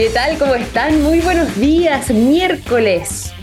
¿Qué 0.00 0.08
tal? 0.08 0.38
¿Cómo 0.38 0.54
están? 0.54 1.02
Muy 1.02 1.20
buenos 1.20 1.60
días. 1.60 2.08
Miércoles 2.10 3.34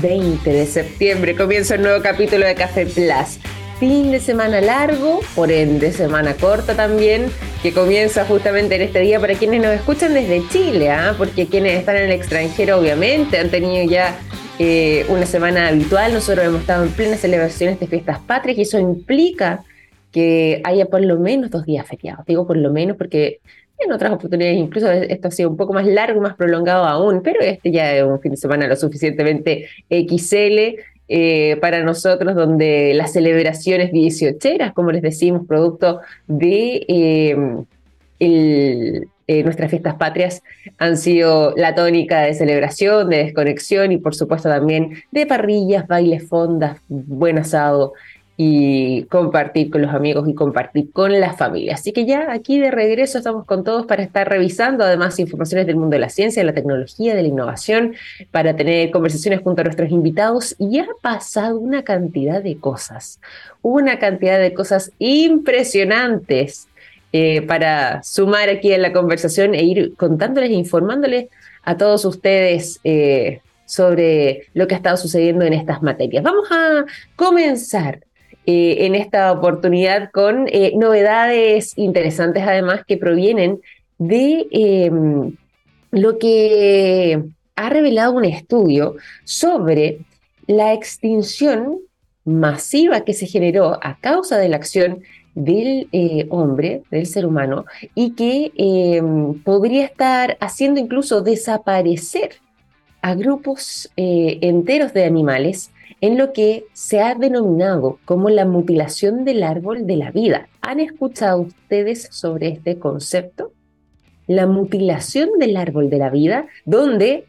20 0.00 0.50
de 0.50 0.64
septiembre 0.64 1.36
comienza 1.36 1.74
un 1.74 1.82
nuevo 1.82 2.02
capítulo 2.02 2.46
de 2.46 2.54
Café 2.54 2.86
Plus. 2.86 3.38
Fin 3.78 4.10
de 4.10 4.18
semana 4.18 4.62
largo, 4.62 5.20
por 5.34 5.52
ende 5.52 5.92
semana 5.92 6.32
corta 6.32 6.74
también, 6.74 7.26
que 7.62 7.74
comienza 7.74 8.24
justamente 8.24 8.76
en 8.76 8.80
este 8.80 9.00
día 9.00 9.20
para 9.20 9.34
quienes 9.34 9.60
nos 9.60 9.72
escuchan 9.72 10.14
desde 10.14 10.48
Chile, 10.48 10.90
¿ah? 10.90 11.14
porque 11.18 11.46
quienes 11.46 11.78
están 11.78 11.96
en 11.96 12.04
el 12.04 12.12
extranjero 12.12 12.78
obviamente 12.78 13.38
han 13.38 13.50
tenido 13.50 13.84
ya 13.86 14.18
eh, 14.58 15.04
una 15.10 15.26
semana 15.26 15.68
habitual. 15.68 16.14
Nosotros 16.14 16.46
hemos 16.46 16.62
estado 16.62 16.84
en 16.84 16.90
plenas 16.92 17.20
celebraciones 17.20 17.78
de 17.78 17.86
fiestas 17.86 18.18
patrias 18.20 18.56
y 18.56 18.62
eso 18.62 18.78
implica 18.78 19.62
que 20.10 20.62
haya 20.64 20.86
por 20.86 21.04
lo 21.04 21.18
menos 21.18 21.50
dos 21.50 21.66
días 21.66 21.86
feriados. 21.86 22.24
Digo 22.24 22.46
por 22.46 22.56
lo 22.56 22.72
menos 22.72 22.96
porque 22.96 23.40
en 23.78 23.92
otras 23.92 24.12
oportunidades 24.12 24.58
incluso 24.58 24.90
esto 24.90 25.28
ha 25.28 25.30
sido 25.30 25.50
un 25.50 25.56
poco 25.56 25.72
más 25.72 25.86
largo, 25.86 26.20
más 26.20 26.34
prolongado 26.34 26.84
aún, 26.84 27.22
pero 27.22 27.40
este 27.40 27.70
ya 27.70 27.94
es 27.94 28.02
un 28.02 28.20
fin 28.20 28.32
de 28.32 28.36
semana 28.36 28.66
lo 28.66 28.76
suficientemente 28.76 29.68
XL 29.88 30.80
eh, 31.10 31.56
para 31.60 31.82
nosotros, 31.82 32.34
donde 32.34 32.92
las 32.94 33.12
celebraciones 33.12 33.92
18 33.92 34.74
como 34.74 34.92
les 34.92 35.02
decimos, 35.02 35.46
producto 35.46 36.00
de 36.26 36.84
em, 36.88 37.64
eh, 38.20 39.42
nuestras 39.44 39.70
fiestas 39.70 39.94
patrias, 39.94 40.42
han 40.78 40.96
sido 40.96 41.54
la 41.56 41.74
tónica 41.74 42.22
de 42.22 42.34
celebración, 42.34 43.10
de 43.10 43.18
desconexión 43.18 43.92
y 43.92 43.98
por 43.98 44.14
supuesto 44.14 44.48
también 44.48 45.02
de 45.10 45.26
parrillas, 45.26 45.86
bailes, 45.86 46.26
fondas, 46.26 46.80
buen 46.88 47.38
asado 47.38 47.92
y 48.40 49.02
compartir 49.06 49.68
con 49.68 49.82
los 49.82 49.92
amigos 49.92 50.28
y 50.28 50.32
compartir 50.32 50.92
con 50.92 51.18
la 51.18 51.32
familia. 51.32 51.74
Así 51.74 51.92
que 51.92 52.06
ya 52.06 52.32
aquí 52.32 52.60
de 52.60 52.70
regreso 52.70 53.18
estamos 53.18 53.44
con 53.44 53.64
todos 53.64 53.84
para 53.84 54.04
estar 54.04 54.28
revisando 54.28 54.84
además 54.84 55.18
informaciones 55.18 55.66
del 55.66 55.74
mundo 55.74 55.94
de 55.94 55.98
la 55.98 56.08
ciencia, 56.08 56.40
de 56.40 56.46
la 56.46 56.54
tecnología, 56.54 57.16
de 57.16 57.22
la 57.22 57.28
innovación, 57.28 57.96
para 58.30 58.54
tener 58.54 58.92
conversaciones 58.92 59.40
junto 59.40 59.62
a 59.62 59.64
nuestros 59.64 59.90
invitados 59.90 60.54
y 60.56 60.78
ha 60.78 60.86
pasado 61.02 61.58
una 61.58 61.82
cantidad 61.82 62.40
de 62.40 62.58
cosas, 62.58 63.20
una 63.60 63.98
cantidad 63.98 64.38
de 64.38 64.54
cosas 64.54 64.92
impresionantes 65.00 66.68
eh, 67.12 67.42
para 67.42 68.04
sumar 68.04 68.50
aquí 68.50 68.72
en 68.72 68.82
la 68.82 68.92
conversación 68.92 69.56
e 69.56 69.64
ir 69.64 69.94
contándoles 69.96 70.50
e 70.50 70.54
informándoles 70.54 71.26
a 71.64 71.76
todos 71.76 72.04
ustedes. 72.04 72.78
Eh, 72.84 73.40
sobre 73.68 74.46
lo 74.54 74.66
que 74.66 74.74
ha 74.74 74.78
estado 74.78 74.96
sucediendo 74.96 75.44
en 75.44 75.52
estas 75.52 75.82
materias. 75.82 76.24
Vamos 76.24 76.48
a 76.50 76.86
comenzar 77.16 78.00
eh, 78.46 78.86
en 78.86 78.94
esta 78.94 79.30
oportunidad 79.32 80.10
con 80.10 80.46
eh, 80.48 80.72
novedades 80.74 81.76
interesantes 81.76 82.44
además 82.46 82.82
que 82.86 82.96
provienen 82.96 83.60
de 83.98 84.46
em, 84.50 85.36
lo 85.90 86.18
que 86.18 87.22
ha 87.56 87.68
revelado 87.68 88.12
un 88.12 88.24
estudio 88.24 88.96
sobre 89.24 89.98
la 90.46 90.72
extinción 90.72 91.78
masiva 92.24 93.02
que 93.02 93.12
se 93.12 93.26
generó 93.26 93.78
a 93.82 93.98
causa 94.00 94.38
de 94.38 94.48
la 94.48 94.56
acción 94.56 95.00
del 95.34 95.88
eh, 95.92 96.26
hombre, 96.30 96.82
del 96.90 97.06
ser 97.06 97.26
humano, 97.26 97.66
y 97.94 98.12
que 98.12 98.52
em, 98.56 99.34
podría 99.42 99.84
estar 99.84 100.36
haciendo 100.40 100.80
incluso 100.80 101.20
desaparecer 101.20 102.36
a 103.02 103.14
grupos 103.14 103.90
enteros 103.96 104.92
de 104.92 105.04
animales 105.04 105.70
en 106.00 106.16
lo 106.18 106.32
que 106.32 106.66
se 106.72 107.00
ha 107.00 107.14
denominado 107.14 107.98
como 108.04 108.28
la 108.30 108.44
mutilación 108.44 109.24
del 109.24 109.42
árbol 109.42 109.86
de 109.86 109.96
la 109.96 110.10
vida. 110.10 110.48
¿Han 110.60 110.80
escuchado 110.80 111.40
ustedes 111.40 112.08
sobre 112.10 112.48
este 112.48 112.78
concepto? 112.78 113.52
La 114.26 114.46
mutilación 114.46 115.30
del 115.38 115.56
árbol 115.56 115.90
de 115.90 115.98
la 115.98 116.10
vida, 116.10 116.46
donde 116.64 117.24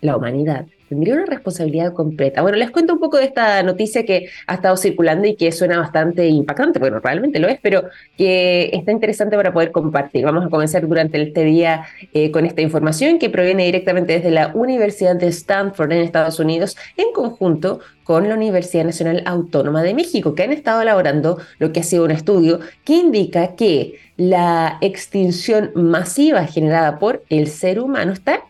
la 0.00 0.16
humanidad 0.16 0.66
tendría 0.92 1.14
una 1.14 1.24
responsabilidad 1.24 1.94
completa. 1.94 2.42
Bueno, 2.42 2.58
les 2.58 2.70
cuento 2.70 2.92
un 2.92 3.00
poco 3.00 3.16
de 3.16 3.24
esta 3.24 3.62
noticia 3.62 4.04
que 4.04 4.28
ha 4.46 4.54
estado 4.54 4.76
circulando 4.76 5.26
y 5.26 5.36
que 5.36 5.50
suena 5.50 5.78
bastante 5.78 6.28
impactante, 6.28 6.78
bueno, 6.78 7.00
realmente 7.00 7.38
lo 7.38 7.48
es, 7.48 7.58
pero 7.62 7.84
que 8.18 8.68
está 8.74 8.92
interesante 8.92 9.36
para 9.36 9.54
poder 9.54 9.72
compartir. 9.72 10.22
Vamos 10.26 10.44
a 10.44 10.50
comenzar 10.50 10.86
durante 10.86 11.20
este 11.22 11.44
día 11.44 11.86
eh, 12.12 12.30
con 12.30 12.44
esta 12.44 12.60
información 12.60 13.18
que 13.18 13.30
proviene 13.30 13.64
directamente 13.64 14.12
desde 14.12 14.30
la 14.30 14.52
Universidad 14.54 15.16
de 15.16 15.28
Stanford 15.28 15.92
en 15.92 16.02
Estados 16.02 16.38
Unidos, 16.38 16.76
en 16.98 17.10
conjunto 17.14 17.80
con 18.04 18.28
la 18.28 18.34
Universidad 18.34 18.84
Nacional 18.84 19.22
Autónoma 19.24 19.82
de 19.82 19.94
México, 19.94 20.34
que 20.34 20.42
han 20.42 20.52
estado 20.52 20.82
elaborando 20.82 21.38
lo 21.58 21.72
que 21.72 21.80
ha 21.80 21.84
sido 21.84 22.04
un 22.04 22.10
estudio 22.10 22.60
que 22.84 22.96
indica 22.96 23.54
que 23.54 23.94
la 24.18 24.76
extinción 24.82 25.70
masiva 25.74 26.44
generada 26.44 26.98
por 26.98 27.22
el 27.30 27.48
ser 27.48 27.80
humano 27.80 28.12
está 28.12 28.42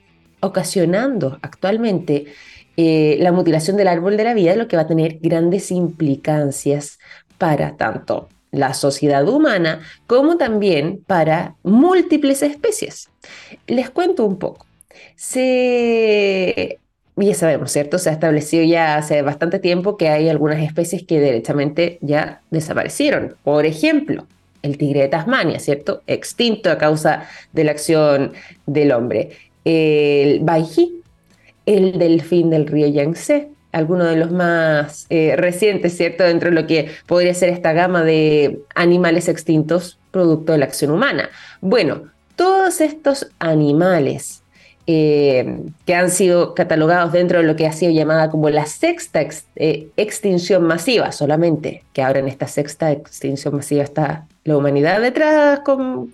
ocasionando 0.42 1.38
actualmente 1.40 2.26
eh, 2.76 3.16
la 3.20 3.32
mutilación 3.32 3.76
del 3.76 3.88
árbol 3.88 4.16
de 4.16 4.24
la 4.24 4.34
vida, 4.34 4.54
lo 4.56 4.68
que 4.68 4.76
va 4.76 4.82
a 4.82 4.86
tener 4.86 5.18
grandes 5.20 5.70
implicancias 5.70 6.98
para 7.38 7.76
tanto 7.76 8.28
la 8.50 8.74
sociedad 8.74 9.26
humana 9.26 9.80
como 10.06 10.36
también 10.36 11.02
para 11.06 11.56
múltiples 11.62 12.42
especies. 12.42 13.08
Les 13.66 13.88
cuento 13.90 14.24
un 14.26 14.38
poco. 14.38 14.66
Ya 17.16 17.34
sabemos, 17.34 17.70
¿cierto? 17.70 17.98
Se 17.98 18.08
ha 18.08 18.12
establecido 18.12 18.64
ya 18.64 18.96
hace 18.96 19.20
bastante 19.22 19.58
tiempo 19.58 19.96
que 19.98 20.08
hay 20.08 20.28
algunas 20.30 20.60
especies 20.60 21.04
que 21.04 21.20
derechamente 21.20 21.98
ya 22.00 22.42
desaparecieron. 22.50 23.36
Por 23.44 23.66
ejemplo, 23.66 24.26
el 24.62 24.78
tigre 24.78 25.02
de 25.02 25.08
Tasmania, 25.08 25.58
¿cierto? 25.60 26.02
Extinto 26.06 26.70
a 26.70 26.78
causa 26.78 27.28
de 27.52 27.64
la 27.64 27.72
acción 27.72 28.32
del 28.66 28.92
hombre 28.92 29.30
el 29.64 30.40
Baijí, 30.40 31.02
el 31.66 31.98
delfín 31.98 32.50
del 32.50 32.66
río 32.66 32.88
Yangtze, 32.88 33.50
alguno 33.72 34.04
de 34.04 34.16
los 34.16 34.30
más 34.30 35.06
eh, 35.10 35.34
recientes, 35.36 35.96
¿cierto? 35.96 36.24
Dentro 36.24 36.50
de 36.50 36.60
lo 36.60 36.66
que 36.66 36.90
podría 37.06 37.34
ser 37.34 37.48
esta 37.48 37.72
gama 37.72 38.04
de 38.04 38.60
animales 38.74 39.28
extintos 39.28 39.98
producto 40.10 40.52
de 40.52 40.58
la 40.58 40.66
acción 40.66 40.90
humana. 40.90 41.30
Bueno, 41.60 42.10
todos 42.36 42.80
estos 42.80 43.28
animales 43.38 44.41
eh, 44.88 45.60
que 45.86 45.94
han 45.94 46.10
sido 46.10 46.54
catalogados 46.54 47.12
dentro 47.12 47.38
de 47.38 47.44
lo 47.44 47.54
que 47.54 47.68
ha 47.68 47.72
sido 47.72 47.92
llamada 47.92 48.30
como 48.30 48.50
la 48.50 48.66
sexta 48.66 49.24
eh, 49.54 49.88
extinción 49.96 50.64
masiva, 50.64 51.12
solamente 51.12 51.84
que 51.92 52.02
ahora 52.02 52.18
en 52.18 52.26
esta 52.26 52.48
sexta 52.48 52.90
extinción 52.90 53.54
masiva 53.54 53.84
está 53.84 54.26
la 54.42 54.56
humanidad 54.56 55.00
detrás 55.00 55.60
como, 55.60 56.08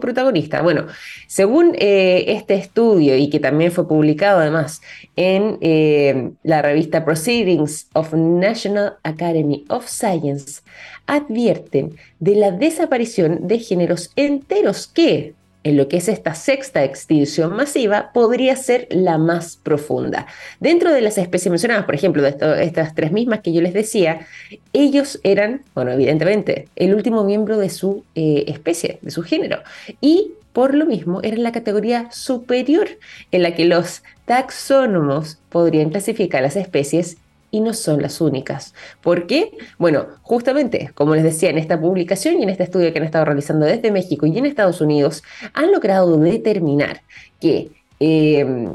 protagonista. 0.00 0.62
Bueno, 0.62 0.86
según 1.28 1.76
eh, 1.78 2.24
este 2.26 2.54
estudio 2.54 3.16
y 3.16 3.30
que 3.30 3.38
también 3.38 3.70
fue 3.70 3.86
publicado 3.86 4.40
además 4.40 4.82
en 5.14 6.36
la 6.42 6.60
revista 6.60 7.04
Proceedings 7.04 7.86
of 7.92 8.12
National 8.14 8.96
Academy 9.04 9.64
of 9.68 9.86
Science, 9.86 10.62
advierten 11.06 11.96
de 12.18 12.34
la 12.34 12.50
desaparición 12.50 13.46
de 13.46 13.60
géneros 13.60 14.10
enteros 14.16 14.88
que 14.88 15.34
en 15.68 15.76
lo 15.76 15.86
que 15.86 15.98
es 15.98 16.08
esta 16.08 16.34
sexta 16.34 16.82
extinción 16.82 17.54
masiva, 17.54 18.10
podría 18.14 18.56
ser 18.56 18.88
la 18.90 19.18
más 19.18 19.56
profunda. 19.56 20.26
Dentro 20.60 20.94
de 20.94 21.02
las 21.02 21.18
especies 21.18 21.50
mencionadas, 21.50 21.84
por 21.84 21.94
ejemplo, 21.94 22.22
de 22.22 22.34
estas 22.64 22.94
tres 22.94 23.12
mismas 23.12 23.40
que 23.40 23.52
yo 23.52 23.60
les 23.60 23.74
decía, 23.74 24.26
ellos 24.72 25.20
eran, 25.24 25.62
bueno, 25.74 25.92
evidentemente, 25.92 26.68
el 26.74 26.94
último 26.94 27.22
miembro 27.22 27.58
de 27.58 27.68
su 27.68 28.04
eh, 28.14 28.44
especie, 28.46 28.98
de 29.02 29.10
su 29.10 29.22
género, 29.22 29.58
y 30.00 30.32
por 30.54 30.74
lo 30.74 30.86
mismo 30.86 31.20
eran 31.22 31.42
la 31.42 31.52
categoría 31.52 32.10
superior 32.10 32.88
en 33.30 33.42
la 33.42 33.54
que 33.54 33.66
los 33.66 34.02
taxónomos 34.24 35.38
podrían 35.50 35.90
clasificar 35.90 36.40
las 36.40 36.56
especies 36.56 37.18
y 37.50 37.60
no 37.60 37.74
son 37.74 38.02
las 38.02 38.20
únicas. 38.20 38.74
¿Por 39.00 39.26
qué? 39.26 39.52
Bueno, 39.78 40.06
justamente, 40.22 40.90
como 40.94 41.14
les 41.14 41.24
decía, 41.24 41.50
en 41.50 41.58
esta 41.58 41.80
publicación 41.80 42.38
y 42.38 42.42
en 42.42 42.50
este 42.50 42.64
estudio 42.64 42.92
que 42.92 42.98
han 42.98 43.04
estado 43.04 43.24
realizando 43.24 43.66
desde 43.66 43.90
México 43.90 44.26
y 44.26 44.36
en 44.36 44.46
Estados 44.46 44.80
Unidos, 44.80 45.22
han 45.54 45.72
logrado 45.72 46.16
determinar 46.18 47.02
que 47.40 47.70
em, 48.00 48.74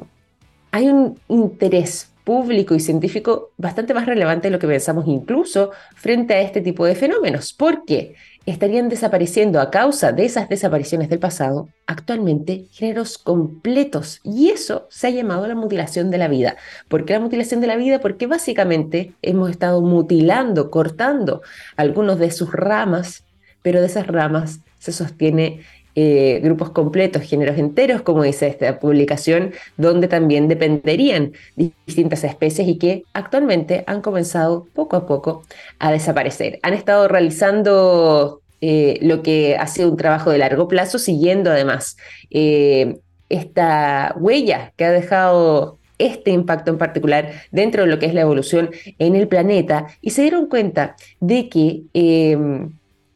hay 0.71 0.87
un 0.89 1.19
interés 1.27 2.09
público 2.23 2.73
y 2.73 2.79
científico 2.79 3.51
bastante 3.57 3.93
más 3.93 4.05
relevante 4.05 4.47
de 4.47 4.51
lo 4.51 4.59
que 4.59 4.67
pensamos 4.67 5.05
incluso 5.07 5.71
frente 5.95 6.33
a 6.33 6.41
este 6.41 6.61
tipo 6.61 6.85
de 6.85 6.95
fenómenos. 6.95 7.53
¿Por 7.53 7.85
qué? 7.85 8.15
Estarían 8.45 8.89
desapareciendo 8.89 9.61
a 9.61 9.71
causa 9.71 10.11
de 10.11 10.25
esas 10.25 10.49
desapariciones 10.49 11.09
del 11.09 11.19
pasado 11.19 11.69
actualmente 11.85 12.65
géneros 12.71 13.17
completos. 13.17 14.19
Y 14.23 14.49
eso 14.49 14.87
se 14.89 15.07
ha 15.07 15.09
llamado 15.11 15.47
la 15.47 15.55
mutilación 15.55 16.11
de 16.11 16.17
la 16.17 16.27
vida. 16.27 16.57
¿Por 16.87 17.05
qué 17.05 17.13
la 17.13 17.19
mutilación 17.19 17.61
de 17.61 17.67
la 17.67 17.77
vida? 17.77 17.99
Porque 17.99 18.27
básicamente 18.27 19.13
hemos 19.21 19.49
estado 19.49 19.81
mutilando, 19.81 20.71
cortando 20.71 21.41
algunos 21.77 22.19
de 22.19 22.31
sus 22.31 22.51
ramas, 22.51 23.23
pero 23.61 23.79
de 23.79 23.87
esas 23.87 24.07
ramas 24.07 24.59
se 24.79 24.91
sostiene 24.91 25.61
eh, 25.95 26.39
grupos 26.43 26.71
completos, 26.71 27.23
géneros 27.23 27.57
enteros, 27.57 28.01
como 28.01 28.23
dice 28.23 28.47
esta 28.47 28.79
publicación, 28.79 29.53
donde 29.77 30.07
también 30.07 30.47
dependerían 30.47 31.33
distintas 31.55 32.23
especies 32.23 32.67
y 32.67 32.77
que 32.77 33.03
actualmente 33.13 33.83
han 33.87 34.01
comenzado 34.01 34.67
poco 34.73 34.95
a 34.95 35.05
poco 35.05 35.43
a 35.79 35.91
desaparecer. 35.91 36.59
Han 36.63 36.73
estado 36.73 37.07
realizando 37.07 38.41
eh, 38.61 38.97
lo 39.01 39.21
que 39.23 39.57
ha 39.57 39.67
sido 39.67 39.89
un 39.89 39.97
trabajo 39.97 40.31
de 40.31 40.37
largo 40.37 40.67
plazo, 40.67 40.97
siguiendo 40.97 41.51
además 41.51 41.97
eh, 42.31 42.97
esta 43.29 44.15
huella 44.17 44.73
que 44.77 44.85
ha 44.85 44.91
dejado 44.91 45.79
este 45.97 46.31
impacto 46.31 46.71
en 46.71 46.77
particular 46.77 47.31
dentro 47.51 47.83
de 47.83 47.89
lo 47.89 47.99
que 47.99 48.05
es 48.05 48.13
la 48.13 48.21
evolución 48.21 48.69
en 48.99 49.15
el 49.15 49.27
planeta 49.27 49.87
y 50.01 50.11
se 50.11 50.21
dieron 50.23 50.47
cuenta 50.47 50.95
de 51.19 51.49
que, 51.49 51.83
em, 51.93 52.71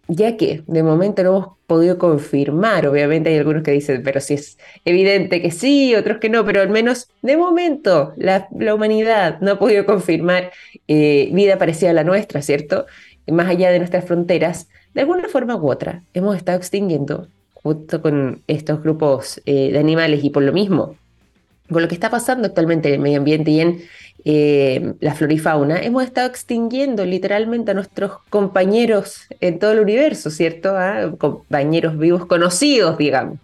ya 0.08 0.38
que 0.38 0.64
de 0.68 0.84
momento 0.84 1.24
no 1.24 1.30
hemos 1.30 1.48
podido 1.68 1.98
confirmar, 1.98 2.88
obviamente 2.88 3.30
hay 3.30 3.38
algunos 3.38 3.64
que 3.64 3.72
dicen, 3.72 4.02
pero 4.04 4.22
si 4.22 4.36
es 4.36 4.58
evidente 4.86 5.42
que 5.42 5.52
sí, 5.52 5.96
otros 5.96 6.18
que 6.20 6.30
no, 6.30 6.46
pero 6.46 6.62
al 6.62 6.70
menos 6.70 7.10
de 7.22 7.38
momento 7.38 8.14
la, 8.16 8.48
humanidad 8.74 9.40
no 9.42 9.52
ha 9.52 9.60
podido 9.60 9.86
confirmar 9.86 10.52
eh, 10.88 11.30
vida 11.34 11.58
parecida 11.58 11.90
a 11.92 11.94
la 11.94 12.04
nuestra, 12.04 12.42
¿cierto? 12.42 12.86
Más 13.28 13.48
allá 13.48 13.72
de 13.72 13.80
nuestras 13.80 14.06
fronteras, 14.06 14.70
de 14.94 15.02
alguna 15.02 15.28
forma 15.28 15.56
u 15.56 15.70
otra 15.70 16.04
hemos 16.14 16.38
estado 16.38 16.58
extinguiendo 16.58 17.28
junto 17.54 18.02
con 18.02 18.44
estos 18.48 18.82
grupos 18.82 19.42
eh, 19.46 19.72
de 19.72 19.80
animales 19.80 20.24
y 20.24 20.30
por 20.30 20.44
lo 20.44 20.54
mismo 20.54 20.96
con 21.70 21.82
lo 21.82 21.88
que 21.88 21.96
está 21.96 22.10
pasando 22.10 22.48
actualmente 22.48 22.90
en 22.90 22.96
el 22.96 23.00
medio 23.00 23.18
ambiente 23.18 23.52
y 23.52 23.60
en 23.62 23.82
eh, 24.30 24.94
la 25.00 25.14
flora 25.14 25.34
y 25.34 25.38
fauna, 25.38 25.82
hemos 25.82 26.04
estado 26.04 26.28
extinguiendo 26.28 27.06
literalmente 27.06 27.72
a 27.72 27.74
nuestros 27.74 28.12
compañeros 28.30 29.22
en 29.40 29.58
todo 29.58 29.72
el 29.72 29.80
universo, 29.80 30.30
¿cierto? 30.32 30.76
Compañeros 31.18 31.98
vivos 31.98 32.26
conocidos, 32.26 32.98
digamos, 32.98 33.40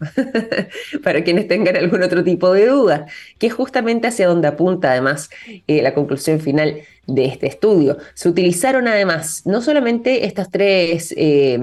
para 1.04 1.24
quienes 1.24 1.48
tengan 1.48 1.78
algún 1.78 2.04
otro 2.04 2.22
tipo 2.24 2.52
de 2.52 2.68
duda, 2.68 3.06
que 3.38 3.48
es 3.48 3.54
justamente 3.54 4.08
hacia 4.08 4.28
donde 4.28 4.50
apunta 4.50 4.92
además 4.92 5.30
eh, 5.68 5.82
la 5.82 5.94
conclusión 5.94 6.42
final 6.42 6.80
de 7.08 7.26
este 7.26 7.48
estudio. 7.48 7.98
Se 8.14 8.28
utilizaron 8.28 8.88
además 8.90 9.44
no 9.46 9.62
solamente 9.62 10.26
estas 10.26 10.50
tres... 10.52 11.14
Eh, 11.16 11.60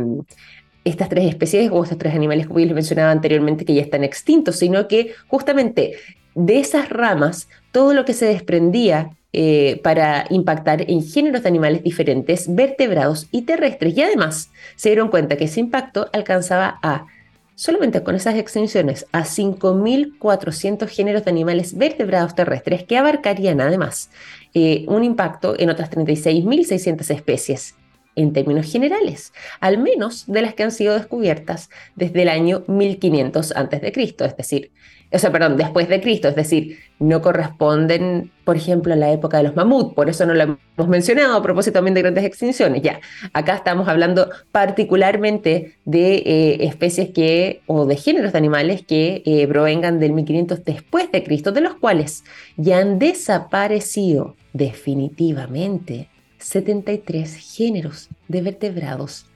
estas 0.83 1.11
tres 1.11 1.29
especies 1.29 1.71
o 1.71 1.83
estos 1.83 1.99
tres 1.99 2.15
animales 2.15 2.49
que 2.49 2.65
les 2.65 2.75
mencionaba 2.75 3.11
anteriormente 3.11 3.67
que 3.67 3.75
ya 3.75 3.83
están 3.83 4.03
extintos, 4.03 4.57
sino 4.57 4.89
que 4.89 5.13
justamente 5.29 5.93
de 6.35 6.59
esas 6.59 6.89
ramas, 6.89 7.49
todo 7.73 7.95
lo 7.95 8.05
que 8.05 8.15
se 8.15 8.27
desprendía 8.27 9.11
eh, 9.33 9.81
para 9.85 10.27
impactar 10.31 10.91
en 10.91 11.05
géneros 11.05 11.43
de 11.43 11.49
animales 11.49 11.85
diferentes, 11.85 12.53
vertebrados 12.53 13.29
y 13.31 13.43
terrestres. 13.43 13.97
Y 13.97 14.03
además 14.03 14.51
se 14.75 14.89
dieron 14.89 15.09
cuenta 15.09 15.37
que 15.37 15.45
ese 15.45 15.61
impacto 15.61 16.09
alcanzaba 16.13 16.81
a, 16.83 17.07
solamente 17.55 18.03
con 18.03 18.17
esas 18.17 18.35
extensiones, 18.35 19.07
a 19.13 19.21
5.400 19.23 20.89
géneros 20.89 21.25
de 21.25 21.31
animales 21.31 21.79
vertebrados 21.79 22.35
terrestres 22.35 22.83
que 22.83 22.97
abarcarían 22.97 23.61
además 23.61 24.11
eh, 24.53 24.85
un 24.89 25.05
impacto 25.05 25.55
en 25.57 25.71
otras 25.71 25.91
36.600 25.93 27.15
especies 27.15 27.77
en 28.17 28.33
términos 28.33 28.71
generales, 28.71 29.33
al 29.61 29.79
menos 29.79 30.27
de 30.27 30.43
las 30.43 30.55
que 30.55 30.65
han 30.65 30.73
sido 30.73 30.95
descubiertas 30.95 31.71
desde 31.95 32.23
el 32.23 32.29
año 32.29 32.65
1500 32.67 33.53
a.C., 33.53 33.93
es 33.95 34.37
decir, 34.37 34.73
o 35.13 35.19
sea, 35.19 35.33
perdón, 35.33 35.57
después 35.57 35.89
de 35.89 36.01
Cristo, 36.01 36.29
es 36.29 36.37
decir, 36.37 36.79
no 37.01 37.21
corresponden, 37.21 38.31
por 38.45 38.57
ejemplo, 38.57 38.93
a 38.93 38.97
la 38.97 39.11
época 39.11 39.39
de 39.39 39.43
los 39.45 39.57
mamut, 39.57 39.95
por 39.95 40.09
eso 40.09 40.25
no 40.25 40.35
lo 40.35 40.43
hemos 40.43 40.89
mencionado 40.89 41.37
a 41.37 41.43
propósito 41.43 41.75
también 41.75 41.95
de 41.95 42.03
grandes 42.03 42.25
extinciones. 42.25 42.83
Ya, 42.83 43.01
acá 43.33 43.57
estamos 43.57 43.89
hablando 43.89 44.31
particularmente 44.53 45.75
de 45.85 46.15
eh, 46.17 46.65
especies 46.65 47.11
que, 47.11 47.63
o 47.67 47.87
de 47.87 47.97
géneros 47.97 48.33
de 48.33 48.39
animales 48.39 48.83
que 48.87 49.23
eh, 49.27 49.49
provengan 49.49 49.99
del 49.99 50.13
1500 50.13 50.65
después 50.65 51.11
de 51.11 51.25
Cristo, 51.25 51.51
de 51.51 51.63
los 51.63 51.75
cuales 51.75 52.23
ya 52.57 52.79
han 52.79 52.99
desaparecido 53.01 54.37
definitivamente 54.53 56.09
73 56.39 57.35
géneros 57.35 58.09
de 58.29 58.43
vertebrados 58.43 59.27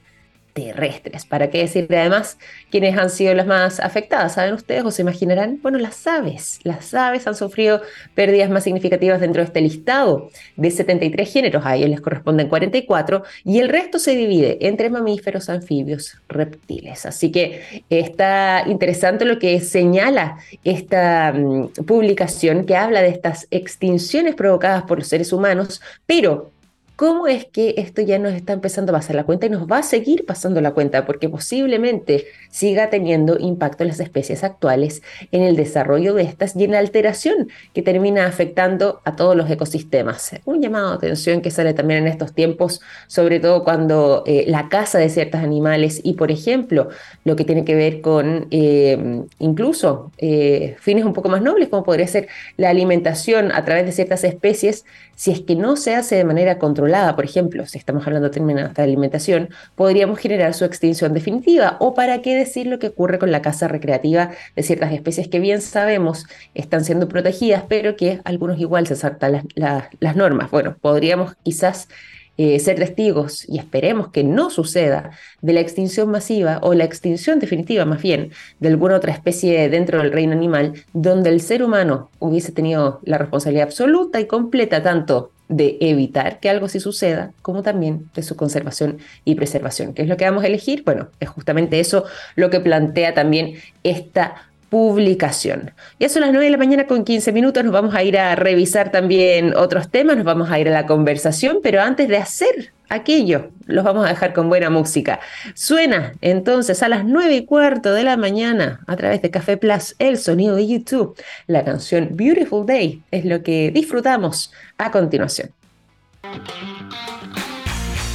terrestres. 0.54 1.26
¿Para 1.26 1.50
qué 1.50 1.58
decir 1.58 1.86
además 1.90 2.38
quiénes 2.70 2.96
han 2.96 3.10
sido 3.10 3.34
las 3.34 3.46
más 3.46 3.80
afectadas? 3.80 4.34
¿Saben 4.34 4.54
ustedes 4.54 4.84
o 4.84 4.90
se 4.90 5.02
imaginarán? 5.02 5.58
Bueno, 5.60 5.78
las 5.78 6.06
aves. 6.06 6.60
Las 6.62 6.94
aves 6.94 7.26
han 7.26 7.34
sufrido 7.34 7.82
pérdidas 8.14 8.48
más 8.48 8.64
significativas 8.64 9.20
dentro 9.20 9.42
de 9.42 9.46
este 9.46 9.60
listado 9.60 10.30
de 10.56 10.70
73 10.70 11.30
géneros. 11.30 11.66
A 11.66 11.76
ellos 11.76 11.90
les 11.90 12.00
corresponden 12.00 12.48
44 12.48 13.24
y 13.44 13.58
el 13.58 13.68
resto 13.68 13.98
se 13.98 14.14
divide 14.14 14.58
entre 14.60 14.88
mamíferos, 14.88 15.50
anfibios, 15.50 16.16
reptiles. 16.28 17.04
Así 17.04 17.32
que 17.32 17.84
está 17.90 18.64
interesante 18.66 19.24
lo 19.24 19.38
que 19.40 19.60
señala 19.60 20.38
esta 20.62 21.32
mm, 21.32 21.84
publicación 21.84 22.64
que 22.64 22.76
habla 22.76 23.02
de 23.02 23.08
estas 23.08 23.48
extinciones 23.50 24.36
provocadas 24.36 24.84
por 24.84 24.98
los 24.98 25.08
seres 25.08 25.32
humanos, 25.32 25.82
pero 26.06 26.53
¿Cómo 26.96 27.26
es 27.26 27.44
que 27.44 27.75
esto 27.76 28.02
ya 28.02 28.20
nos 28.20 28.35
está 28.35 28.52
empezando 28.52 28.93
a 28.93 28.99
pasar 28.99 29.17
la 29.17 29.25
cuenta 29.25 29.46
y 29.46 29.50
nos 29.50 29.67
va 29.67 29.79
a 29.79 29.82
seguir 29.82 30.25
pasando 30.26 30.61
la 30.61 30.75
cuenta? 30.75 31.05
Porque 31.05 31.29
posiblemente 31.29 32.26
siga 32.50 32.88
teniendo 32.88 33.37
impacto 33.37 33.82
en 33.82 33.88
las 33.88 33.99
especies 33.99 34.44
actuales, 34.44 35.02
en 35.32 35.43
el 35.43 35.56
desarrollo 35.56 36.14
de 36.14 36.23
estas 36.23 36.55
y 36.55 36.62
en 36.62 36.70
la 36.70 36.79
alteración 36.79 37.49
que 37.73 37.82
termina 37.82 38.26
afectando 38.26 39.00
a 39.05 39.17
todos 39.17 39.35
los 39.35 39.50
ecosistemas. 39.50 40.37
Un 40.44 40.62
llamado 40.62 40.91
de 40.91 40.94
atención 40.94 41.41
que 41.41 41.50
sale 41.50 41.75
también 41.75 42.05
en 42.05 42.06
estos 42.06 42.32
tiempos, 42.32 42.81
sobre 43.08 43.41
todo 43.41 43.64
cuando 43.64 44.23
eh, 44.25 44.44
la 44.46 44.69
caza 44.69 44.99
de 44.99 45.08
ciertos 45.08 45.41
animales 45.41 46.00
y, 46.05 46.12
por 46.12 46.31
ejemplo, 46.31 46.91
lo 47.25 47.35
que 47.35 47.44
tiene 47.44 47.64
que 47.64 47.75
ver 47.75 48.02
con 48.02 48.46
eh, 48.52 49.25
incluso 49.41 50.12
eh, 50.19 50.76
fines 50.79 51.05
un 51.05 51.12
poco 51.12 51.29
más 51.29 51.43
nobles, 51.43 51.70
como 51.70 51.82
podría 51.82 52.06
ser 52.06 52.29
la 52.56 52.70
alimentación 52.70 53.50
a 53.50 53.64
través 53.64 53.85
de 53.85 53.91
ciertas 53.91 54.23
especies, 54.23 54.85
si 55.17 55.32
es 55.32 55.41
que 55.41 55.56
no 55.56 55.76
se 55.76 55.96
hace 55.96 56.14
de 56.14 56.25
manera 56.25 56.58
controlada, 56.58 56.83
por 57.16 57.25
ejemplo, 57.25 57.66
si 57.66 57.78
estamos 57.78 58.06
hablando 58.06 58.28
de 58.28 58.44
de 58.44 58.82
alimentación, 58.82 59.48
podríamos 59.75 60.19
generar 60.19 60.54
su 60.54 60.64
extinción 60.64 61.14
definitiva. 61.14 61.76
O 61.81 61.94
para 61.94 62.20
qué 62.22 62.36
decir 62.36 62.66
lo 62.66 62.78
que 62.78 62.88
ocurre 62.88 63.19
con 63.19 63.31
la 63.32 63.42
caza 63.42 63.69
recreativa 63.69 64.31
de 64.56 64.62
ciertas 64.62 64.92
especies 64.92 65.28
que 65.28 65.40
bien 65.40 65.60
sabemos 65.60 66.26
están 66.54 66.84
siendo 66.84 67.08
protegidas, 67.08 67.64
pero 67.69 67.96
que 67.96 68.20
algunos 68.25 68.58
igual 68.60 68.86
se 68.86 68.96
saltan 68.96 69.46
las 69.54 70.16
normas. 70.16 70.50
Bueno, 70.50 70.76
podríamos 70.81 71.34
quizás 71.42 71.88
eh, 72.36 72.58
ser 72.58 72.78
testigos 72.78 73.48
y 73.48 73.58
esperemos 73.58 74.08
que 74.08 74.25
no 74.25 74.50
suceda 74.50 75.12
de 75.40 75.52
la 75.52 75.60
extinción 75.60 76.10
masiva 76.10 76.58
o 76.62 76.75
la 76.75 76.82
extinción 76.82 77.38
definitiva 77.38 77.84
más 77.84 78.02
bien 78.02 78.32
de 78.58 78.66
alguna 78.66 78.96
otra 78.96 79.12
especie 79.12 79.69
dentro 79.69 79.98
del 79.98 80.10
reino 80.10 80.32
animal 80.32 80.72
donde 80.92 81.31
el 81.31 81.40
ser 81.40 81.62
humano 81.62 82.10
hubiese 82.19 82.50
tenido 82.50 82.98
la 83.04 83.19
responsabilidad 83.19 83.69
absoluta 83.69 84.20
y 84.20 84.26
completa 84.26 84.82
tanto 84.82 85.31
de 85.49 85.76
evitar 85.81 86.41
que 86.41 86.49
algo 86.49 86.67
así 86.67 86.81
suceda, 86.81 87.32
como 87.43 87.62
también 87.62 88.08
de 88.14 88.23
su 88.23 88.37
conservación 88.37 88.99
y 89.25 89.35
preservación. 89.35 89.93
¿Qué 89.93 90.02
es 90.02 90.08
lo 90.08 90.17
que 90.17 90.25
vamos 90.25 90.44
a 90.44 90.46
elegir? 90.46 90.85
Bueno, 90.85 91.08
es 91.20 91.29
justamente 91.29 91.81
eso 91.81 92.05
lo 92.35 92.50
que 92.50 92.61
plantea 92.61 93.14
también 93.14 93.55
esta 93.82 94.49
publicación. 94.74 95.70
Ya 96.00 96.08
son 96.08 96.22
las 96.22 96.32
9 96.32 96.46
de 96.46 96.50
la 96.50 96.58
mañana 96.58 96.88
con 96.88 97.04
15 97.04 97.30
minutos, 97.30 97.62
nos 97.62 97.72
vamos 97.72 97.94
a 97.94 98.02
ir 98.02 98.19
a 98.19 98.34
revisar 98.34 98.90
también 98.90 99.54
otros 99.56 99.88
temas, 99.88 100.16
nos 100.16 100.24
vamos 100.24 100.50
a 100.50 100.58
ir 100.58 100.66
a 100.66 100.72
la 100.72 100.84
conversación, 100.84 101.60
pero 101.62 101.81
antes 101.81 102.08
de 102.08 102.16
hacer 102.16 102.72
aquello, 102.88 103.50
los 103.66 103.84
vamos 103.84 104.04
a 104.04 104.08
dejar 104.08 104.32
con 104.32 104.48
buena 104.48 104.70
música. 104.70 105.20
Suena 105.54 106.14
entonces 106.22 106.82
a 106.82 106.88
las 106.88 107.04
9 107.04 107.36
y 107.36 107.44
cuarto 107.44 107.94
de 107.94 108.02
la 108.02 108.16
mañana 108.16 108.81
a 108.88 108.96
través 108.96 109.22
de 109.22 109.31
Café 109.31 109.56
Plus, 109.56 109.94
el 110.00 110.19
sonido 110.19 110.56
de 110.56 110.66
YouTube. 110.66 111.16
La 111.46 111.62
canción 111.62 112.08
Beautiful 112.10 112.66
Day 112.66 113.00
es 113.12 113.24
lo 113.24 113.44
que 113.44 113.70
disfrutamos 113.70 114.52
a 114.76 114.90
continuación. 114.90 115.50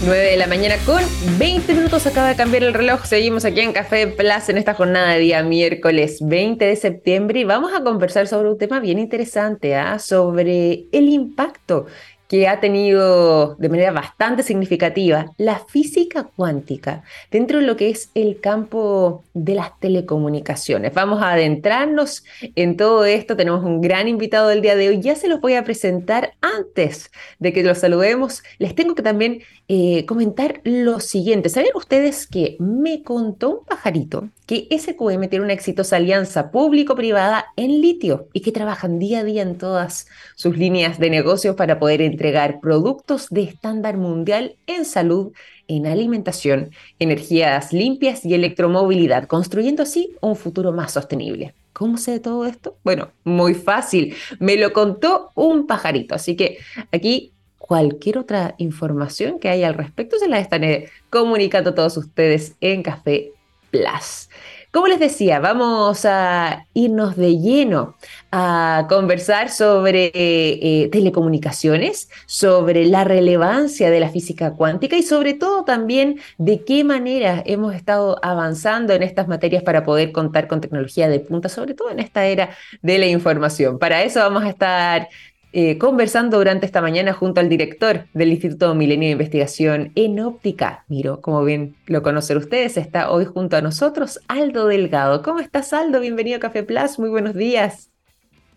9 0.01 0.17
de 0.17 0.37
la 0.37 0.47
mañana 0.47 0.75
con 0.85 1.03
20 1.37 1.73
minutos 1.73 2.07
acaba 2.07 2.29
de 2.29 2.35
cambiar 2.37 2.63
el 2.63 2.73
reloj. 2.73 3.03
Seguimos 3.03 3.43
aquí 3.43 3.59
en 3.59 3.73
Café 3.73 4.07
Plaza 4.07 4.53
en 4.53 4.57
esta 4.57 4.73
jornada 4.73 5.09
de 5.13 5.19
día 5.19 5.43
miércoles 5.43 6.19
20 6.21 6.63
de 6.63 6.75
septiembre 6.77 7.41
y 7.41 7.43
vamos 7.43 7.73
a 7.73 7.83
conversar 7.83 8.25
sobre 8.25 8.49
un 8.49 8.57
tema 8.57 8.79
bien 8.79 8.97
interesante, 8.97 9.75
¿ah? 9.75 9.99
sobre 9.99 10.85
el 10.93 11.09
impacto 11.09 11.87
que 12.29 12.47
ha 12.47 12.59
tenido 12.59 13.55
de 13.55 13.69
manera 13.69 13.91
bastante 13.91 14.43
significativa 14.43 15.25
la 15.37 15.59
física 15.67 16.29
cuántica 16.35 17.03
dentro 17.31 17.59
de 17.59 17.65
lo 17.65 17.75
que 17.75 17.89
es 17.89 18.11
el 18.13 18.39
campo 18.39 19.23
de 19.33 19.55
las 19.55 19.77
telecomunicaciones. 19.79 20.93
Vamos 20.93 21.23
a 21.23 21.31
adentrarnos 21.31 22.23
en 22.55 22.77
todo 22.77 23.03
esto. 23.03 23.35
Tenemos 23.35 23.65
un 23.65 23.81
gran 23.81 24.07
invitado 24.07 24.47
del 24.47 24.61
día 24.61 24.75
de 24.75 24.89
hoy. 24.89 25.01
Ya 25.01 25.15
se 25.15 25.27
los 25.27 25.41
voy 25.41 25.55
a 25.55 25.63
presentar 25.63 26.33
antes 26.39 27.11
de 27.39 27.51
que 27.51 27.63
los 27.63 27.79
saludemos. 27.79 28.43
Les 28.59 28.75
tengo 28.75 28.93
que 28.93 29.01
también 29.01 29.41
eh, 29.71 30.03
comentar 30.07 30.61
lo 30.63 30.99
siguiente. 30.99 31.47
¿Saben 31.47 31.69
ustedes 31.75 32.25
que 32.25 32.57
me 32.59 33.03
contó 33.03 33.59
un 33.59 33.65
pajarito 33.65 34.27
que 34.47 34.67
SQM 34.71 35.29
tiene 35.29 35.45
una 35.45 35.53
exitosa 35.53 35.97
alianza 35.97 36.49
público-privada 36.49 37.45
en 37.55 37.79
litio 37.79 38.29
y 38.33 38.39
que 38.39 38.51
trabajan 38.51 38.97
día 38.97 39.19
a 39.19 39.23
día 39.23 39.43
en 39.43 39.59
todas 39.59 40.07
sus 40.35 40.57
líneas 40.57 40.97
de 40.97 41.11
negocio 41.11 41.55
para 41.55 41.77
poder 41.77 42.01
entregar 42.01 42.59
productos 42.61 43.27
de 43.29 43.43
estándar 43.43 43.97
mundial 43.97 44.55
en 44.65 44.85
salud, 44.85 45.33
en 45.67 45.85
alimentación, 45.85 46.71
energías 46.97 47.71
limpias 47.71 48.25
y 48.25 48.33
electromovilidad, 48.33 49.27
construyendo 49.27 49.83
así 49.83 50.15
un 50.19 50.35
futuro 50.35 50.71
más 50.71 50.93
sosterible. 50.93 51.53
¿Cómo 51.73 51.97
sé 51.97 52.13
de 52.13 52.19
todo 52.19 52.47
esto? 52.47 52.75
Bueno, 52.83 53.11
muy 53.23 53.53
fácil. 53.53 54.15
Me 54.39 54.57
lo 54.57 54.73
contó 54.73 55.29
un 55.35 55.67
pajarito. 55.67 56.15
Así 56.15 56.35
que 56.35 56.57
aquí 56.91 57.33
cualquier 57.69 58.17
otra 58.17 58.55
información 58.57 59.37
que 59.37 59.47
haya 59.47 59.67
al 59.67 59.75
respecto 59.75 60.17
se 60.17 60.27
la 60.27 60.39
estaré 60.39 60.89
comunicando 61.11 61.69
a 61.69 61.75
todos 61.75 61.97
ustedes 61.97 62.55
en 62.61 62.81
Café 62.81 63.31
Plus. 63.69 64.27
Como 64.71 64.87
les 64.87 64.99
decía, 64.99 65.39
vamos 65.39 66.03
a 66.05 66.65
irnos 66.73 67.15
de 67.15 67.37
lleno 67.37 67.95
a 68.31 68.87
conversar 68.89 69.51
sobre 69.51 70.11
eh, 70.15 70.89
telecomunicaciones, 70.91 72.09
sobre 72.25 72.85
la 72.85 73.03
relevancia 73.03 73.91
de 73.91 73.99
la 73.99 74.09
física 74.09 74.53
cuántica 74.53 74.95
y 74.95 75.03
sobre 75.03 75.35
todo 75.35 75.63
también 75.63 76.19
de 76.39 76.63
qué 76.63 76.83
manera 76.83 77.43
hemos 77.45 77.75
estado 77.75 78.19
avanzando 78.23 78.93
en 78.93 79.03
estas 79.03 79.27
materias 79.27 79.61
para 79.61 79.83
poder 79.83 80.11
contar 80.11 80.47
con 80.47 80.59
tecnología 80.59 81.07
de 81.07 81.19
punta, 81.19 81.49
sobre 81.49 81.75
todo 81.75 81.91
en 81.91 81.99
esta 81.99 82.25
era 82.25 82.49
de 82.81 82.97
la 82.97 83.05
información. 83.05 83.77
Para 83.77 84.01
eso 84.01 84.21
vamos 84.21 84.43
a 84.43 84.49
estar 84.49 85.07
eh, 85.51 85.77
conversando 85.77 86.37
durante 86.37 86.65
esta 86.65 86.81
mañana 86.81 87.13
junto 87.13 87.39
al 87.39 87.49
director 87.49 88.05
del 88.13 88.29
Instituto 88.29 88.75
Milenio 88.75 89.07
de 89.07 89.13
Investigación 89.13 89.91
en 89.95 90.19
Óptica. 90.19 90.85
Miro, 90.87 91.21
como 91.21 91.43
bien 91.43 91.75
lo 91.87 92.03
conocen 92.03 92.37
ustedes, 92.37 92.77
está 92.77 93.09
hoy 93.09 93.25
junto 93.25 93.57
a 93.57 93.61
nosotros 93.61 94.19
Aldo 94.27 94.67
Delgado. 94.67 95.23
¿Cómo 95.23 95.39
estás, 95.39 95.73
Aldo? 95.73 95.99
Bienvenido 96.01 96.37
a 96.37 96.39
Café 96.39 96.63
Plus. 96.63 96.99
Muy 96.99 97.09
buenos 97.09 97.35
días. 97.35 97.89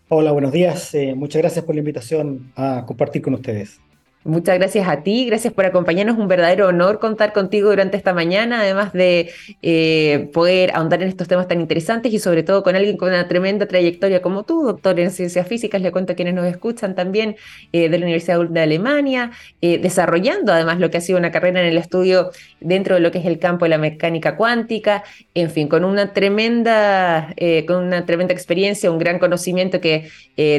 Hola, 0.08 0.32
buenos 0.32 0.52
días. 0.52 0.94
Eh, 0.94 1.14
muchas 1.14 1.40
gracias 1.40 1.64
por 1.64 1.74
la 1.74 1.78
invitación 1.78 2.52
a 2.56 2.84
compartir 2.86 3.22
con 3.22 3.34
ustedes. 3.34 3.80
Muchas 4.24 4.56
gracias 4.56 4.86
a 4.86 5.02
ti, 5.02 5.26
gracias 5.26 5.52
por 5.52 5.64
acompañarnos. 5.64 6.16
Un 6.16 6.28
verdadero 6.28 6.68
honor 6.68 7.00
contar 7.00 7.32
contigo 7.32 7.70
durante 7.70 7.96
esta 7.96 8.14
mañana, 8.14 8.60
además 8.60 8.92
de 8.92 9.32
eh, 9.62 10.30
poder 10.32 10.70
ahondar 10.76 11.02
en 11.02 11.08
estos 11.08 11.26
temas 11.26 11.48
tan 11.48 11.60
interesantes 11.60 12.12
y 12.12 12.20
sobre 12.20 12.44
todo 12.44 12.62
con 12.62 12.76
alguien 12.76 12.96
con 12.96 13.08
una 13.08 13.26
tremenda 13.26 13.66
trayectoria 13.66 14.22
como 14.22 14.44
tú, 14.44 14.62
doctor 14.62 15.00
en 15.00 15.10
ciencias 15.10 15.48
físicas, 15.48 15.82
le 15.82 15.90
cuento 15.90 16.12
a 16.12 16.14
quienes 16.14 16.34
nos 16.34 16.46
escuchan 16.46 16.94
también 16.94 17.34
eh, 17.72 17.88
de 17.88 17.98
la 17.98 18.04
Universidad 18.04 18.38
de 18.48 18.60
Alemania, 18.60 19.32
eh, 19.60 19.78
desarrollando 19.78 20.52
además 20.52 20.78
lo 20.78 20.88
que 20.88 20.98
ha 20.98 21.00
sido 21.00 21.18
una 21.18 21.32
carrera 21.32 21.60
en 21.60 21.66
el 21.66 21.76
estudio 21.76 22.30
dentro 22.60 22.94
de 22.94 23.00
lo 23.00 23.10
que 23.10 23.18
es 23.18 23.26
el 23.26 23.40
campo 23.40 23.64
de 23.64 23.70
la 23.70 23.78
mecánica 23.78 24.36
cuántica, 24.36 25.02
en 25.34 25.50
fin, 25.50 25.66
con 25.66 25.84
una 25.84 26.12
tremenda, 26.12 27.34
con 27.66 27.84
una 27.84 28.06
tremenda 28.06 28.32
experiencia, 28.32 28.88
un 28.88 28.98
gran 28.98 29.18
conocimiento 29.18 29.80
que 29.80 30.08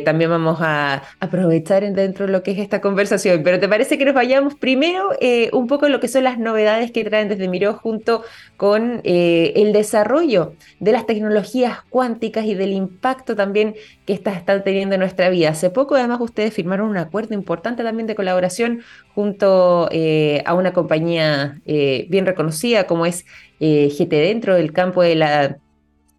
también 0.03 0.29
vamos 0.29 0.58
a 0.60 1.03
aprovechar 1.22 1.89
dentro 1.93 2.25
de 2.25 2.32
lo 2.34 2.43
que 2.43 2.51
es 2.51 2.60
esta 2.60 2.82
conversación 2.82 3.41
¿te 3.60 3.67
parece 3.67 3.98
que 3.98 4.05
nos 4.05 4.13
vayamos 4.13 4.55
primero 4.55 5.12
eh, 5.19 5.50
un 5.53 5.67
poco 5.67 5.86
en 5.86 5.91
lo 5.91 6.00
que 6.00 6.07
son 6.07 6.24
las 6.24 6.38
novedades 6.38 6.91
que 6.91 7.03
traen 7.03 7.29
desde 7.29 7.48
Miró 7.48 7.74
junto 7.74 8.24
con 8.57 9.01
eh, 9.03 9.53
el 9.55 9.74
desarrollo 9.74 10.53
de 10.79 10.91
las 10.91 11.05
tecnologías 11.05 11.79
cuánticas 11.89 12.45
y 12.45 12.55
del 12.55 12.74
impacto 12.74 13.36
también 13.36 13.75
que 14.05 14.13
estas 14.13 14.38
están 14.38 14.63
teniendo 14.63 14.95
en 14.95 15.00
nuestra 15.00 15.29
vida? 15.29 15.50
Hace 15.50 15.69
poco 15.69 15.95
además 15.95 16.19
ustedes 16.22 16.53
firmaron 16.53 16.89
un 16.89 16.98
acuerdo 16.98 17.33
importante 17.33 17.83
también 17.83 18.07
de 18.07 18.15
colaboración 18.15 18.81
junto 19.15 19.89
eh, 19.91 20.43
a 20.45 20.53
una 20.53 20.74
compañía 20.74 21.62
bien 21.65 22.25
reconocida 22.25 22.86
como 22.86 23.05
es 23.05 23.25
GT 23.60 24.10
dentro 24.10 24.55
del 24.55 24.74
campo 24.74 25.01
de 25.01 25.15
la 25.15 25.57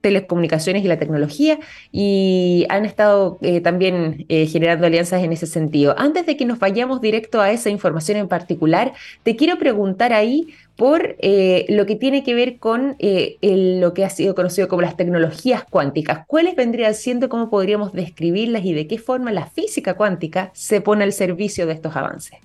telecomunicaciones 0.05 0.85
y 0.85 0.87
la 0.87 0.99
tecnología 0.99 1.59
y 1.91 2.67
han 2.69 2.85
estado 2.85 3.39
eh, 3.41 3.63
también 3.63 4.27
eh, 4.29 4.47
generando 4.47 4.87
alianzas 4.87 5.25
en 5.25 5.33
ese 5.33 5.47
sentido. 5.47 5.95
Antes 5.97 6.27
de 6.27 6.37
que 6.37 6.45
nos 6.45 6.59
vayamos 6.59 7.01
directo 7.01 7.41
a 7.41 7.51
esa 7.51 7.71
información 7.71 8.19
en 8.19 8.29
particular, 8.29 8.93
te 9.23 9.35
quiero 9.35 9.57
preguntar 9.57 10.13
ahí 10.13 10.49
por 10.77 11.17
eh, 11.21 11.65
lo 11.71 11.87
que 11.87 11.97
tiene 11.97 12.23
que 12.23 12.35
ver 12.35 12.59
con 12.59 12.99
lo 13.01 13.95
que 13.95 14.05
ha 14.05 14.11
sido 14.11 14.35
conocido 14.35 14.69
como 14.69 14.83
las 14.83 14.99
tecnologías 14.99 15.65
cuánticas. 15.65 16.27
¿Cuáles 16.27 16.55
vendrían 16.55 16.95
siendo, 16.95 17.31
cómo 17.31 17.49
podríamos 17.49 17.95
describirlas 17.95 18.63
y 18.67 18.75
de 18.75 18.87
qué 18.87 18.99
forma 18.99 19.33
la 19.33 19.47
física 19.47 19.95
cuántica 19.95 20.51
se 20.53 20.83
pone 20.83 21.05
al 21.05 21.15
servicio 21.15 21.67
de 21.67 21.73
estos 21.73 21.97
avances? 21.97 22.39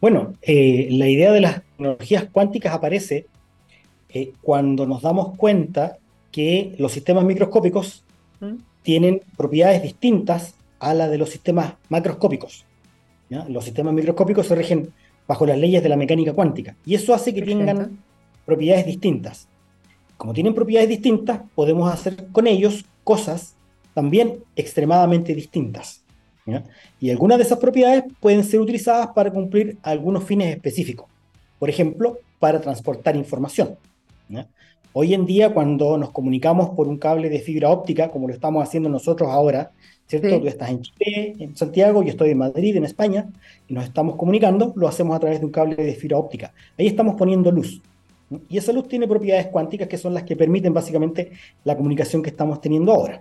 Bueno, 0.00 0.34
la 0.46 1.08
idea 1.08 1.32
de 1.32 1.40
las 1.40 1.62
tecnologías 1.62 2.26
cuánticas 2.30 2.72
aparece 2.72 3.26
cuando 4.42 4.86
nos 4.86 5.02
damos 5.02 5.36
cuenta 5.36 5.98
que 6.36 6.74
los 6.76 6.92
sistemas 6.92 7.24
microscópicos 7.24 8.04
¿Mm? 8.40 8.56
tienen 8.82 9.22
propiedades 9.38 9.82
distintas 9.82 10.54
a 10.78 10.92
las 10.92 11.10
de 11.10 11.16
los 11.16 11.30
sistemas 11.30 11.72
macroscópicos. 11.88 12.66
Los 13.48 13.64
sistemas 13.64 13.94
microscópicos 13.94 14.46
se 14.46 14.54
rigen 14.54 14.92
bajo 15.26 15.46
las 15.46 15.56
leyes 15.56 15.82
de 15.82 15.88
la 15.88 15.96
mecánica 15.96 16.34
cuántica 16.34 16.76
y 16.84 16.94
eso 16.94 17.14
hace 17.14 17.32
que 17.32 17.40
tengan 17.40 17.98
propiedades 18.44 18.84
distintas. 18.84 19.48
Como 20.18 20.34
tienen 20.34 20.54
propiedades 20.54 20.90
distintas, 20.90 21.40
podemos 21.54 21.90
hacer 21.90 22.26
con 22.32 22.46
ellos 22.46 22.84
cosas 23.02 23.54
también 23.94 24.44
extremadamente 24.56 25.34
distintas. 25.34 26.02
Y 27.00 27.08
algunas 27.08 27.38
de 27.38 27.44
esas 27.44 27.58
propiedades 27.58 28.04
pueden 28.20 28.44
ser 28.44 28.60
utilizadas 28.60 29.08
para 29.14 29.30
cumplir 29.30 29.78
algunos 29.82 30.22
fines 30.24 30.54
específicos. 30.54 31.06
Por 31.58 31.70
ejemplo, 31.70 32.18
para 32.38 32.60
transportar 32.60 33.16
información. 33.16 33.78
Hoy 34.98 35.12
en 35.12 35.26
día, 35.26 35.52
cuando 35.52 35.98
nos 35.98 36.10
comunicamos 36.10 36.70
por 36.70 36.88
un 36.88 36.96
cable 36.96 37.28
de 37.28 37.40
fibra 37.40 37.68
óptica, 37.68 38.08
como 38.08 38.28
lo 38.28 38.32
estamos 38.32 38.66
haciendo 38.66 38.88
nosotros 38.88 39.28
ahora, 39.28 39.70
¿cierto? 40.06 40.40
Tú 40.40 40.46
estás 40.46 40.70
en 40.70 40.80
Chile, 40.80 41.34
en 41.38 41.54
Santiago, 41.54 42.02
yo 42.02 42.08
estoy 42.08 42.30
en 42.30 42.38
Madrid, 42.38 42.74
en 42.76 42.84
España, 42.84 43.28
y 43.68 43.74
nos 43.74 43.84
estamos 43.84 44.16
comunicando, 44.16 44.72
lo 44.74 44.88
hacemos 44.88 45.14
a 45.14 45.20
través 45.20 45.40
de 45.40 45.44
un 45.44 45.52
cable 45.52 45.76
de 45.76 45.94
fibra 45.96 46.16
óptica. 46.16 46.54
Ahí 46.78 46.86
estamos 46.86 47.14
poniendo 47.16 47.52
luz. 47.52 47.82
Y 48.48 48.56
esa 48.56 48.72
luz 48.72 48.88
tiene 48.88 49.06
propiedades 49.06 49.48
cuánticas 49.48 49.86
que 49.86 49.98
son 49.98 50.14
las 50.14 50.22
que 50.22 50.34
permiten 50.34 50.72
básicamente 50.72 51.30
la 51.64 51.76
comunicación 51.76 52.22
que 52.22 52.30
estamos 52.30 52.62
teniendo 52.62 52.90
ahora. 52.94 53.20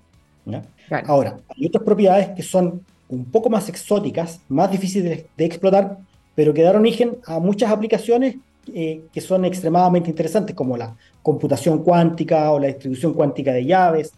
Ahora, 1.06 1.36
hay 1.50 1.66
otras 1.66 1.84
propiedades 1.84 2.30
que 2.30 2.44
son 2.44 2.86
un 3.10 3.26
poco 3.26 3.50
más 3.50 3.68
exóticas, 3.68 4.40
más 4.48 4.72
difíciles 4.72 5.26
de 5.36 5.46
explotar, 5.46 5.98
pero 6.36 6.54
que 6.54 6.62
dan 6.62 6.78
origen 6.78 7.18
a 7.26 7.40
muchas 7.40 7.70
aplicaciones 7.70 8.38
eh, 8.74 9.04
que 9.14 9.22
son 9.22 9.46
extremadamente 9.46 10.10
interesantes, 10.10 10.56
como 10.56 10.78
la 10.78 10.96
computación 11.22 11.84
cuántica 11.84 12.52
o 12.52 12.60
la 12.60 12.68
distribución 12.68 13.14
cuántica 13.14 13.52
de 13.54 13.66
llaves, 13.66 14.14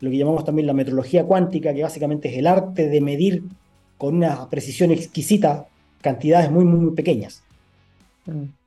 lo 0.00 0.10
que 0.10 0.18
llamamos 0.18 0.44
también 0.44 0.66
la 0.66 0.72
metrología 0.72 1.24
cuántica, 1.24 1.72
que 1.72 1.82
básicamente 1.82 2.28
es 2.28 2.38
el 2.38 2.46
arte 2.46 2.88
de 2.88 3.00
medir 3.00 3.44
con 3.98 4.16
una 4.16 4.48
precisión 4.48 4.90
exquisita 4.90 5.66
cantidades 6.00 6.50
muy, 6.50 6.64
muy, 6.64 6.80
muy 6.80 6.94
pequeñas. 6.94 7.42
Mm. 8.26 8.61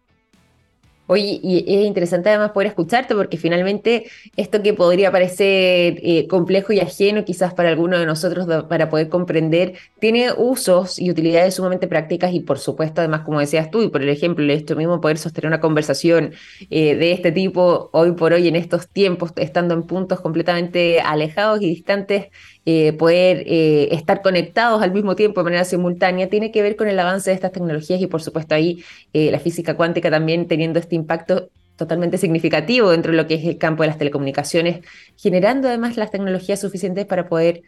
Oye, 1.07 1.39
y 1.43 1.59
es 1.67 1.85
interesante 1.85 2.29
además 2.29 2.51
poder 2.51 2.67
escucharte 2.69 3.13
porque 3.13 3.38
finalmente 3.38 4.05
esto 4.38 4.63
que 4.63 4.74
podría 4.74 5.12
parecer 5.12 6.00
eh, 6.01 6.25
complejo 6.27 6.74
y 6.74 6.79
ajeno 6.79 7.24
quizás 7.25 7.53
para 7.53 7.69
alguno 7.69 8.00
de 8.00 8.07
nosotros 8.07 8.47
para 8.67 8.89
poder 8.89 9.09
comprender, 9.09 9.75
tiene 10.00 10.31
usos 10.35 10.97
y 11.00 11.12
utilidades 11.12 11.53
sumamente 11.55 11.88
prácticas 11.88 12.33
y 12.33 12.39
por 12.39 12.57
supuesto 12.57 13.01
además 13.01 13.21
como 13.21 13.39
decías 13.39 13.69
tú 13.69 13.83
y 13.83 13.89
por 13.89 14.01
el 14.01 14.09
ejemplo 14.09 14.51
esto 14.51 14.75
mismo 14.75 15.00
poder 15.00 15.19
sostener 15.19 15.47
una 15.47 15.62
conversación 15.62 16.33
eh, 16.71 16.95
de 16.95 17.12
este 17.12 17.31
tipo 17.31 17.89
hoy 17.93 18.13
por 18.13 18.33
hoy 18.33 18.47
en 18.47 18.55
estos 18.55 18.89
tiempos 18.89 19.31
estando 19.35 19.75
en 19.75 19.83
puntos 19.83 20.21
completamente 20.21 21.01
alejados 21.01 21.62
y 21.62 21.67
distantes 21.67 22.27
eh, 22.65 22.93
poder 22.93 23.43
eh, 23.45 23.89
estar 23.91 24.24
conectados 24.24 24.81
al 24.81 24.91
mismo 24.91 25.15
tiempo 25.15 25.41
de 25.41 25.45
manera 25.45 25.65
simultánea, 25.65 26.29
tiene 26.29 26.51
que 26.51 26.63
ver 26.63 26.75
con 26.75 26.88
el 26.88 27.00
avance 27.00 27.29
de 27.29 27.36
estas 27.36 27.51
tecnologías 27.51 28.01
y 28.01 28.07
por 28.07 28.24
supuesto 28.24 28.55
ahí 28.55 28.84
eh, 29.13 29.29
la 29.29 29.39
física 29.39 29.75
cuántica 29.75 30.10
también 30.10 30.48
teniendo 30.48 30.79
este 30.79 30.95
impacto 30.95 31.50
totalmente 31.75 32.17
significativo 32.17 32.89
dentro 32.89 33.12
de 33.12 33.17
lo 33.17 33.27
que 33.27 33.36
es 33.36 33.45
el 33.45 33.57
campo 33.60 33.84
de 33.84 33.88
las 33.89 33.98
telecomunicaciones, 33.98 34.79
generando 35.15 35.67
además 35.67 35.95
las 35.98 36.10
tecnologías 36.10 36.60
suficientes 36.60 37.05
para 37.05 37.27
poder 37.29 37.62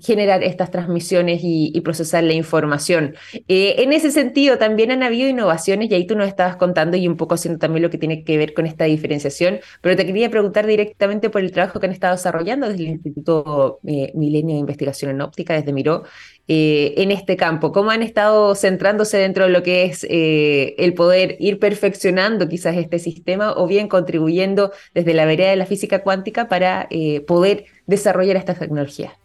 generar 0.00 0.42
estas 0.42 0.70
transmisiones 0.70 1.40
y, 1.42 1.80
procesar 1.82 2.22
la 2.22 2.32
información. 2.32 3.16
Eh, 3.48 3.74
en 3.78 3.92
ese 3.92 4.12
sentido, 4.12 4.56
también 4.56 4.92
han 4.92 5.02
habido 5.02 5.28
innovaciones, 5.28 5.90
y 5.90 5.94
ahí 5.94 6.06
tú 6.06 6.16
nos 6.16 6.28
estabas 6.28 6.56
contando 6.56 6.96
y 6.96 7.08
un 7.08 7.16
poco 7.16 7.34
haciendo 7.34 7.58
también 7.58 7.82
lo 7.82 7.90
que 7.90 7.98
tiene 7.98 8.24
que 8.24 8.38
ver 8.38 8.54
con 8.54 8.66
esta 8.66 8.84
diferenciación, 8.84 9.60
pero 9.80 9.96
te 9.96 10.06
quería 10.06 10.30
preguntar 10.30 10.66
directamente 10.66 11.28
por 11.28 11.42
el 11.42 11.50
trabajo 11.50 11.80
que 11.80 11.86
han 11.86 11.92
estado 11.92 12.14
desarrollando 12.14 12.68
desde 12.68 12.84
el 12.84 12.88
Instituto 12.90 13.80
eh, 13.86 14.12
Milenio 14.14 14.54
de 14.54 14.60
Investigación 14.60 15.10
en 15.10 15.20
Óptica, 15.20 15.54
desde 15.54 15.72
Miró, 15.72 16.04
eh, 16.46 16.94
en 16.98 17.10
este 17.10 17.36
campo. 17.36 17.72
¿Cómo 17.72 17.90
han 17.90 18.02
estado 18.02 18.54
centrándose 18.54 19.18
dentro 19.18 19.44
de 19.44 19.50
lo 19.50 19.62
que 19.62 19.84
es 19.84 20.06
el 20.08 20.94
poder 20.94 21.36
ir 21.40 21.58
perfeccionando 21.58 22.48
quizás 22.48 22.76
este 22.76 22.98
sistema 22.98 23.52
o 23.56 23.66
bien 23.66 23.88
contribuyendo 23.88 24.72
desde 24.94 25.14
la 25.14 25.24
vereda 25.24 25.50
de 25.50 25.56
la 25.56 25.66
física 25.66 26.02
cuántica 26.02 26.48
para 26.48 26.88
poder 27.26 27.64
desarrollar 27.86 28.36
estas 28.36 28.58
tecnologías? 28.58 29.21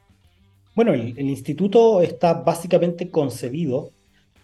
Bueno, 0.77 0.93
el, 0.93 1.17
instituto 1.17 2.03
está 2.03 2.35
básicamente 2.35 3.09
concebido 3.09 3.89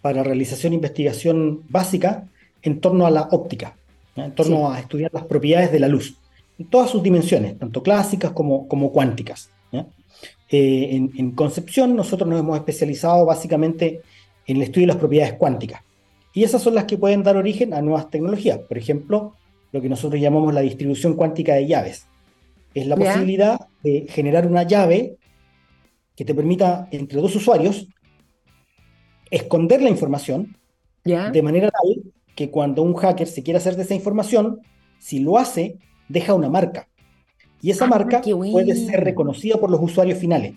para 0.02 0.24
realización 0.24 0.72
de 0.72 0.78
investigación 0.78 1.62
básica 1.70 2.28
en 2.64 2.82
torno 2.82 3.06
a 3.06 3.12
la 3.12 3.28
óptica, 3.30 3.78
en 4.16 4.34
torno 4.34 4.72
a 4.72 4.80
estudiar 4.80 5.12
las 5.14 5.26
propiedades 5.26 5.72
de 5.72 5.80
la 5.80 5.88
luz, 5.88 6.18
en 6.58 6.66
todas 6.72 6.90
sus 6.90 7.04
dimensiones, 7.04 7.60
tanto 7.60 7.84
clásicas 7.84 8.32
como, 8.32 8.68
como 8.68 8.92
cuánticas. 8.92 9.52
Eh, 10.50 10.96
en, 10.96 11.12
en, 11.16 11.32
concepción, 11.34 11.96
nosotros 11.96 12.28
nos 12.28 12.40
hemos 12.40 12.58
especializado 12.58 13.28
básicamente 13.28 14.02
en 14.48 14.58
el 14.58 14.64
estudio 14.64 14.88
de 14.88 14.94
las 14.94 14.98
propiedades 14.98 15.34
cuánticas. 15.34 15.84
Y 16.34 16.44
esas 16.44 16.64
son 16.64 16.74
las 16.74 16.86
que 16.86 16.98
pueden 16.98 17.22
dar 17.22 17.38
origen 17.38 17.76
a 17.76 17.82
nuevas 17.84 18.10
tecnologías. 18.10 18.58
Por 18.58 18.80
ejemplo, 18.80 19.36
lo 19.72 19.82
que 19.84 19.90
nosotros 19.90 20.20
llamamos 20.20 20.52
la 20.52 20.62
distribución 20.62 21.14
cuántica 21.14 21.54
de 21.54 21.68
llaves. 21.68 22.08
Es 22.74 22.88
la 22.88 22.96
posibilidad 22.96 23.60
de 23.84 24.08
generar 24.10 24.48
una 24.48 24.64
llave 24.64 25.18
que 26.16 26.26
te 26.26 26.36
permita 26.36 26.88
entre 26.92 27.22
dos 27.22 27.36
usuarios 27.36 27.88
esconder 29.32 29.82
la 29.82 29.90
información 29.90 30.58
de 31.04 31.42
manera 31.42 31.70
tal 31.70 32.04
que 32.36 32.50
cuando 32.50 32.82
un 32.82 32.96
hacker 32.96 33.28
se 33.28 33.44
quiera 33.44 33.58
hacer 33.58 33.76
de 33.76 33.84
esa 33.84 33.94
información, 33.94 34.62
si 35.00 35.20
lo 35.20 35.38
hace 35.38 35.78
deja 36.08 36.34
una 36.34 36.50
marca. 36.50 36.88
Y 37.62 37.72
esa 37.72 37.86
ah, 37.86 37.90
marca 37.90 38.22
puede 38.22 38.76
ser 38.76 39.04
reconocida 39.04 39.58
por 39.58 39.70
los 39.70 39.82
usuarios 39.82 40.18
finales. 40.20 40.54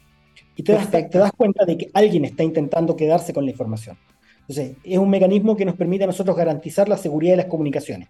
Y 0.57 0.63
te 0.63 0.73
das, 0.73 0.91
te 0.91 1.19
das, 1.19 1.33
cuenta 1.33 1.65
de 1.65 1.77
que 1.77 1.91
alguien 1.93 2.25
está 2.25 2.43
intentando 2.43 2.97
quedarse 2.97 3.33
con 3.33 3.45
la 3.45 3.51
información. 3.51 3.97
Entonces, 4.41 4.77
es 4.85 4.99
un 4.99 5.11
mecanismo 5.11 5.57
que 5.57 5.65
nos 5.65 5.77
permite 5.77 6.05
a 6.05 6.07
nosotros 6.07 6.37
garantizar 6.37 6.89
la 6.89 6.97
seguridad 6.97 7.33
de 7.33 7.39
las 7.39 7.47
comunicaciones. 7.47 8.09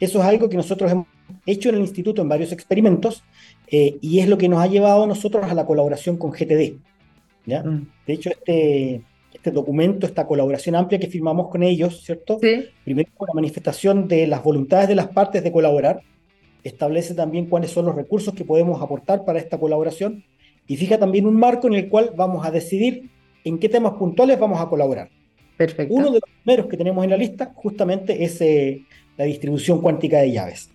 Eso 0.00 0.20
es 0.20 0.24
algo 0.24 0.48
que 0.48 0.56
nosotros 0.56 0.90
hemos 0.90 1.06
hecho 1.46 1.68
en 1.68 1.76
el 1.76 1.80
instituto 1.82 2.22
en 2.22 2.28
varios 2.28 2.52
experimentos 2.52 3.24
eh, 3.66 3.98
y 4.00 4.20
es 4.20 4.28
lo 4.28 4.38
que 4.38 4.48
nos 4.48 4.60
ha 4.60 4.66
llevado 4.66 5.04
a 5.04 5.06
nosotros 5.06 5.44
a 5.44 5.54
la 5.54 5.66
colaboración 5.66 6.16
con 6.16 6.30
GTD. 6.30 6.74
¿ya? 7.46 7.62
Mm. 7.62 7.88
De 8.06 8.12
hecho, 8.12 8.30
este, 8.30 9.02
este 9.32 9.50
documento, 9.50 10.06
esta 10.06 10.26
colaboración 10.26 10.74
amplia 10.74 10.98
que 10.98 11.08
firmamos 11.08 11.48
con 11.48 11.62
ellos, 11.62 12.02
¿cierto? 12.04 12.38
Primero, 12.84 13.10
una 13.18 13.34
manifestación 13.34 14.08
de 14.08 14.26
las 14.26 14.42
voluntades 14.42 14.88
de 14.88 14.94
las 14.94 15.08
partes 15.08 15.42
de 15.42 15.52
colaborar, 15.52 16.00
establece 16.64 17.14
también 17.14 17.46
cuáles 17.46 17.70
son 17.70 17.86
los 17.86 17.94
recursos 17.94 18.34
que 18.34 18.44
podemos 18.44 18.82
aportar 18.82 19.24
para 19.24 19.38
esta 19.38 19.58
colaboración 19.58 20.24
y 20.66 20.76
fija 20.76 20.98
también 20.98 21.26
un 21.26 21.36
marco 21.36 21.66
en 21.66 21.74
el 21.74 21.88
cual 21.88 22.12
vamos 22.16 22.44
a 22.44 22.50
decidir 22.50 23.10
en 23.44 23.58
qué 23.58 23.68
temas 23.68 23.94
puntuales 23.94 24.38
vamos 24.38 24.60
a 24.60 24.68
colaborar. 24.68 25.08
Perfecto. 25.56 25.94
Uno 25.94 26.06
de 26.10 26.20
los 26.20 26.30
primeros 26.42 26.66
que 26.66 26.76
tenemos 26.76 27.02
en 27.04 27.10
la 27.10 27.16
lista 27.16 27.52
justamente 27.54 28.22
es 28.22 28.40
eh, 28.40 28.84
la 29.18 29.24
distribución 29.24 29.82
cuántica 29.82 30.18
de 30.18 30.32
llaves. 30.32 30.70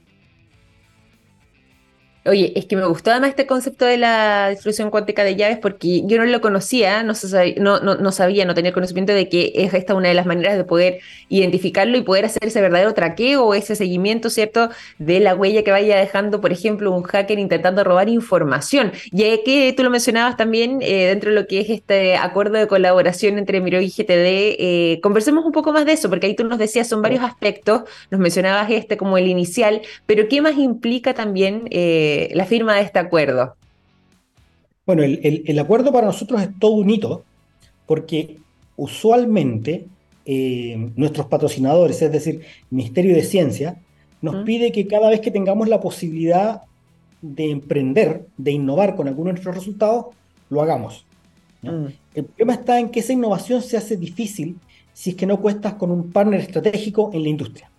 Oye, 2.25 2.53
es 2.55 2.65
que 2.67 2.77
me 2.77 2.85
gustó 2.85 3.11
además 3.11 3.31
este 3.31 3.45
concepto 3.45 3.83
de 3.83 3.97
la 3.97 4.49
distribución 4.49 4.89
cuántica 4.89 5.25
de 5.25 5.35
llaves 5.35 5.57
porque 5.57 6.03
yo 6.05 6.17
no 6.17 6.23
lo 6.23 6.39
conocía, 6.39 7.03
no, 7.03 7.15
sabía, 7.15 7.55
no, 7.57 7.81
no, 7.81 8.11
sabía, 8.13 8.45
no 8.45 8.53
tenía 8.53 8.71
conocimiento 8.71 9.11
de 9.11 9.27
que 9.27 9.51
es 9.55 9.73
esta 9.73 9.93
una 9.93 10.07
de 10.07 10.13
las 10.13 10.25
maneras 10.25 10.55
de 10.55 10.63
poder 10.63 10.99
identificarlo 11.27 11.97
y 11.97 12.01
poder 12.01 12.23
hacer 12.23 12.45
ese 12.45 12.61
verdadero 12.61 12.93
traqueo 12.93 13.43
o 13.43 13.53
ese 13.53 13.75
seguimiento, 13.75 14.29
¿cierto?, 14.29 14.69
de 14.99 15.19
la 15.19 15.35
huella 15.35 15.63
que 15.63 15.71
vaya 15.71 15.97
dejando, 15.97 16.39
por 16.39 16.53
ejemplo, 16.53 16.91
un 16.91 17.03
hacker 17.03 17.39
intentando 17.39 17.83
robar 17.83 18.07
información. 18.07 18.93
Ya 19.11 19.25
que 19.43 19.73
tú 19.75 19.83
lo 19.83 19.89
mencionabas 19.89 20.37
también 20.37 20.79
eh, 20.81 21.07
dentro 21.07 21.31
de 21.31 21.35
lo 21.35 21.45
que 21.45 21.59
es 21.59 21.69
este 21.69 22.15
acuerdo 22.15 22.57
de 22.57 22.67
colaboración 22.67 23.37
entre 23.37 23.59
Miro 23.59 23.81
y 23.81 23.89
GTD, 23.89 24.55
eh, 24.59 24.99
conversemos 25.03 25.43
un 25.43 25.51
poco 25.51 25.73
más 25.73 25.85
de 25.85 25.91
eso, 25.91 26.09
porque 26.09 26.27
ahí 26.27 26.35
tú 26.37 26.45
nos 26.45 26.57
decías, 26.57 26.87
son 26.87 27.01
varios 27.01 27.21
aspectos, 27.21 27.81
nos 28.11 28.21
mencionabas 28.21 28.71
este 28.71 28.95
como 28.95 29.17
el 29.17 29.27
inicial, 29.27 29.81
pero 30.05 30.29
¿qué 30.29 30.41
más 30.41 30.57
implica 30.57 31.13
también? 31.13 31.63
Eh, 31.69 32.12
la 32.33 32.45
firma 32.45 32.75
de 32.75 32.81
este 32.81 32.99
acuerdo? 32.99 33.55
Bueno, 34.85 35.03
el, 35.03 35.59
acuerdo 35.59 35.91
para 35.93 36.07
nosotros 36.07 36.41
es 36.41 36.49
todo 36.59 36.73
un 36.73 36.89
hito, 36.89 37.23
porque 37.85 38.37
usualmente 38.75 39.85
eh, 40.25 40.89
nuestros 40.95 41.27
patrocinadores, 41.27 42.01
es 42.01 42.11
decir, 42.11 42.35
el 42.35 42.67
Ministerio 42.69 43.15
de 43.15 43.23
Ciencia, 43.23 43.77
nos 44.21 44.43
pide 44.45 44.71
que 44.71 44.87
cada 44.87 45.09
vez 45.09 45.19
que 45.19 45.31
tengamos 45.31 45.67
la 45.67 45.81
posibilidad 45.81 46.61
de 47.21 47.51
emprender, 47.51 48.25
de 48.37 48.51
innovar 48.51 48.95
con 48.95 49.07
alguno 49.07 49.27
de 49.27 49.33
nuestros 49.33 49.55
resultados, 49.55 50.07
lo 50.49 50.61
hagamos. 50.61 51.05
Mm. 51.61 51.85
El 52.15 52.25
problema 52.25 52.53
está 52.53 52.79
en 52.79 52.89
que 52.89 52.99
esa 52.99 53.13
innovación 53.13 53.61
se 53.61 53.77
hace 53.77 53.97
difícil 53.97 54.57
si 54.93 55.11
es 55.11 55.15
que 55.15 55.25
no 55.25 55.39
cuestas 55.41 55.73
con 55.73 55.91
un 55.91 56.11
partner 56.11 56.39
estratégico 56.41 57.09
en 57.13 57.23
la 57.23 57.29
industria. 57.29 57.69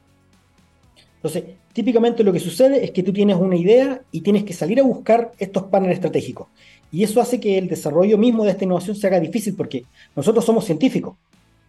Entonces, 1.17 1.45
típicamente 1.75 2.23
lo 2.23 2.33
que 2.33 2.41
sucede 2.41 2.83
es 2.83 2.93
que 2.93 3.03
tú 3.03 3.13
tienes 3.13 3.37
una 3.37 3.57
idea 3.57 4.01
y 4.13 4.23
tienes 4.23 4.45
que 4.45 4.55
salir 4.55 4.81
a 4.81 4.85
buscar 4.85 5.33
estos 5.39 5.65
partners 5.65 5.97
estratégicos. 5.97 6.47
Y 6.91 7.03
eso 7.03 7.21
hace 7.21 7.41
que 7.41 7.59
el 7.59 7.69
desarrollo 7.69 8.17
mismo 8.17 8.45
de 8.45 8.53
esta 8.53 8.65
innovación 8.65 8.97
se 8.97 9.07
haga 9.09 9.19
difícil 9.19 9.55
porque 9.55 9.85
nosotros 10.15 10.45
somos 10.45 10.65
científicos, 10.65 11.17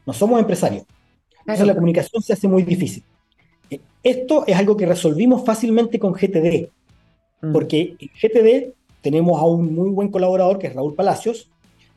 no 0.06 0.14
somos 0.14 0.40
empresarios. 0.40 0.86
Entonces 1.40 1.66
la 1.66 1.74
comunicación 1.74 2.22
se 2.22 2.34
hace 2.34 2.48
muy 2.48 2.62
difícil. 2.62 3.04
Eh, 3.70 3.80
esto 4.04 4.44
es 4.46 4.56
algo 4.56 4.78
que 4.78 4.86
resolvimos 4.86 5.44
fácilmente 5.44 5.98
con 5.98 6.14
GTD, 6.14 6.70
mm. 7.42 7.52
porque 7.52 7.96
en 8.00 8.10
GTD 8.10 8.74
tenemos 9.02 9.42
a 9.42 9.46
un 9.46 9.74
muy 9.74 9.90
buen 9.90 10.10
colaborador 10.10 10.60
que 10.60 10.68
es 10.68 10.76
Raúl 10.76 10.94
Palacios. 10.94 11.50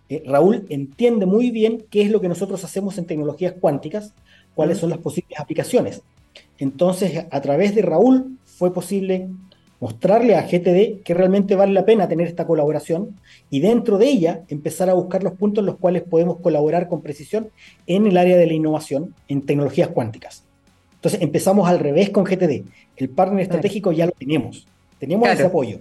Eh, 0.09 0.23
Raúl 0.27 0.65
entiende 0.71 1.27
muy 1.27 1.51
bien 1.51 1.85
qué 1.91 2.01
es 2.01 2.11
lo 2.11 2.23
que 2.23 2.29
nosotros 2.29 2.65
hacemos 2.65 2.97
en 2.97 3.05
tecnologías 3.05 3.55
cuánticas, 3.61 4.15
cuáles 4.55 4.79
mm. 4.79 4.81
son 4.81 4.91
las 4.91 4.99
posibles 5.01 5.39
aplicaciones. 5.39 6.03
Entonces, 6.59 7.27
a 7.31 7.41
través 7.41 7.75
de 7.75 7.83
Raúl 7.83 8.39
fue 8.45 8.73
posible 8.73 9.29
mostrarle 9.81 10.35
a 10.35 10.43
GTD 10.43 11.03
que 11.03 11.15
realmente 11.15 11.55
vale 11.55 11.73
la 11.73 11.85
pena 11.85 12.09
tener 12.09 12.27
esta 12.27 12.47
colaboración 12.47 13.17
y 13.49 13.61
dentro 13.61 13.99
de 13.99 14.09
ella 14.09 14.43
empezar 14.49 14.91
a 14.91 14.95
buscar 14.95 15.23
los 15.23 15.35
puntos 15.35 15.63
en 15.63 15.67
los 15.67 15.77
cuales 15.77 16.03
podemos 16.03 16.41
colaborar 16.41 16.89
con 16.89 17.01
precisión 17.01 17.51
en 17.87 18.07
el 18.07 18.17
área 18.17 18.37
de 18.37 18.47
la 18.47 18.55
innovación 18.55 19.15
en 19.29 19.43
tecnologías 19.43 19.89
cuánticas. 19.89 20.45
Entonces 20.97 21.23
empezamos 21.23 21.69
al 21.69 21.79
revés 21.79 22.11
con 22.11 22.25
GTD. 22.25 22.65
El 22.97 23.09
partner 23.11 23.43
estratégico 23.43 23.93
ya 23.93 24.07
lo 24.07 24.13
tenemos, 24.13 24.67
tenemos 24.99 25.29
ese 25.29 25.45
apoyo. 25.45 25.79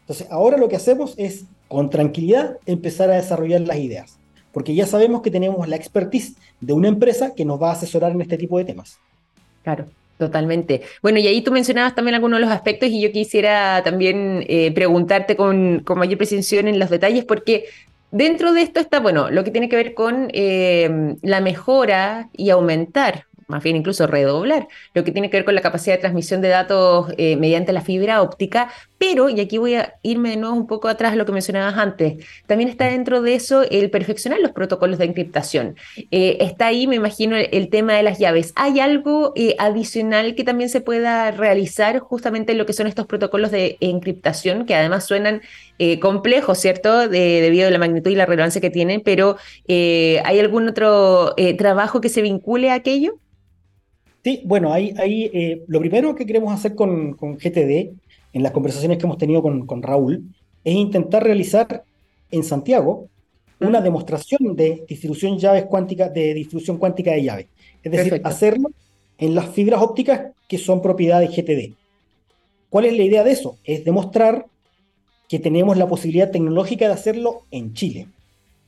Entonces 0.00 0.26
ahora 0.30 0.58
lo 0.58 0.68
que 0.68 0.76
hacemos 0.76 1.14
es 1.16 1.46
con 1.68 1.88
tranquilidad 1.88 2.58
empezar 2.66 3.10
a 3.10 3.16
desarrollar 3.16 3.62
las 3.62 3.78
ideas, 3.78 4.18
porque 4.52 4.74
ya 4.74 4.86
sabemos 4.86 5.22
que 5.22 5.30
tenemos 5.30 5.66
la 5.68 5.76
expertise 5.76 6.34
de 6.60 6.74
una 6.74 6.88
empresa 6.88 7.34
que 7.34 7.46
nos 7.46 7.60
va 7.60 7.70
a 7.70 7.72
asesorar 7.72 8.12
en 8.12 8.20
este 8.20 8.36
tipo 8.36 8.58
de 8.58 8.66
temas. 8.66 8.98
Claro. 9.62 9.86
Totalmente. 10.18 10.82
Bueno, 11.00 11.20
y 11.20 11.28
ahí 11.28 11.42
tú 11.42 11.52
mencionabas 11.52 11.94
también 11.94 12.16
algunos 12.16 12.38
de 12.38 12.44
los 12.44 12.52
aspectos 12.52 12.88
y 12.88 13.00
yo 13.00 13.12
quisiera 13.12 13.82
también 13.84 14.44
eh, 14.48 14.72
preguntarte 14.72 15.36
con, 15.36 15.84
mayor 15.96 16.18
precisión 16.18 16.66
en 16.66 16.80
los 16.80 16.90
detalles 16.90 17.24
porque 17.24 17.66
dentro 18.10 18.52
de 18.52 18.62
esto 18.62 18.80
está, 18.80 18.98
bueno, 18.98 19.30
lo 19.30 19.44
que 19.44 19.52
tiene 19.52 19.68
que 19.68 19.76
ver 19.76 19.94
con 19.94 20.28
eh, 20.32 21.14
la 21.22 21.40
mejora 21.40 22.30
y 22.36 22.50
aumentar 22.50 23.28
más 23.48 23.62
bien 23.62 23.76
incluso 23.76 24.06
redoblar, 24.06 24.68
lo 24.92 25.04
que 25.04 25.10
tiene 25.10 25.30
que 25.30 25.38
ver 25.38 25.44
con 25.44 25.54
la 25.54 25.62
capacidad 25.62 25.96
de 25.96 26.00
transmisión 26.00 26.42
de 26.42 26.48
datos 26.48 27.10
eh, 27.16 27.36
mediante 27.36 27.72
la 27.72 27.80
fibra 27.80 28.20
óptica, 28.20 28.70
pero, 28.98 29.28
y 29.28 29.40
aquí 29.40 29.58
voy 29.58 29.74
a 29.74 29.94
irme 30.02 30.30
de 30.30 30.36
nuevo 30.36 30.54
un 30.54 30.66
poco 30.66 30.88
atrás 30.88 31.12
a 31.12 31.16
lo 31.16 31.24
que 31.24 31.32
mencionabas 31.32 31.76
antes, 31.78 32.24
también 32.46 32.68
está 32.68 32.86
dentro 32.86 33.22
de 33.22 33.34
eso 33.34 33.62
el 33.62 33.90
perfeccionar 33.90 34.40
los 34.40 34.52
protocolos 34.52 34.98
de 34.98 35.04
encriptación. 35.04 35.76
Eh, 36.10 36.38
está 36.40 36.66
ahí, 36.66 36.86
me 36.86 36.96
imagino, 36.96 37.36
el, 37.36 37.68
tema 37.68 37.94
de 37.94 38.02
las 38.02 38.18
llaves. 38.18 38.52
¿Hay 38.56 38.80
algo 38.80 39.32
eh, 39.36 39.54
adicional 39.58 40.34
que 40.34 40.42
también 40.42 40.68
se 40.68 40.80
pueda 40.80 41.30
realizar 41.30 41.98
justamente 42.00 42.52
en 42.52 42.58
lo 42.58 42.66
que 42.66 42.72
son 42.72 42.86
estos 42.86 43.06
protocolos 43.06 43.50
de 43.50 43.76
encriptación, 43.80 44.66
que 44.66 44.74
además 44.74 45.06
suenan 45.06 45.42
complejos, 46.00 46.58
¿cierto? 46.58 47.08
debido 47.08 47.68
a 47.68 47.70
la 47.70 47.78
magnitud 47.78 48.10
y 48.10 48.16
la 48.16 48.26
relevancia 48.26 48.60
que 48.60 48.68
tienen, 48.68 49.00
pero 49.00 49.36
¿hay 49.68 50.40
algún 50.40 50.68
otro 50.68 51.36
trabajo 51.56 52.00
que 52.00 52.08
se 52.08 52.20
vincule 52.20 52.70
a 52.70 52.74
aquello? 52.74 53.20
Sí, 54.24 54.42
bueno, 54.44 54.72
ahí, 54.72 54.92
ahí 54.98 55.30
eh, 55.32 55.62
lo 55.68 55.80
primero 55.80 56.14
que 56.14 56.26
queremos 56.26 56.52
hacer 56.52 56.74
con, 56.74 57.16
GTD, 57.16 57.94
en 58.32 58.42
las 58.42 58.52
conversaciones 58.52 58.98
que 58.98 59.06
hemos 59.06 59.18
tenido 59.18 59.42
con, 59.42 59.82
Raúl, 59.82 60.24
es 60.64 60.74
intentar 60.74 61.22
realizar 61.24 61.84
en 62.30 62.44
Santiago 62.44 63.08
una 63.60 63.80
demostración 63.80 64.54
de 64.54 64.84
distribución 64.88 65.38
llaves 65.38 65.64
cuántica, 65.64 66.08
de 66.08 66.34
distribución 66.34 66.78
cuántica 66.78 67.12
de 67.12 67.22
llaves. 67.24 67.46
Es 67.82 67.92
decir, 67.92 68.20
hacerlo 68.24 68.70
en 69.18 69.34
las 69.34 69.48
fibras 69.48 69.82
ópticas 69.82 70.32
que 70.48 70.58
son 70.58 70.80
propiedad 70.80 71.20
de 71.20 71.28
GTD. 71.28 71.74
¿Cuál 72.70 72.84
es 72.84 72.96
la 72.96 73.02
idea 73.02 73.24
de 73.24 73.32
eso? 73.32 73.56
Es 73.64 73.84
demostrar 73.84 74.46
que 75.28 75.38
tenemos 75.38 75.76
la 75.76 75.88
posibilidad 75.88 76.30
tecnológica 76.30 76.86
de 76.86 76.94
hacerlo 76.94 77.42
en 77.50 77.74
Chile, 77.74 78.08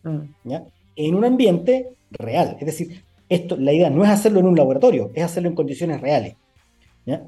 mm. 0.03 0.55
en 0.97 1.15
un 1.15 1.25
ambiente 1.25 1.89
real. 2.11 2.57
Es 2.61 2.67
decir, 2.67 3.03
esto, 3.29 3.57
la 3.57 3.73
idea 3.73 3.91
no 3.91 4.05
es 4.05 4.11
hacerlo 4.11 4.41
en 4.41 4.47
un 4.47 4.57
laboratorio, 4.57 5.11
es 5.15 5.25
hacerlo 5.25 5.49
en 5.49 5.55
condiciones 5.55 6.01
reales. 6.01 6.35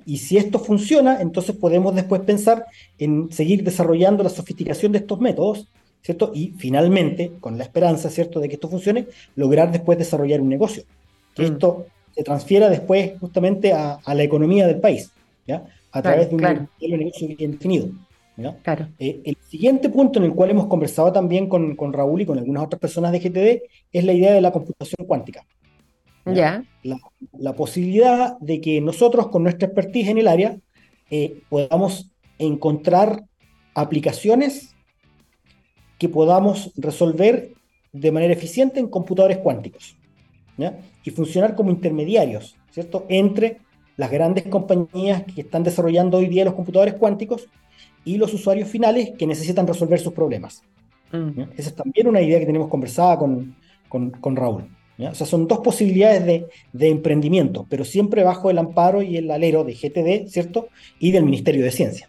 Y 0.06 0.18
si 0.18 0.36
esto 0.36 0.58
funciona, 0.58 1.20
entonces 1.20 1.56
podemos 1.56 1.94
después 1.94 2.22
pensar 2.22 2.66
en 2.98 3.32
seguir 3.32 3.64
desarrollando 3.64 4.22
la 4.22 4.30
sofisticación 4.30 4.92
de 4.92 4.98
estos 4.98 5.18
métodos, 5.18 5.68
¿cierto? 6.02 6.30
Y 6.34 6.52
finalmente, 6.58 7.32
con 7.40 7.58
la 7.58 7.64
esperanza, 7.64 8.10
¿cierto?, 8.10 8.40
de 8.40 8.48
que 8.48 8.54
esto 8.54 8.68
funcione, 8.68 9.06
lograr 9.34 9.72
después 9.72 9.98
desarrollar 9.98 10.40
un 10.40 10.48
negocio. 10.48 10.84
Que 11.34 11.42
mm. 11.42 11.52
esto 11.52 11.86
se 12.14 12.22
transfiera 12.22 12.68
después 12.68 13.18
justamente 13.18 13.72
a, 13.72 13.98
la 14.06 14.22
economía 14.22 14.66
del 14.66 14.80
país, 14.80 15.10
¿ya? 15.46 15.64
A 15.90 16.02
través 16.02 16.28
de 16.28 16.36
un 16.36 16.42
negocio 16.80 17.28
bien 17.36 17.52
definido. 17.52 17.88
Claro. 18.62 18.88
Eh, 18.98 19.20
el 19.24 19.36
siguiente 19.48 19.88
punto 19.88 20.18
en 20.18 20.24
el 20.24 20.34
cual 20.34 20.50
hemos 20.50 20.66
conversado 20.66 21.12
también 21.12 21.48
con, 21.48 21.76
con 21.76 21.92
Raúl 21.92 22.22
y 22.22 22.26
con 22.26 22.38
algunas 22.38 22.64
otras 22.64 22.80
personas 22.80 23.12
de 23.12 23.20
GTD 23.20 23.62
es 23.92 24.04
la 24.04 24.12
idea 24.12 24.32
de 24.32 24.40
la 24.40 24.52
computación 24.52 25.06
cuántica. 25.06 25.44
La, 26.24 27.52
posibilidad 27.54 28.38
de 28.38 28.60
que 28.60 28.80
nosotros, 28.80 29.28
con 29.28 29.42
nuestra 29.42 29.66
expertise 29.66 30.08
en 30.08 30.18
el 30.18 30.28
área, 30.28 30.56
eh, 31.10 31.42
podamos 31.48 32.10
encontrar 32.38 33.24
aplicaciones 33.74 34.74
que 35.98 36.08
podamos 36.08 36.72
resolver 36.76 37.52
de 37.92 38.12
manera 38.12 38.32
eficiente 38.32 38.80
en 38.80 38.88
computadores 38.88 39.38
cuánticos 39.38 39.96
y 41.04 41.10
funcionar 41.10 41.54
como 41.54 41.70
intermediarios 41.70 42.56
¿cierto? 42.70 43.06
entre 43.08 43.58
las 43.96 44.10
grandes 44.10 44.44
compañías 44.46 45.24
que 45.24 45.42
están 45.42 45.62
desarrollando 45.62 46.18
hoy 46.18 46.26
día 46.26 46.44
los 46.44 46.54
computadores 46.54 46.94
cuánticos 46.94 47.48
y 48.04 48.16
los 48.16 48.32
usuarios 48.32 48.68
finales 48.68 49.12
que 49.18 49.26
necesitan 49.26 49.66
resolver 49.66 50.00
sus 50.00 50.12
problemas. 50.12 50.62
Mm. 51.12 51.40
Esa 51.56 51.68
es 51.70 51.74
también 51.74 52.08
una 52.08 52.20
idea 52.20 52.38
que 52.40 52.46
tenemos 52.46 52.68
conversada 52.68 53.18
con, 53.18 53.54
con 53.88 54.36
Raúl. 54.36 54.68
O 55.10 55.14
sea, 55.14 55.26
son 55.26 55.48
dos 55.48 55.58
posibilidades 55.60 56.24
de, 56.72 56.88
emprendimiento, 56.88 57.66
pero 57.68 57.84
siempre 57.84 58.22
bajo 58.22 58.50
el 58.50 58.58
amparo 58.58 59.02
y 59.02 59.16
el 59.16 59.30
alero 59.30 59.64
de 59.64 59.74
GTD, 59.74 60.28
¿cierto? 60.28 60.68
Y 60.98 61.12
del 61.12 61.24
Ministerio 61.24 61.64
de 61.64 61.70
Ciencia. 61.70 62.08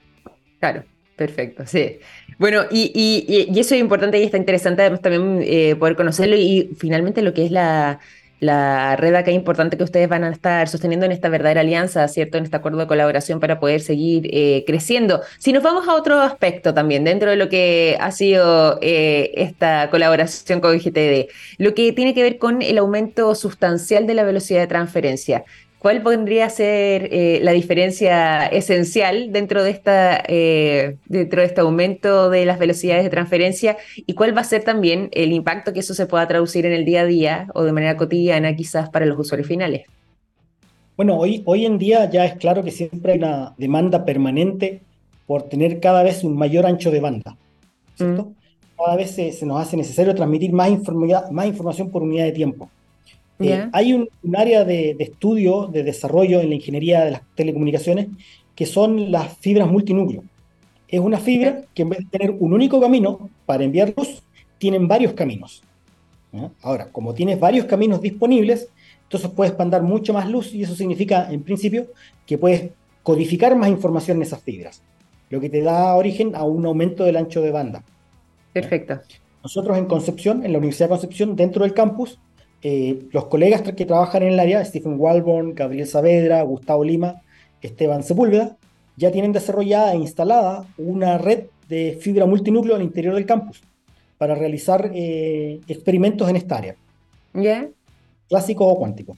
Claro, 0.59 0.83
perfecto, 1.15 1.65
sí. 1.65 1.99
Bueno, 2.37 2.63
y, 2.71 3.49
eso 3.55 3.75
es 3.75 3.81
importante 3.81 4.19
y 4.19 4.23
está 4.23 4.37
interesante 4.37 4.89
también 4.97 5.39
eh, 5.43 5.75
poder 5.75 5.95
conocerlo 5.95 6.35
y 6.35 6.71
finalmente 6.77 7.21
lo 7.21 7.33
que 7.33 7.45
es 7.45 7.51
la, 7.51 7.99
la 8.43 8.95
red 8.95 9.15
acá 9.15 9.31
importante 9.31 9.77
que 9.77 9.83
ustedes 9.83 10.09
van 10.09 10.23
a 10.23 10.29
estar 10.29 10.67
sosteniendo 10.67 11.05
en 11.05 11.11
esta 11.11 11.29
verdadera 11.29 11.61
alianza, 11.61 12.07
¿cierto? 12.07 12.37
En 12.37 12.43
este 12.43 12.57
acuerdo 12.57 12.79
de 12.79 12.87
colaboración 12.87 13.39
para 13.39 13.59
poder 13.59 13.81
seguir 13.81 14.29
eh, 14.31 14.63
creciendo. 14.67 15.21
Si 15.39 15.53
nos 15.53 15.63
vamos 15.63 15.87
a 15.87 15.95
otro 15.95 16.19
aspecto 16.19 16.73
también, 16.73 17.03
dentro 17.03 17.29
de 17.29 17.37
lo 17.37 17.49
que 17.49 17.97
ha 17.99 18.11
sido 18.11 18.79
eh, 18.81 19.31
esta 19.35 19.89
colaboración 19.89 20.59
con 20.59 20.77
GTD, 20.77 21.29
lo 21.57 21.73
que 21.73 21.93
tiene 21.93 22.13
que 22.13 22.23
ver 22.23 22.37
con 22.37 22.61
el 22.61 22.77
aumento 22.77 23.33
sustancial 23.35 24.05
de 24.07 24.13
la 24.13 24.23
velocidad 24.23 24.59
de 24.59 24.67
transferencia. 24.67 25.45
¿Cuál 25.83 26.01
podría 26.01 26.49
ser 26.49 27.09
eh, 27.11 27.41
la 27.43 27.51
diferencia 27.51 28.45
esencial 28.45 29.33
dentro 29.33 29.61
de, 29.63 29.71
esta, 29.71 30.23
eh, 30.29 30.95
dentro 31.07 31.41
de 31.41 31.47
este 31.47 31.59
aumento 31.59 32.29
de 32.29 32.45
las 32.45 32.57
velocidades 32.57 33.03
de 33.03 33.09
transferencia 33.09 33.75
y 33.97 34.13
cuál 34.13 34.33
va 34.33 34.39
a 34.39 34.45
ser 34.45 34.63
también 34.63 35.09
el 35.11 35.33
impacto 35.33 35.73
que 35.73 35.81
eso 35.81 35.93
se 35.93 36.05
pueda 36.05 36.25
traducir 36.25 36.65
en 36.65 36.71
el 36.71 36.85
día 36.85 37.01
a 37.01 37.05
día 37.05 37.47
o 37.53 37.63
de 37.63 37.73
manera 37.73 37.97
cotidiana 37.97 38.55
quizás 38.55 38.89
para 38.91 39.05
los 39.05 39.19
usuarios 39.19 39.45
finales? 39.45 39.81
Bueno, 40.95 41.17
hoy, 41.17 41.43
hoy 41.43 41.65
en 41.65 41.77
día 41.77 42.09
ya 42.09 42.23
es 42.27 42.35
claro 42.35 42.63
que 42.63 42.71
siempre 42.71 43.11
hay 43.11 43.17
una 43.17 43.53
demanda 43.57 44.05
permanente 44.05 44.79
por 45.27 45.49
tener 45.49 45.81
cada 45.81 46.01
vez 46.01 46.23
un 46.23 46.37
mayor 46.37 46.65
ancho 46.65 46.91
de 46.91 47.01
banda. 47.01 47.35
¿cierto? 47.97 48.23
Mm. 48.23 48.35
Cada 48.77 48.95
vez 48.95 49.11
se, 49.11 49.33
se, 49.33 49.45
nos 49.45 49.59
hace 49.59 49.75
necesario 49.75 50.15
transmitir 50.15 50.53
más, 50.53 50.71
más 51.29 51.45
información 51.45 51.89
por 51.89 52.03
unidad 52.03 52.23
de 52.23 52.31
tiempo. 52.31 52.69
Eh, 53.39 53.67
hay 53.71 53.93
un, 53.93 54.09
área 54.35 54.63
de, 54.63 54.95
estudio, 54.99 55.67
de 55.67 55.83
desarrollo 55.83 56.39
en 56.39 56.49
la 56.49 56.55
ingeniería 56.55 57.03
de 57.03 57.11
las 57.11 57.21
telecomunicaciones, 57.35 58.07
que 58.55 58.65
son 58.65 59.11
las 59.11 59.37
fibras 59.37 59.69
multinúcleo. 59.69 60.23
Es 60.87 60.99
una 60.99 61.19
fibra 61.19 61.61
que 61.73 61.81
en 61.81 61.89
vez 61.89 61.99
de 61.99 62.05
tener 62.05 62.31
un 62.31 62.53
único 62.53 62.79
camino 62.79 63.29
para 63.45 63.63
enviar 63.63 63.93
luz, 63.97 64.21
tienen 64.57 64.87
varios 64.87 65.13
caminos. 65.13 65.63
Ahora, 66.61 66.89
como 66.91 67.13
tienes 67.13 67.39
varios 67.39 67.65
caminos 67.65 68.01
disponibles, 68.01 68.69
entonces 69.03 69.29
puedes 69.29 69.57
mandar 69.57 69.83
mucho 69.83 70.13
más 70.13 70.27
luz 70.27 70.53
y 70.53 70.63
eso 70.63 70.75
significa, 70.75 71.31
en 71.31 71.43
principio, 71.43 71.87
que 72.25 72.37
puedes 72.37 72.71
codificar 73.03 73.55
más 73.55 73.69
información 73.69 74.17
en 74.17 74.23
esas 74.23 74.41
fibras, 74.41 74.81
lo 75.29 75.39
que 75.39 75.49
te 75.49 75.61
da 75.61 75.95
origen 75.95 76.35
a 76.35 76.43
un 76.43 76.65
aumento 76.65 77.03
del 77.03 77.17
ancho 77.17 77.41
de 77.41 77.51
banda. 77.51 77.83
Perfecto. 78.53 79.01
Nosotros 79.43 79.77
en 79.77 79.85
Concepción, 79.85 80.45
en 80.45 80.53
la 80.53 80.57
Universidad 80.57 80.87
de 80.87 80.95
Concepción, 80.95 81.35
dentro 81.35 81.63
del 81.63 81.73
campus, 81.73 82.17
eh, 82.63 83.07
los 83.11 83.25
colegas 83.25 83.61
que 83.61 83.85
trabajan 83.85 84.23
en 84.23 84.33
el 84.33 84.39
área, 84.39 84.63
Stephen 84.63 84.95
Walborn, 84.97 85.53
Gabriel 85.53 85.85
Saavedra, 85.85 86.41
Gustavo 86.43 86.83
Lima, 86.83 87.21
Esteban 87.61 88.03
Sepúlveda, 88.03 88.57
ya 88.95 89.11
tienen 89.11 89.33
desarrollada 89.33 89.93
e 89.93 89.97
instalada 89.97 90.65
una 90.77 91.17
red 91.17 91.45
de 91.67 91.97
fibra 91.99 92.25
multinúcleo 92.25 92.75
al 92.75 92.81
interior 92.81 93.15
del 93.15 93.25
campus 93.25 93.61
para 94.17 94.35
realizar 94.35 94.91
eh, 94.93 95.59
experimentos 95.67 96.29
en 96.29 96.35
esta 96.37 96.57
área. 96.57 96.75
¿Ya? 97.33 97.67
Clásico 98.29 98.65
o 98.65 98.77
cuántico. 98.77 99.17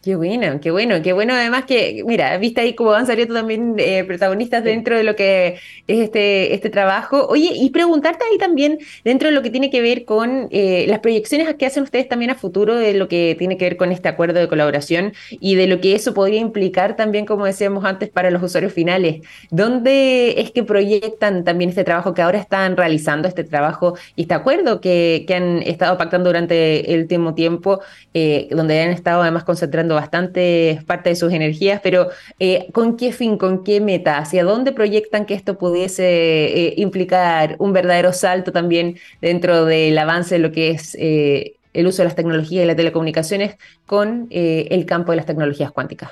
Qué 0.00 0.14
bueno, 0.14 0.60
qué 0.60 0.70
bueno, 0.70 1.02
qué 1.02 1.12
bueno 1.12 1.34
además 1.34 1.64
que, 1.64 2.04
mira, 2.06 2.38
viste 2.38 2.60
ahí 2.60 2.76
cómo 2.76 2.92
han 2.92 3.04
salido 3.04 3.34
también 3.34 3.74
eh, 3.78 4.04
protagonistas 4.04 4.62
dentro 4.62 4.96
de 4.96 5.02
lo 5.02 5.16
que 5.16 5.58
es 5.88 5.98
este, 5.98 6.54
este 6.54 6.70
trabajo. 6.70 7.26
Oye, 7.26 7.50
y 7.52 7.70
preguntarte 7.70 8.24
ahí 8.30 8.38
también, 8.38 8.78
dentro 9.04 9.28
de 9.28 9.34
lo 9.34 9.42
que 9.42 9.50
tiene 9.50 9.70
que 9.70 9.80
ver 9.82 10.04
con 10.04 10.46
eh, 10.52 10.86
las 10.88 11.00
proyecciones 11.00 11.52
que 11.56 11.66
hacen 11.66 11.82
ustedes 11.82 12.08
también 12.08 12.30
a 12.30 12.36
futuro, 12.36 12.76
de 12.76 12.94
lo 12.94 13.08
que 13.08 13.34
tiene 13.36 13.56
que 13.56 13.64
ver 13.64 13.76
con 13.76 13.90
este 13.90 14.08
acuerdo 14.08 14.38
de 14.38 14.46
colaboración 14.48 15.14
y 15.30 15.56
de 15.56 15.66
lo 15.66 15.80
que 15.80 15.96
eso 15.96 16.14
podría 16.14 16.40
implicar 16.40 16.94
también, 16.94 17.26
como 17.26 17.44
decíamos 17.44 17.84
antes, 17.84 18.08
para 18.08 18.30
los 18.30 18.40
usuarios 18.40 18.72
finales. 18.72 19.22
¿Dónde 19.50 20.40
es 20.40 20.52
que 20.52 20.62
proyectan 20.62 21.42
también 21.42 21.70
este 21.70 21.82
trabajo 21.82 22.14
que 22.14 22.22
ahora 22.22 22.38
están 22.38 22.76
realizando, 22.76 23.26
este 23.26 23.42
trabajo 23.42 23.94
y 24.14 24.22
este 24.22 24.34
acuerdo 24.34 24.80
que, 24.80 25.24
que 25.26 25.34
han 25.34 25.60
estado 25.62 25.98
pactando 25.98 26.28
durante 26.30 26.94
el 26.94 27.00
último 27.00 27.34
tiempo, 27.34 27.80
eh, 28.14 28.46
donde 28.52 28.80
han 28.80 28.90
estado 28.90 29.22
además 29.22 29.42
concentrando 29.42 29.87
bastante 29.94 30.80
parte 30.86 31.10
de 31.10 31.16
sus 31.16 31.32
energías, 31.32 31.80
pero 31.82 32.08
eh, 32.38 32.68
¿con 32.72 32.96
qué 32.96 33.12
fin, 33.12 33.38
con 33.38 33.64
qué 33.64 33.80
meta? 33.80 34.18
¿Hacia 34.18 34.44
dónde 34.44 34.72
proyectan 34.72 35.26
que 35.26 35.34
esto 35.34 35.58
pudiese 35.58 36.04
eh, 36.04 36.74
implicar 36.76 37.56
un 37.58 37.72
verdadero 37.72 38.12
salto 38.12 38.52
también 38.52 38.96
dentro 39.20 39.64
del 39.64 39.96
avance 39.98 40.36
de 40.36 40.38
lo 40.40 40.52
que 40.52 40.70
es 40.70 40.96
eh, 40.98 41.54
el 41.74 41.86
uso 41.86 42.02
de 42.02 42.04
las 42.04 42.16
tecnologías 42.16 42.64
y 42.64 42.66
las 42.66 42.76
telecomunicaciones 42.76 43.56
con 43.86 44.26
el 44.30 44.84
campo 44.86 45.12
de 45.12 45.16
las 45.16 45.26
tecnologías 45.26 45.70
cuánticas? 45.70 46.10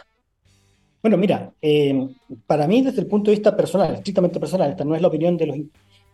Bueno, 1.02 1.16
mira, 1.16 1.52
para 2.46 2.66
mí 2.66 2.82
desde 2.82 3.00
el 3.00 3.06
punto 3.06 3.30
de 3.30 3.36
vista 3.36 3.56
personal, 3.56 3.94
estrictamente 3.94 4.38
personal, 4.38 4.70
esta 4.70 4.84
no 4.84 4.94
es 4.94 5.02
la 5.02 5.08
opinión 5.08 5.36
de 5.36 5.46
los 5.46 5.56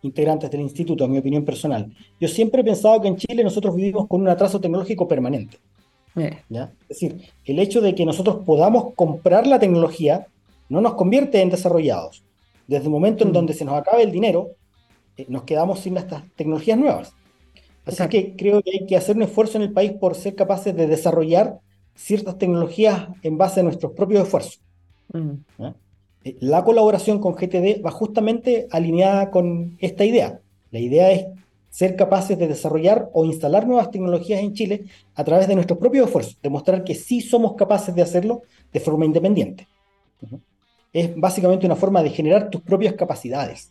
integrantes 0.03 0.51
del 0.51 0.61
instituto, 0.61 1.05
es 1.05 1.11
mi 1.11 1.19
opinión 1.19 1.45
personal. 1.45 1.91
Yo 2.21 2.29
siempre 2.29 2.61
he 2.61 2.65
pensado 2.65 3.01
que 3.01 3.09
en 3.09 3.17
Chile 3.17 3.43
nosotros 3.43 3.75
vivimos 3.75 4.07
con 4.09 4.21
un 4.21 4.29
atraso 4.29 4.61
tecnológico 4.61 5.09
permanente. 5.09 5.59
¿Ya? 6.49 6.73
Es 6.89 7.01
decir, 7.01 7.31
el 7.45 7.59
hecho 7.59 7.81
de 7.81 7.95
que 7.95 8.05
nosotros 8.05 8.45
podamos 8.45 8.95
comprar 8.95 9.47
la 9.47 9.59
tecnología 9.59 10.27
no 10.69 10.81
nos 10.81 10.95
convierte 10.95 11.41
en 11.41 11.51
desarrollados. 11.51 12.23
Desde 12.67 12.85
el 12.85 12.91
momento 12.91 13.25
en 13.25 13.31
mm. 13.31 13.33
donde 13.33 13.55
se 13.55 13.65
nos 13.65 13.75
acabe 13.75 14.03
el 14.03 14.13
dinero, 14.13 14.51
eh, 15.17 15.27
nos 15.29 15.43
quedamos 15.45 15.81
sin 15.81 15.97
estas 15.97 16.23
tecnologías 16.37 16.79
nuevas. 16.79 17.13
Así 17.85 18.09
que 18.09 18.37
creo 18.37 18.63
que 18.63 18.71
hay 18.79 18.87
que 18.87 18.97
hacer 18.97 19.17
un 19.17 19.23
esfuerzo 19.23 19.59
en 19.59 19.65
el 19.65 19.73
país 19.73 19.93
por 19.93 20.15
ser 20.15 20.35
capaces 20.35 20.75
de 20.75 20.87
desarrollar 20.87 21.59
ciertas 21.95 22.39
tecnologías 22.39 23.09
en 23.23 23.37
base 23.37 23.61
a 23.61 23.63
nuestros 23.65 23.93
propios 23.93 24.23
esfuerzos. 24.23 24.61
Mm. 25.13 25.65
Eh, 26.25 26.37
la 26.41 26.65
colaboración 26.65 27.19
con 27.19 27.35
GTD 27.35 27.85
va 27.85 27.91
justamente 27.91 28.69
alineada 28.71 29.31
con 29.31 29.77
esta 29.81 30.05
idea. 30.05 30.41
La 30.71 30.79
idea 30.79 31.11
es 31.11 31.27
ser 31.73 31.97
capaces 31.97 32.39
de 32.39 32.49
desarrollar 32.49 33.09
o 33.15 33.25
instalar 33.25 33.67
nuevas 33.67 33.91
tecnologías 33.91 34.41
en 34.41 34.53
Chile 34.53 34.85
a 35.15 35.25
través 35.25 35.49
de 35.49 35.55
nuestros 35.55 35.79
propios 35.79 36.05
esfuerzos, 36.05 36.37
demostrar 36.43 36.85
que 36.85 36.95
sí 36.95 37.23
somos 37.23 37.55
capaces 37.55 37.95
de 37.95 38.03
hacerlo 38.03 38.43
de 38.71 38.79
forma 38.79 39.07
independiente. 39.07 39.67
Es 40.93 41.17
básicamente 41.17 41.65
una 41.65 41.75
forma 41.75 42.03
de 42.03 42.11
generar 42.11 42.51
tus 42.51 42.61
propias 42.61 42.93
capacidades. 42.93 43.71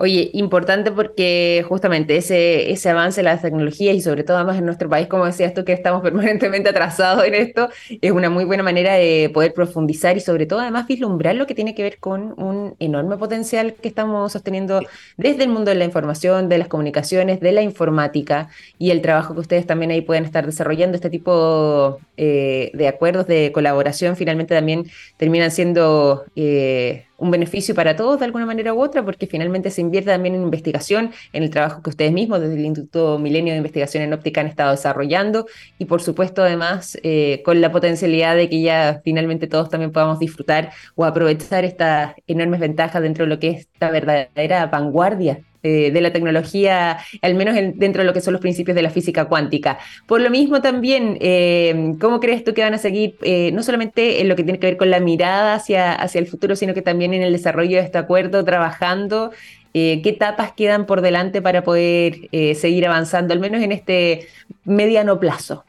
Oye, 0.00 0.30
importante 0.34 0.92
porque 0.92 1.64
justamente 1.68 2.16
ese, 2.16 2.70
ese 2.70 2.88
avance 2.88 3.18
de 3.20 3.24
las 3.24 3.42
tecnologías 3.42 3.96
y 3.96 4.00
sobre 4.00 4.22
todo 4.22 4.36
además 4.36 4.56
en 4.58 4.64
nuestro 4.64 4.88
país, 4.88 5.08
como 5.08 5.26
decías 5.26 5.54
tú, 5.54 5.64
que 5.64 5.72
estamos 5.72 6.02
permanentemente 6.04 6.68
atrasados 6.68 7.24
en 7.24 7.34
esto, 7.34 7.68
es 8.00 8.12
una 8.12 8.30
muy 8.30 8.44
buena 8.44 8.62
manera 8.62 8.94
de 8.94 9.28
poder 9.34 9.52
profundizar 9.54 10.16
y 10.16 10.20
sobre 10.20 10.46
todo 10.46 10.60
además 10.60 10.86
vislumbrar 10.86 11.34
lo 11.34 11.48
que 11.48 11.56
tiene 11.56 11.74
que 11.74 11.82
ver 11.82 11.98
con 11.98 12.40
un 12.40 12.76
enorme 12.78 13.16
potencial 13.16 13.74
que 13.74 13.88
estamos 13.88 14.30
sosteniendo 14.30 14.82
desde 15.16 15.42
el 15.42 15.48
mundo 15.50 15.72
de 15.72 15.76
la 15.76 15.84
información, 15.84 16.48
de 16.48 16.58
las 16.58 16.68
comunicaciones, 16.68 17.40
de 17.40 17.50
la 17.50 17.62
informática 17.62 18.50
y 18.78 18.92
el 18.92 19.02
trabajo 19.02 19.34
que 19.34 19.40
ustedes 19.40 19.66
también 19.66 19.90
ahí 19.90 20.02
pueden 20.02 20.24
estar 20.24 20.46
desarrollando, 20.46 20.94
este 20.94 21.10
tipo 21.10 21.98
eh, 22.16 22.70
de 22.72 22.86
acuerdos 22.86 23.26
de 23.26 23.50
colaboración 23.50 24.14
finalmente 24.14 24.54
también 24.54 24.86
terminan 25.16 25.50
siendo... 25.50 26.24
Eh, 26.36 27.07
un 27.18 27.30
beneficio 27.30 27.74
para 27.74 27.96
todos 27.96 28.18
de 28.18 28.24
alguna 28.24 28.46
manera 28.46 28.72
u 28.72 28.80
otra, 28.80 29.04
porque 29.04 29.26
finalmente 29.26 29.70
se 29.70 29.80
invierte 29.80 30.10
también 30.10 30.34
en 30.34 30.42
investigación, 30.42 31.10
en 31.32 31.42
el 31.42 31.50
trabajo 31.50 31.82
que 31.82 31.90
ustedes 31.90 32.12
mismos 32.12 32.40
desde 32.40 32.54
el 32.54 32.64
Instituto 32.64 33.18
Milenio 33.18 33.52
de 33.52 33.58
Investigación 33.58 34.04
en 34.04 34.12
Óptica 34.12 34.40
han 34.40 34.46
estado 34.46 34.70
desarrollando. 34.70 35.46
Y 35.78 35.84
por 35.84 36.00
supuesto 36.00 36.42
además 36.42 36.98
eh, 37.02 37.42
con 37.44 37.60
la 37.60 37.70
potencialidad 37.72 38.36
de 38.36 38.48
que 38.48 38.62
ya 38.62 39.00
finalmente 39.04 39.48
todos 39.48 39.68
también 39.68 39.92
podamos 39.92 40.18
disfrutar 40.18 40.70
o 40.94 41.04
aprovechar 41.04 41.64
estas 41.64 42.14
enormes 42.26 42.60
ventajas 42.60 43.02
dentro 43.02 43.24
de 43.24 43.30
lo 43.30 43.38
que 43.38 43.50
es 43.50 43.68
esta 43.72 43.90
verdadera 43.90 44.66
vanguardia 44.66 45.42
eh, 45.64 45.90
de 45.90 46.00
la 46.00 46.12
tecnología, 46.12 46.98
al 47.20 47.34
menos 47.34 47.56
dentro 47.74 48.02
de 48.02 48.06
lo 48.06 48.12
que 48.12 48.20
son 48.20 48.32
los 48.32 48.40
principios 48.40 48.76
de 48.76 48.82
la 48.82 48.90
física 48.90 49.24
cuántica. 49.24 49.80
Por 50.06 50.20
lo 50.20 50.30
mismo 50.30 50.62
también, 50.62 51.18
eh, 51.20 51.94
¿cómo 52.00 52.20
crees 52.20 52.44
tú 52.44 52.54
que 52.54 52.62
van 52.62 52.74
a 52.74 52.78
seguir, 52.78 53.16
eh, 53.22 53.50
no 53.50 53.64
solamente 53.64 54.20
en 54.20 54.28
lo 54.28 54.36
que 54.36 54.44
tiene 54.44 54.60
que 54.60 54.68
ver 54.68 54.76
con 54.76 54.88
la 54.88 55.00
mirada 55.00 55.54
hacia, 55.54 55.94
hacia 55.94 56.20
el 56.20 56.28
futuro, 56.28 56.54
sino 56.54 56.74
que 56.74 56.82
también 56.82 57.12
en 57.12 57.22
el 57.22 57.32
desarrollo 57.32 57.76
de 57.76 57.82
este 57.82 57.98
acuerdo, 57.98 58.44
trabajando? 58.44 59.32
¿Qué 59.72 60.00
etapas 60.04 60.52
quedan 60.52 60.86
por 60.86 61.02
delante 61.02 61.42
para 61.42 61.62
poder 61.62 62.28
seguir 62.54 62.86
avanzando, 62.86 63.32
al 63.32 63.38
menos 63.38 63.62
en 63.62 63.70
este 63.70 64.26
mediano 64.64 65.20
plazo? 65.20 65.64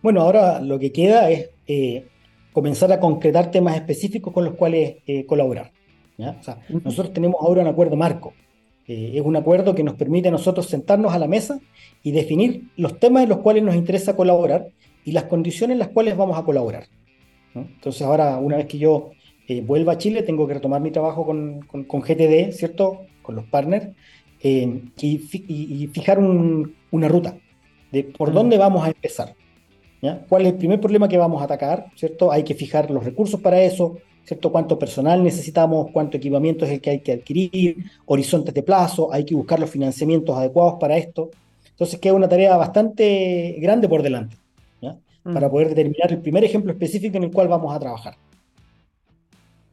Bueno, 0.00 0.22
ahora 0.22 0.60
lo 0.60 0.78
que 0.78 0.90
queda 0.90 1.30
es 1.30 1.50
comenzar 2.52 2.90
a 2.92 2.98
concretar 2.98 3.50
temas 3.52 3.76
específicos 3.76 4.32
con 4.32 4.44
los 4.44 4.54
cuales 4.54 4.96
colaborar. 5.26 5.70
nosotros 6.68 7.12
tenemos 7.12 7.36
ahora 7.40 7.62
un 7.62 7.68
acuerdo 7.68 7.94
marco, 7.94 8.32
eh, 8.92 9.12
es 9.14 9.22
un 9.22 9.36
acuerdo 9.36 9.74
que 9.74 9.82
nos 9.82 9.94
permite 9.94 10.28
a 10.28 10.30
nosotros 10.30 10.66
sentarnos 10.66 11.14
a 11.14 11.18
la 11.18 11.26
mesa 11.26 11.58
y 12.02 12.10
definir 12.10 12.64
los 12.76 12.98
temas 12.98 13.22
en 13.22 13.30
los 13.30 13.38
cuales 13.38 13.62
nos 13.62 13.74
interesa 13.74 14.14
colaborar 14.14 14.68
y 15.02 15.12
las 15.12 15.24
condiciones 15.24 15.76
en 15.76 15.78
las 15.78 15.88
cuales 15.88 16.14
vamos 16.14 16.38
a 16.38 16.44
colaborar. 16.44 16.84
Entonces 17.54 18.02
ahora, 18.02 18.36
una 18.36 18.58
vez 18.58 18.66
que 18.66 18.76
yo 18.76 19.12
eh, 19.48 19.62
vuelva 19.62 19.94
a 19.94 19.98
Chile, 19.98 20.22
tengo 20.22 20.46
que 20.46 20.52
retomar 20.52 20.82
mi 20.82 20.90
trabajo 20.90 21.24
con, 21.24 21.62
con, 21.62 22.02
GTD, 22.02 22.52
¿cierto? 22.52 23.06
Con 23.22 23.34
los 23.34 23.46
partners, 23.46 23.88
eh, 24.42 24.82
y, 25.00 25.86
fijar 25.86 26.18
una 26.18 27.08
ruta 27.08 27.38
de 27.92 28.04
por 28.04 28.30
dónde 28.30 28.58
vamos 28.58 28.84
a 28.84 28.88
empezar. 28.88 29.34
¿Cuál 30.28 30.42
es 30.42 30.52
el 30.52 30.58
primer 30.58 30.80
problema 30.80 31.08
que 31.08 31.16
vamos 31.16 31.40
a 31.40 31.46
atacar? 31.46 31.86
¿cierto? 31.94 32.30
Hay 32.30 32.42
que 32.42 32.54
fijar 32.54 32.90
los 32.90 33.04
recursos 33.04 33.40
para 33.40 33.62
eso, 33.62 33.96
¿cierto? 34.24 34.52
cuánto 34.52 34.78
personal 34.78 35.22
necesitamos, 35.22 35.90
cuánto 35.92 36.16
equipamiento 36.16 36.64
es 36.64 36.72
el 36.72 36.80
que 36.80 36.90
hay 36.90 37.00
que 37.00 37.12
adquirir, 37.12 37.84
horizontes 38.06 38.54
de 38.54 38.62
plazo, 38.62 39.12
hay 39.12 39.24
que 39.24 39.34
buscar 39.34 39.60
los 39.60 39.70
financiamientos 39.70 40.36
adecuados 40.36 40.74
para 40.80 40.96
esto. 40.96 41.30
Entonces 41.70 41.98
queda 41.98 42.14
una 42.14 42.28
tarea 42.28 42.56
bastante 42.56 43.56
grande 43.58 43.88
por 43.88 44.02
delante, 44.02 44.36
mm. 44.80 45.32
para 45.32 45.50
poder 45.50 45.68
determinar 45.70 46.12
el 46.12 46.20
primer 46.20 46.44
ejemplo 46.44 46.72
específico 46.72 47.16
en 47.16 47.24
el 47.24 47.30
cual 47.30 47.48
vamos 47.48 47.74
a 47.74 47.80
trabajar. 47.80 48.14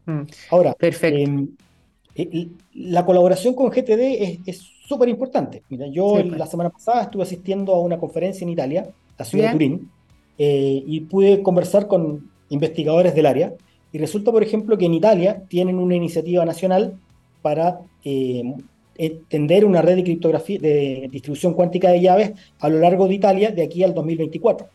Mm. 0.05 0.21
Ahora, 0.49 0.73
Perfecto. 0.73 1.19
Em, 1.19 1.49
eh, 2.15 2.47
la 2.73 3.05
colaboración 3.05 3.53
con 3.53 3.69
GTD 3.69 4.41
es 4.45 4.79
súper 4.89 5.07
importante. 5.07 5.63
Mira, 5.69 5.87
yo 5.87 6.13
pues. 6.13 6.27
la 6.31 6.47
semana 6.47 6.71
pasada 6.71 7.03
estuve 7.03 7.23
asistiendo 7.23 7.73
a 7.75 7.79
una 7.79 7.99
conferencia 7.99 8.43
en 8.43 8.49
Italia, 8.49 8.89
la 9.17 9.25
ciudad 9.25 9.47
de 9.47 9.51
Turín, 9.51 9.91
eh, 10.37 10.83
y 10.85 11.01
pude 11.01 11.43
conversar 11.43 11.87
con 11.87 12.31
investigadores 12.49 13.13
del 13.13 13.27
área. 13.27 13.53
Y 13.91 13.97
resulta, 13.97 14.31
por 14.31 14.43
ejemplo, 14.43 14.77
que 14.77 14.85
en 14.85 14.93
Italia 14.93 15.43
tienen 15.47 15.79
una 15.79 15.95
iniciativa 15.95 16.45
nacional 16.45 16.95
para 17.41 17.79
eh, 18.03 18.43
extender 18.97 19.65
una 19.65 19.81
red 19.81 19.95
de 19.95 20.03
criptografía, 20.03 20.59
de 20.59 21.07
distribución 21.11 21.53
cuántica 21.53 21.89
de 21.89 22.01
llaves 22.01 22.31
a 22.59 22.69
lo 22.69 22.79
largo 22.79 23.07
de 23.07 23.15
Italia 23.15 23.51
de 23.51 23.63
aquí 23.63 23.83
al 23.83 23.93
2024. 23.93 24.67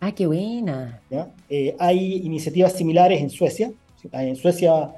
Ah, 0.00 0.12
qué 0.12 0.26
buena. 0.26 1.00
Eh, 1.48 1.74
hay 1.78 2.16
iniciativas 2.24 2.72
similares 2.74 3.20
en 3.20 3.30
Suecia. 3.30 3.72
En 4.12 4.36
Suecia 4.36 4.94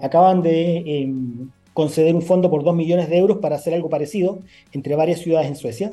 acaban 0.00 0.42
de 0.42 1.02
em, 1.02 1.48
conceder 1.72 2.14
un 2.14 2.22
fondo 2.22 2.50
por 2.50 2.64
2 2.64 2.74
millones 2.74 3.08
de 3.10 3.18
euros 3.18 3.38
para 3.38 3.56
hacer 3.56 3.74
algo 3.74 3.90
parecido 3.90 4.38
entre 4.72 4.96
varias 4.96 5.20
ciudades 5.20 5.48
en 5.48 5.56
Suecia. 5.56 5.92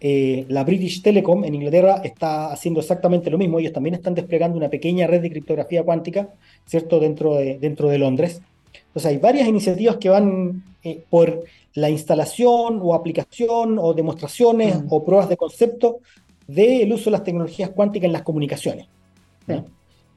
Eh, 0.00 0.44
la 0.48 0.62
British 0.64 1.00
Telecom 1.02 1.44
en 1.44 1.54
Inglaterra 1.54 2.02
está 2.04 2.52
haciendo 2.52 2.80
exactamente 2.80 3.30
lo 3.30 3.38
mismo. 3.38 3.58
Ellos 3.58 3.72
también 3.72 3.94
están 3.94 4.14
desplegando 4.14 4.56
una 4.56 4.68
pequeña 4.68 5.06
red 5.06 5.22
de 5.22 5.30
criptografía 5.30 5.82
cuántica, 5.84 6.28
¿cierto?, 6.66 7.00
dentro 7.00 7.34
de, 7.34 7.58
dentro 7.58 7.88
de 7.88 7.98
Londres. 7.98 8.42
Entonces 8.88 9.06
hay 9.06 9.18
varias 9.18 9.48
iniciativas 9.48 9.96
que 9.96 10.08
van 10.10 10.62
eh, 10.82 11.02
por 11.08 11.44
la 11.74 11.90
instalación 11.90 12.80
o 12.82 12.94
aplicación 12.94 13.78
o 13.78 13.94
demostraciones 13.94 14.82
mm. 14.82 14.86
o 14.90 15.04
pruebas 15.04 15.28
de 15.28 15.36
concepto 15.36 16.00
del 16.46 16.92
uso 16.92 17.06
de 17.06 17.10
las 17.12 17.24
tecnologías 17.24 17.70
cuánticas 17.70 18.06
en 18.06 18.12
las 18.12 18.22
comunicaciones. 18.22 18.86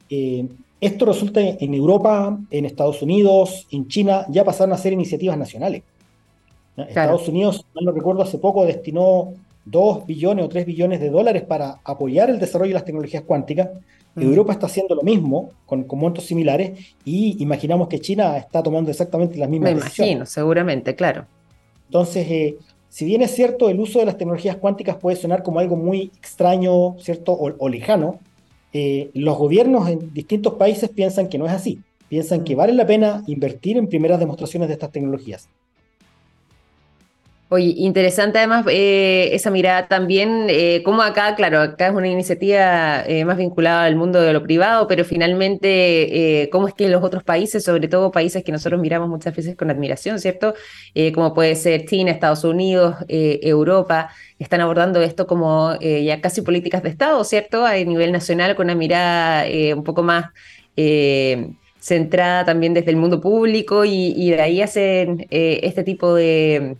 Eh, 0.08 0.46
esto 0.80 1.04
resulta 1.04 1.40
en 1.40 1.74
Europa, 1.74 2.38
en 2.50 2.64
Estados 2.64 3.02
Unidos, 3.02 3.66
en 3.70 3.86
China, 3.88 4.26
ya 4.28 4.44
pasaron 4.44 4.72
a 4.72 4.78
ser 4.78 4.92
iniciativas 4.92 5.36
nacionales. 5.36 5.82
Estados 6.76 7.28
Unidos, 7.28 7.66
no 7.78 7.92
recuerdo, 7.92 8.22
hace 8.22 8.38
poco 8.38 8.64
destinó 8.64 9.34
2 9.70 10.06
billones 10.06 10.44
o 10.44 10.48
3 10.48 10.66
billones 10.66 11.00
de 11.00 11.10
dólares 11.10 11.42
para 11.42 11.80
apoyar 11.84 12.30
el 12.30 12.38
desarrollo 12.38 12.70
de 12.70 12.74
las 12.74 12.84
tecnologías 12.84 13.22
cuánticas. 13.22 13.70
Europa 14.16 14.52
está 14.52 14.66
haciendo 14.66 14.94
lo 14.94 15.02
mismo, 15.02 15.50
con, 15.66 15.86
montos 15.92 16.24
similares, 16.24 16.94
y 17.04 17.40
imaginamos 17.42 17.88
que 17.88 18.00
China 18.00 18.36
está 18.36 18.62
tomando 18.62 18.90
exactamente 18.90 19.38
las 19.38 19.48
mismas 19.48 19.72
Me 19.72 19.78
imagino, 19.78 20.26
seguramente, 20.26 20.94
claro. 20.96 21.26
Entonces, 21.86 22.26
eh, 22.28 22.56
si 22.88 23.04
bien 23.04 23.22
es 23.22 23.30
cierto, 23.30 23.68
el 23.68 23.78
uso 23.78 24.00
de 24.00 24.06
las 24.06 24.18
tecnologías 24.18 24.56
cuánticas 24.56 24.96
puede 24.96 25.16
sonar 25.16 25.44
como 25.44 25.60
algo 25.60 25.76
muy 25.76 26.10
extraño, 26.18 26.98
¿cierto? 26.98 27.32
O, 27.32 27.68
lejano, 27.68 28.18
eh, 28.72 29.10
los 29.14 29.38
gobiernos 29.38 29.88
en 29.88 30.12
distintos 30.12 30.54
países 30.54 30.90
piensan 30.90 31.28
que 31.28 31.38
no 31.38 31.46
es 31.46 31.52
así. 31.52 31.80
Piensan 32.08 32.42
que 32.42 32.56
vale 32.56 32.72
la 32.72 32.86
pena 32.86 33.22
invertir 33.28 33.76
en 33.76 33.86
primeras 33.86 34.18
demostraciones 34.18 34.68
de 34.68 34.74
estas 34.74 34.90
tecnologías. 34.90 35.48
Oye, 37.52 37.74
interesante 37.78 38.38
además 38.38 38.64
eh, 38.70 39.30
esa 39.32 39.50
mirada 39.50 39.88
también, 39.88 40.46
eh, 40.48 40.82
como 40.84 41.02
acá, 41.02 41.34
claro, 41.34 41.58
acá 41.60 41.88
es 41.88 41.92
una 41.92 42.06
iniciativa 42.06 43.02
eh, 43.04 43.24
más 43.24 43.38
vinculada 43.38 43.86
al 43.86 43.96
mundo 43.96 44.20
de 44.20 44.32
lo 44.32 44.44
privado, 44.44 44.86
pero 44.86 45.04
finalmente, 45.04 46.48
cómo 46.52 46.68
es 46.68 46.74
que 46.74 46.88
los 46.88 47.02
otros 47.02 47.24
países, 47.24 47.64
sobre 47.64 47.88
todo 47.88 48.12
países 48.12 48.44
que 48.44 48.52
nosotros 48.52 48.80
miramos 48.80 49.08
muchas 49.08 49.34
veces 49.34 49.56
con 49.56 49.68
admiración, 49.68 50.20
¿cierto? 50.20 50.54
como 51.12 51.34
puede 51.34 51.56
ser 51.56 51.86
China, 51.86 52.12
Estados 52.12 52.44
Unidos, 52.44 52.94
Europa, 53.08 54.10
están 54.38 54.60
abordando 54.60 55.02
esto 55.02 55.26
como 55.26 55.76
ya 55.80 56.20
casi 56.20 56.42
políticas 56.42 56.82
de 56.84 56.90
Estado, 56.90 57.24
¿cierto? 57.24 57.66
A 57.66 57.74
nivel 57.74 58.12
nacional, 58.12 58.54
con 58.54 58.66
una 58.66 58.76
mirada 58.76 59.44
un 59.74 59.82
poco 59.82 60.04
más 60.04 60.26
centrada 61.80 62.44
también 62.44 62.74
desde 62.74 62.90
el 62.90 62.96
mundo 62.96 63.20
público 63.20 63.84
y, 63.84 64.14
y 64.16 64.30
de 64.30 64.40
ahí 64.40 64.62
hacen 64.62 65.26
este 65.30 65.82
tipo 65.82 66.14
de 66.14 66.76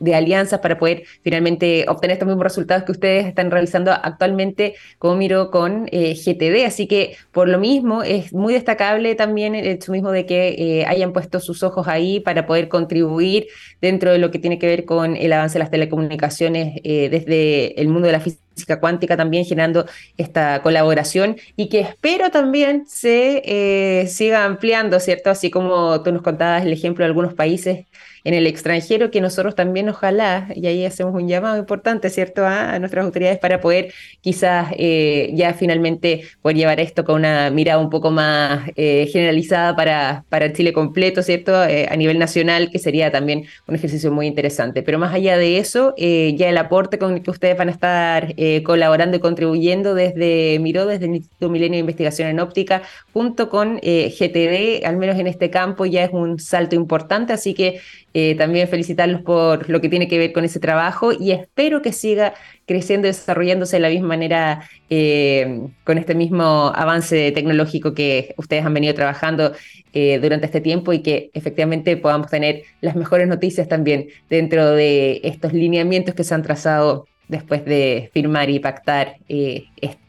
de 0.00 0.14
alianzas 0.14 0.60
para 0.60 0.78
poder 0.78 1.04
finalmente 1.22 1.84
obtener 1.88 2.14
estos 2.14 2.26
mismos 2.26 2.42
resultados 2.42 2.84
que 2.84 2.92
ustedes 2.92 3.26
están 3.26 3.50
realizando 3.50 3.92
actualmente, 3.92 4.74
como 4.98 5.14
miro 5.14 5.50
con 5.50 5.88
eh, 5.92 6.14
GTD. 6.14 6.66
Así 6.66 6.88
que 6.88 7.16
por 7.30 7.48
lo 7.48 7.58
mismo 7.58 8.02
es 8.02 8.32
muy 8.32 8.54
destacable 8.54 9.14
también 9.14 9.54
el 9.54 9.66
hecho 9.66 9.92
mismo 9.92 10.10
de 10.10 10.26
que 10.26 10.48
eh, 10.58 10.86
hayan 10.86 11.12
puesto 11.12 11.38
sus 11.38 11.62
ojos 11.62 11.86
ahí 11.86 12.20
para 12.20 12.46
poder 12.46 12.68
contribuir 12.68 13.46
dentro 13.80 14.10
de 14.10 14.18
lo 14.18 14.30
que 14.30 14.38
tiene 14.38 14.58
que 14.58 14.66
ver 14.66 14.84
con 14.84 15.16
el 15.16 15.32
avance 15.32 15.54
de 15.54 15.60
las 15.60 15.70
telecomunicaciones 15.70 16.80
eh, 16.82 17.08
desde 17.10 17.80
el 17.80 17.88
mundo 17.88 18.06
de 18.06 18.12
la 18.12 18.20
física 18.20 18.49
cuántica 18.80 19.16
también 19.16 19.44
generando 19.44 19.86
esta 20.16 20.62
colaboración 20.62 21.36
y 21.56 21.68
que 21.68 21.80
espero 21.80 22.30
también 22.30 22.84
se 22.86 24.06
siga 24.08 24.44
ampliando, 24.44 25.00
¿cierto? 25.00 25.30
Así 25.30 25.50
como 25.50 26.02
tú 26.02 26.12
nos 26.12 26.22
contabas 26.22 26.64
el 26.64 26.72
ejemplo 26.72 27.04
de 27.04 27.08
algunos 27.08 27.34
países 27.34 27.86
en 28.24 28.34
el 28.34 28.46
extranjero, 28.46 29.10
que 29.10 29.20
nosotros 29.20 29.54
también 29.54 29.88
ojalá, 29.88 30.48
y 30.54 30.66
ahí 30.66 30.84
hacemos 30.84 31.14
un 31.14 31.28
llamado 31.28 31.58
importante, 31.58 32.10
¿cierto?, 32.10 32.46
a, 32.46 32.78
nuestras 32.78 33.04
autoridades 33.04 33.38
para 33.38 33.60
poder 33.60 33.92
quizás 34.20 34.68
eh, 34.76 35.30
ya 35.34 35.54
finalmente 35.54 36.22
llevar 36.54 36.80
esto 36.80 37.04
con 37.04 37.16
una 37.16 37.50
mirada 37.50 37.78
un 37.78 37.90
poco 37.90 38.10
más 38.10 38.70
eh, 38.76 39.08
generalizada 39.12 39.74
para, 39.76 40.24
para 40.28 40.52
Chile 40.52 40.72
completo, 40.72 41.22
¿cierto?, 41.22 41.64
eh, 41.64 41.86
a 41.90 41.96
nivel 41.96 42.18
nacional, 42.18 42.70
que 42.70 42.78
sería 42.78 43.10
también 43.10 43.46
un 43.66 43.74
ejercicio 43.74 44.10
muy 44.12 44.26
interesante. 44.26 44.82
Pero 44.82 44.98
más 44.98 45.14
allá 45.14 45.36
de 45.38 45.58
eso, 45.58 45.94
ya 45.96 46.48
el 46.48 46.58
aporte 46.58 46.98
con 46.98 47.14
el 47.14 47.22
que 47.22 47.30
ustedes 47.30 47.56
van 47.56 47.68
a 47.68 47.72
estar 47.72 48.34
colaborando 48.64 49.16
y 49.16 49.20
contribuyendo 49.20 49.94
desde 49.94 50.58
Miró, 50.60 50.86
desde 50.86 51.06
el 51.06 51.16
Instituto 51.16 51.48
Milenio 51.48 51.76
de 51.76 51.80
Investigación 51.80 52.28
en 52.28 52.40
Óptica, 52.40 52.82
junto 53.12 53.48
con 53.48 53.76
GTD, 53.76 54.84
al 54.84 54.96
menos 54.96 55.18
en 55.18 55.26
este 55.26 55.50
campo, 55.50 55.86
ya 55.86 56.04
es 56.04 56.10
un 56.12 56.38
salto 56.38 56.74
importante, 56.74 57.32
así 57.32 57.54
que 57.54 57.80
eh, 58.12 58.34
también 58.34 58.66
felicitarlos 58.66 59.22
por 59.22 59.70
lo 59.70 59.80
que 59.80 59.88
tiene 59.88 60.08
que 60.08 60.18
ver 60.18 60.32
con 60.32 60.44
ese 60.44 60.58
trabajo 60.58 61.12
y 61.12 61.30
espero 61.30 61.80
que 61.80 61.92
siga 61.92 62.34
creciendo 62.66 63.06
y 63.06 63.10
desarrollándose 63.10 63.76
de 63.76 63.80
la 63.80 63.88
misma 63.88 64.08
manera 64.08 64.68
eh, 64.88 65.68
con 65.84 65.96
este 65.96 66.16
mismo 66.16 66.72
avance 66.74 67.30
tecnológico 67.30 67.94
que 67.94 68.34
ustedes 68.36 68.66
han 68.66 68.74
venido 68.74 68.94
trabajando 68.94 69.52
eh, 69.92 70.18
durante 70.20 70.46
este 70.46 70.60
tiempo 70.60 70.92
y 70.92 71.02
que 71.02 71.30
efectivamente 71.34 71.96
podamos 71.96 72.28
tener 72.28 72.64
las 72.80 72.96
mejores 72.96 73.28
noticias 73.28 73.68
también 73.68 74.08
dentro 74.28 74.72
de 74.72 75.20
estos 75.22 75.52
lineamientos 75.52 76.16
que 76.16 76.24
se 76.24 76.34
han 76.34 76.42
trazado 76.42 77.06
después 77.30 77.64
de 77.64 78.10
firmar 78.12 78.50
y 78.50 78.58
pactar 78.58 79.16
este 79.28 80.00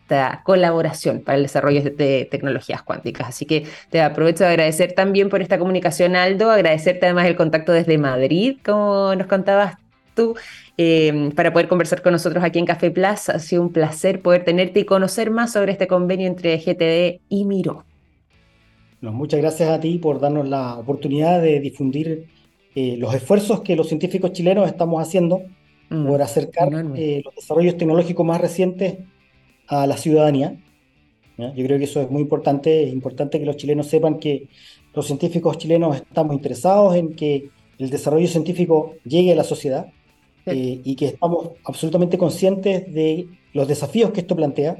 colaboración 0.43 1.21
para 1.21 1.37
el 1.37 1.43
desarrollo 1.43 1.81
de, 1.83 2.27
tecnologías 2.29 2.83
cuánticas. 2.83 3.29
Así 3.29 3.45
que 3.45 3.65
te 3.89 4.01
aprovecho 4.01 4.43
de 4.43 4.51
agradecer 4.51 4.93
también 4.93 5.29
por 5.29 5.41
esta 5.41 5.57
comunicación, 5.57 6.15
Aldo, 6.15 6.51
agradecerte 6.51 7.05
además 7.05 7.27
el 7.27 7.35
contacto 7.35 7.71
desde 7.71 7.97
Madrid, 7.97 8.57
como 8.63 9.15
nos 9.15 9.27
contabas 9.27 9.77
tú, 10.15 10.35
em, 10.77 11.31
para 11.31 11.53
poder 11.53 11.67
conversar 11.67 12.01
con 12.01 12.11
nosotros 12.11 12.43
aquí 12.43 12.59
en 12.59 12.65
Café 12.65 12.91
Plus. 12.91 13.29
Ha 13.29 13.39
sido 13.39 13.61
un 13.61 13.71
placer 13.71 14.21
poder 14.21 14.43
tenerte 14.43 14.81
y 14.81 14.85
conocer 14.85 15.31
más 15.31 15.53
sobre 15.53 15.71
este 15.71 15.87
convenio 15.87 16.27
entre 16.27 16.57
GTD 16.57 17.21
y 17.29 17.45
Miro. 17.45 17.85
muchas 19.01 19.39
gracias 19.39 19.69
a 19.69 19.79
ti 19.79 19.97
por 19.97 20.19
darnos 20.19 20.47
la 20.47 20.75
oportunidad 20.77 21.41
de 21.41 21.59
difundir 21.59 22.27
eh, 22.75 22.97
los 22.97 23.13
esfuerzos 23.15 23.61
que 23.61 23.75
los 23.75 23.87
científicos 23.87 24.31
chilenos 24.31 24.67
estamos 24.67 25.01
haciendo 25.01 25.41
mm, 25.91 26.07
por 26.07 26.21
acercar 26.21 26.69
eh, 26.95 27.21
los 27.23 27.35
desarrollos 27.35 27.77
tecnológicos 27.77 28.25
más 28.25 28.41
recientes 28.41 28.97
a 29.67 29.85
la 29.85 29.97
ciudadanía. 29.97 30.57
Yo 31.37 31.65
creo 31.65 31.79
que 31.79 31.85
eso 31.85 32.01
es 32.01 32.11
muy 32.11 32.21
importante. 32.21 32.83
Es 32.83 32.93
importante 32.93 33.39
que 33.39 33.45
los 33.45 33.57
chilenos 33.57 33.87
sepan 33.87 34.19
que 34.19 34.47
los 34.93 35.05
científicos 35.05 35.57
chilenos 35.57 35.95
estamos 35.95 36.35
interesados 36.35 36.95
en 36.95 37.15
que 37.15 37.49
el 37.79 37.89
desarrollo 37.89 38.27
científico 38.27 38.95
llegue 39.05 39.31
a 39.31 39.35
la 39.35 39.43
sociedad 39.43 39.87
eh, 40.45 40.81
y 40.83 40.95
que 40.95 41.07
estamos 41.07 41.51
absolutamente 41.63 42.17
conscientes 42.17 42.93
de 42.93 43.27
los 43.53 43.67
desafíos 43.67 44.11
que 44.11 44.21
esto 44.21 44.35
plantea, 44.35 44.77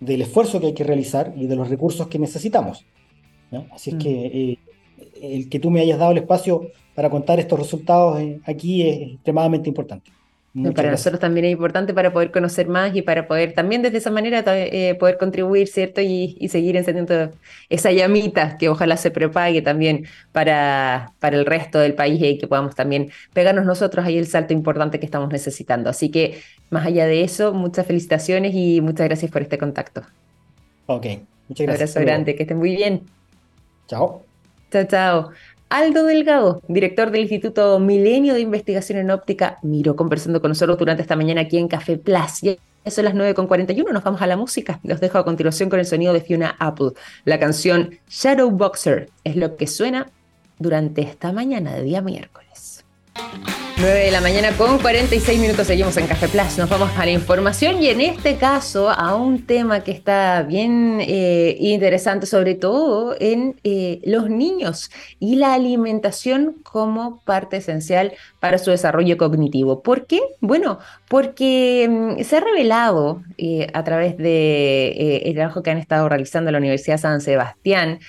del 0.00 0.22
esfuerzo 0.22 0.60
que 0.60 0.68
hay 0.68 0.74
que 0.74 0.84
realizar 0.84 1.34
y 1.36 1.46
de 1.46 1.56
los 1.56 1.68
recursos 1.68 2.08
que 2.08 2.18
necesitamos. 2.18 2.84
Así 3.70 3.90
es 3.90 3.96
mm. 3.96 3.98
que 3.98 4.26
eh, 4.26 4.58
el 5.22 5.48
que 5.48 5.60
tú 5.60 5.70
me 5.70 5.80
hayas 5.80 5.98
dado 5.98 6.12
el 6.12 6.18
espacio 6.18 6.70
para 6.96 7.10
contar 7.10 7.38
estos 7.38 7.58
resultados 7.60 8.18
eh, 8.18 8.40
aquí 8.46 8.88
es 8.88 9.12
extremadamente 9.12 9.68
importante. 9.68 10.10
para 10.74 10.90
nosotros 10.90 11.20
también 11.20 11.44
es 11.44 11.52
importante 11.52 11.92
para 11.92 12.10
poder 12.10 12.32
conocer 12.32 12.68
más 12.68 12.96
y 12.96 13.02
para 13.02 13.28
poder 13.28 13.52
también 13.52 13.82
desde 13.82 13.98
esa 13.98 14.10
manera 14.10 14.42
eh, 14.46 14.94
poder 14.94 15.18
contribuir, 15.18 15.68
¿cierto? 15.68 16.00
Y, 16.00 16.48
seguir 16.48 16.74
encendiendo 16.74 17.32
esa 17.68 17.92
llamita 17.92 18.56
que 18.56 18.70
ojalá 18.70 18.96
se 18.96 19.10
propague 19.10 19.60
también 19.60 20.06
para, 20.32 21.12
para 21.20 21.36
el 21.36 21.44
resto 21.44 21.78
del 21.78 21.92
país 21.94 22.18
y 22.22 22.38
que 22.38 22.48
podamos 22.48 22.74
también 22.74 23.10
pegarnos 23.34 23.66
nosotros 23.66 24.06
ahí 24.06 24.16
el 24.16 24.26
salto 24.26 24.54
importante 24.54 24.98
que 24.98 25.04
estamos 25.04 25.28
necesitando. 25.30 25.90
Así 25.90 26.10
que 26.10 26.40
más 26.70 26.86
allá 26.86 27.06
de 27.06 27.22
eso, 27.22 27.52
muchas 27.52 27.86
felicitaciones 27.86 28.54
y 28.54 28.80
muchas 28.80 29.06
gracias 29.06 29.30
por 29.30 29.42
este 29.42 29.58
contacto. 29.58 30.00
Ok, 30.86 31.06
muchas 31.48 31.66
gracias. 31.66 31.66
Un 31.66 31.72
abrazo 31.72 32.00
grande, 32.00 32.34
que 32.34 32.44
estén 32.44 32.56
muy 32.56 32.74
bien. 32.74 33.02
Chao. 33.86 34.22
Chao, 34.70 34.84
chao. 34.84 35.55
Aldo 35.68 36.04
Delgado, 36.04 36.62
director 36.68 37.10
del 37.10 37.22
Instituto 37.22 37.80
Milenio 37.80 38.34
de 38.34 38.40
Investigación 38.40 38.98
en 38.98 39.10
Óptica, 39.10 39.58
miró 39.62 39.96
conversando 39.96 40.40
con 40.40 40.50
nosotros 40.50 40.78
durante 40.78 41.02
esta 41.02 41.16
mañana 41.16 41.40
aquí 41.40 41.58
en 41.58 41.66
Café 41.66 41.98
Plus. 41.98 42.42
Ya 42.42 42.56
son 42.86 43.04
las 43.04 43.14
9.41, 43.14 43.92
nos 43.92 44.04
vamos 44.04 44.22
a 44.22 44.28
la 44.28 44.36
música. 44.36 44.78
Los 44.84 45.00
dejo 45.00 45.18
a 45.18 45.24
continuación 45.24 45.68
con 45.68 45.80
el 45.80 45.86
sonido 45.86 46.12
de 46.12 46.20
Fiona 46.20 46.54
Apple. 46.60 46.90
La 47.24 47.40
canción 47.40 47.98
Shadow 48.08 48.48
Boxer 48.50 49.10
es 49.24 49.34
lo 49.34 49.56
que 49.56 49.66
suena 49.66 50.06
durante 50.60 51.02
esta 51.02 51.32
mañana 51.32 51.74
de 51.74 51.82
día 51.82 52.00
miércoles. 52.00 52.84
9 53.78 54.04
de 54.06 54.10
la 54.10 54.22
mañana 54.22 54.56
con 54.56 54.78
46 54.78 55.38
minutos 55.38 55.66
seguimos 55.66 55.94
en 55.98 56.06
Café 56.06 56.28
Plus. 56.28 56.56
Nos 56.56 56.70
vamos 56.70 56.90
a 56.96 57.04
la 57.04 57.10
información 57.10 57.82
y 57.82 57.88
en 57.88 58.00
este 58.00 58.36
caso 58.36 58.88
a 58.88 59.14
un 59.14 59.44
tema 59.44 59.84
que 59.84 59.90
está 59.90 60.42
bien 60.44 60.98
eh, 61.02 61.58
interesante, 61.60 62.24
sobre 62.24 62.54
todo 62.54 63.14
en 63.20 63.60
eh, 63.64 64.00
los 64.04 64.30
niños 64.30 64.90
y 65.20 65.36
la 65.36 65.52
alimentación 65.52 66.56
como 66.62 67.20
parte 67.26 67.58
esencial 67.58 68.14
para 68.40 68.56
su 68.56 68.70
desarrollo 68.70 69.18
cognitivo. 69.18 69.82
¿Por 69.82 70.06
qué? 70.06 70.20
Bueno, 70.40 70.78
porque 71.08 71.86
mm, 72.18 72.22
se 72.22 72.38
ha 72.38 72.40
revelado 72.40 73.22
eh, 73.36 73.66
a 73.74 73.84
través 73.84 74.16
de 74.16 75.22
el 75.26 75.34
trabajo 75.34 75.62
que 75.62 75.70
han 75.70 75.78
estado 75.78 76.08
realizando 76.08 76.50
la 76.50 76.58
Universidad 76.58 76.96
San 76.96 77.20
Sebastián, 77.20 78.00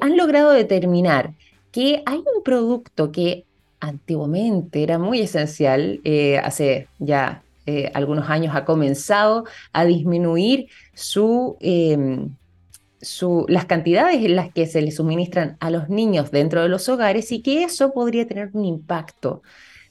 han 0.00 0.16
logrado 0.16 0.52
determinar 0.52 1.32
que 1.72 2.02
hay 2.06 2.18
un 2.18 2.42
producto 2.42 3.12
que 3.12 3.44
antiguamente 3.84 4.82
era 4.82 4.98
muy 4.98 5.20
esencial, 5.20 6.00
eh, 6.04 6.38
hace 6.38 6.88
ya 6.98 7.42
eh, 7.66 7.90
algunos 7.94 8.28
años 8.28 8.54
ha 8.54 8.64
comenzado 8.64 9.44
a 9.72 9.84
disminuir 9.84 10.68
em, 11.60 12.34
su, 13.00 13.46
las 13.48 13.66
cantidades 13.66 14.24
en 14.24 14.36
las 14.36 14.52
que 14.52 14.66
se 14.66 14.82
le 14.82 14.90
suministran 14.90 15.56
a 15.60 15.70
los 15.70 15.88
niños 15.88 16.30
dentro 16.30 16.62
de 16.62 16.68
los 16.68 16.88
hogares 16.88 17.30
y 17.32 17.42
que 17.42 17.64
eso 17.64 17.92
podría 17.92 18.26
tener 18.26 18.50
un 18.52 18.64
impacto 18.64 19.42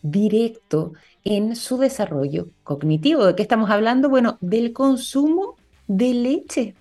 directo 0.01 0.93
en 1.23 1.55
su 1.55 1.77
desarrollo 1.77 2.47
cognitivo. 2.63 3.25
¿De 3.25 3.35
qué 3.35 3.43
estamos 3.43 3.69
hablando? 3.69 4.09
Bueno, 4.09 4.37
del 4.41 4.73
consumo 4.73 5.55
de 5.87 6.13
leche. 6.13 6.75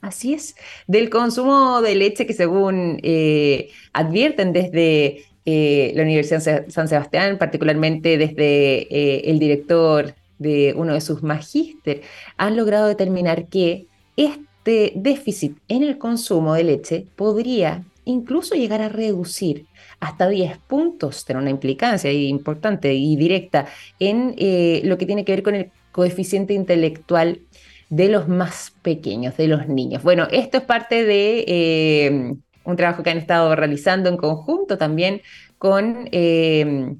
Así 0.00 0.32
es, 0.32 0.56
del 0.86 1.10
consumo 1.10 1.82
de 1.82 1.94
leche 1.94 2.26
que 2.26 2.32
según 2.32 2.98
eh, 3.02 3.68
advierten 3.92 4.54
desde 4.54 5.24
eh, 5.52 5.92
la 5.96 6.02
Universidad 6.02 6.68
San 6.68 6.86
Sebastián, 6.86 7.36
particularmente 7.36 8.16
desde 8.16 8.82
eh, 8.82 9.22
el 9.30 9.40
director 9.40 10.14
de 10.38 10.74
uno 10.76 10.94
de 10.94 11.00
sus 11.00 11.24
magíster, 11.24 12.02
han 12.36 12.56
logrado 12.56 12.86
determinar 12.86 13.48
que 13.48 13.86
este 14.16 14.92
déficit 14.94 15.56
en 15.66 15.82
el 15.82 15.98
consumo 15.98 16.54
de 16.54 16.62
leche 16.62 17.06
podría 17.16 17.82
incluso 18.04 18.54
llegar 18.54 18.80
a 18.80 18.88
reducir 18.88 19.66
hasta 19.98 20.28
10 20.28 20.58
puntos, 20.58 21.24
tener 21.24 21.42
una 21.42 21.50
implicancia 21.50 22.12
importante 22.12 22.94
y 22.94 23.16
directa 23.16 23.66
en 23.98 24.34
eh, 24.38 24.82
lo 24.84 24.98
que 24.98 25.06
tiene 25.06 25.24
que 25.24 25.32
ver 25.32 25.42
con 25.42 25.56
el 25.56 25.70
coeficiente 25.90 26.54
intelectual 26.54 27.40
de 27.88 28.08
los 28.08 28.28
más 28.28 28.72
pequeños, 28.82 29.36
de 29.36 29.48
los 29.48 29.66
niños. 29.66 30.04
Bueno, 30.04 30.28
esto 30.30 30.58
es 30.58 30.64
parte 30.64 31.04
de 31.04 32.38
un 32.70 32.76
trabajo 32.76 33.02
que 33.02 33.10
han 33.10 33.18
estado 33.18 33.54
realizando 33.54 34.08
en 34.08 34.16
conjunto 34.16 34.78
también 34.78 35.22
con, 35.58 36.08
eh, 36.12 36.94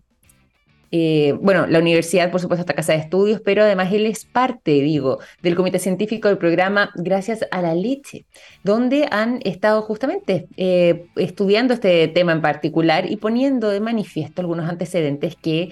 eh, 0.93 1.35
bueno, 1.41 1.67
la 1.67 1.79
universidad, 1.79 2.31
por 2.31 2.41
supuesto, 2.41 2.63
esta 2.63 2.75
casa 2.75 2.93
de 2.93 2.99
estudios, 2.99 3.41
pero 3.45 3.63
además 3.63 3.93
él 3.93 4.07
es 4.07 4.25
parte, 4.25 4.73
digo, 4.73 5.19
del 5.43 5.55
comité 5.55 5.79
científico 5.79 6.29
del 6.29 6.39
programa 6.39 6.91
Gracias 6.97 7.47
a 7.51 7.63
la 7.63 7.75
Leche, 7.75 8.27
donde 8.65 9.07
han 9.11 9.41
estado 9.45 9.83
justamente 9.83 10.49
eh, 10.57 11.07
estudiando 11.17 11.75
este 11.75 12.09
tema 12.09 12.33
en 12.33 12.43
particular 12.43 13.11
y 13.11 13.17
poniendo 13.17 13.71
de 13.71 13.81
manifiesto 13.81 14.43
algunos 14.43 14.69
antecedentes 14.69 15.37
que 15.37 15.71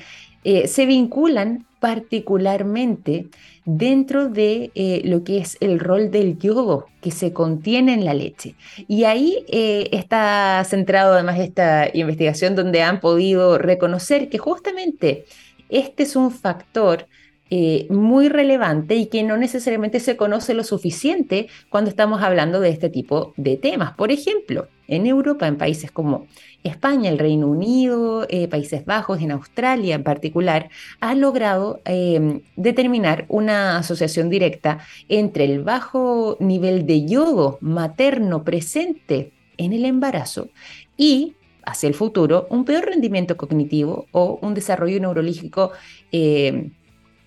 se 0.67 0.87
vinculan 0.87 1.67
particularmente 1.79 3.29
dentro 3.71 4.31
de 4.31 4.71
eh, 4.75 5.03
lo 5.05 5.25
que 5.25 5.37
es 5.39 5.59
el 5.61 5.79
rol 5.79 6.11
del 6.11 6.39
yodo 6.39 6.87
que 7.03 7.11
se 7.11 7.35
contiene 7.35 7.93
en 7.93 8.07
la 8.07 8.15
leche. 8.15 8.55
Y 8.89 9.05
ahí 9.05 9.45
eh, 9.49 9.91
está 9.93 10.65
centrado 10.65 11.13
además 11.13 11.39
esta 11.39 11.91
investigación 11.93 12.57
donde 12.57 12.83
han 12.83 12.99
podido 13.01 13.59
reconocer 13.59 14.31
que 14.31 14.39
justamente 14.39 15.27
este 15.69 16.05
es 16.05 16.17
un 16.17 16.31
factor 16.31 17.07
eh, 17.51 17.87
muy 17.89 18.29
relevante 18.29 18.97
y 18.97 19.07
que 19.07 19.23
no 19.23 19.37
necesariamente 19.37 20.01
se 20.01 20.17
conoce 20.17 20.53
lo 20.53 20.65
suficiente 20.65 21.49
cuando 21.71 21.89
estamos 21.89 22.23
hablando 22.23 22.61
de 22.61 22.69
este 22.69 22.91
tipo 22.91 23.33
de 23.37 23.57
temas. 23.57 23.95
Por 23.95 24.13
ejemplo, 24.13 24.69
en 24.87 25.07
Europa, 25.07 25.47
en 25.47 25.57
países 25.57 25.91
como 25.91 26.27
España, 26.63 27.11
el 27.11 27.19
Reino 27.19 27.47
Unido, 27.47 28.27
eh, 28.29 28.49
Países 28.49 28.85
Bajos, 28.85 29.23
en 29.23 29.31
Australia 29.31 29.95
en 29.95 30.03
particular, 30.03 30.71
ha 31.01 31.15
logrado 31.15 31.81
em, 31.85 32.41
determinar 32.57 33.25
una 33.29 33.79
asociación 33.79 34.29
directa 34.29 34.81
entre 35.09 35.45
el 35.45 35.63
bajo 35.63 36.37
nivel 36.41 36.87
de 36.87 37.07
yodo 37.07 37.59
materno 37.61 38.45
presente 38.45 39.33
en 39.57 39.73
el 39.73 39.85
embarazo 39.85 40.49
y 40.97 41.35
hacia 41.65 41.89
el 41.89 41.95
futuro 41.95 42.47
un 42.51 42.65
peor 42.65 42.87
rendimiento 42.87 43.37
cognitivo 43.37 44.07
o 44.13 44.39
un 44.43 44.55
desarrollo 44.55 45.01
neurológico 45.01 45.73
em, 46.13 46.73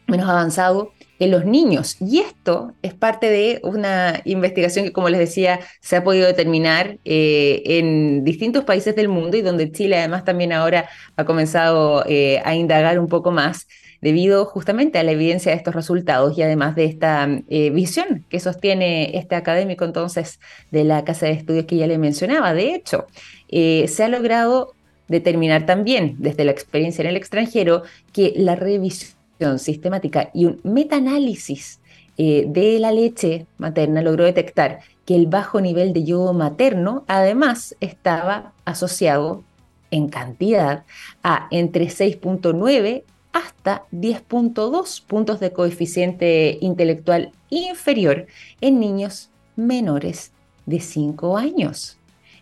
menos 0.08 0.30
avanzado 0.30 0.92
en 1.22 1.30
los 1.30 1.46
niños. 1.46 1.98
Y 2.00 2.20
esto 2.20 2.74
es 2.82 2.96
parte 2.96 3.30
de 3.30 3.62
una 3.64 4.22
investigación 4.26 4.86
que, 4.86 4.92
como 4.92 5.08
les 5.08 5.20
decía, 5.20 5.60
se 5.80 5.96
ha 5.96 6.04
podido 6.04 6.26
determinar 6.26 6.98
eh, 7.06 7.62
en 7.64 8.24
distintos 8.24 8.64
países 8.64 8.96
del 8.96 9.08
mundo 9.08 9.38
y 9.38 9.44
donde 9.44 9.72
Chile 9.72 10.00
además 10.00 10.26
también 10.26 10.52
ahora 10.52 10.90
ha 11.16 11.24
comenzado 11.26 12.04
eh, 12.08 12.42
a 12.44 12.56
indagar 12.56 13.00
un 13.00 13.08
poco 13.08 13.32
más 13.32 13.68
debido 14.02 14.46
justamente 14.46 14.98
a 14.98 15.04
la 15.04 15.12
evidencia 15.12 15.52
de 15.52 15.60
estos 15.60 15.76
resultados 15.76 16.36
y 16.36 16.42
además 16.42 16.76
de 16.76 16.86
esta 16.86 17.30
eh, 17.50 17.70
visión 17.70 18.26
que 18.28 18.40
sostiene 18.40 19.16
este 19.16 19.36
académico 19.36 19.86
entonces 19.86 20.40
de 20.72 20.84
la 20.86 21.06
casa 21.06 21.28
de 21.28 21.34
estudios 21.34 21.66
que 21.66 21.78
ya 21.78 21.86
le 21.86 22.00
mencionaba. 22.00 22.56
De 22.56 22.74
hecho, 22.74 23.06
se 23.48 24.04
ha 24.04 24.08
logrado 24.08 24.74
determinar 25.08 25.68
también 25.68 26.16
desde 26.18 26.46
la 26.46 26.52
experiencia 26.52 27.04
en 27.04 27.10
el 27.10 27.18
extranjero 27.18 27.84
que 28.12 28.34
la 28.36 28.56
revisión 28.56 29.21
sistemática 29.58 30.30
y 30.34 30.45
un 30.45 30.60
metaanálisis 30.63 31.80
eh, 32.17 32.45
de 32.47 32.80
la 32.80 32.91
leche 32.91 33.47
materna 33.58 34.01
logró 34.01 34.25
detectar 34.25 34.80
que 35.06 35.15
el 35.15 35.27
bajo 35.27 35.62
nivel 35.62 35.93
de 35.93 36.04
yodo 36.04 36.34
materno 36.34 37.04
además 37.08 37.75
estaba 37.80 38.54
asociado 38.65 39.43
en 39.91 40.10
cantidad 40.10 40.84
a 41.23 41.47
entre 41.51 41.86
6.9 41.86 43.04
hasta 43.34 43.84
10.2 43.91 45.04
puntos 45.06 45.39
de 45.39 45.51
coeficiente 45.51 46.58
intelectual 46.62 47.32
inferior 47.49 48.27
en 48.60 48.80
niños 48.80 49.30
menores 49.56 50.32
de 50.65 50.80
5 50.80 51.38
años. 51.38 51.97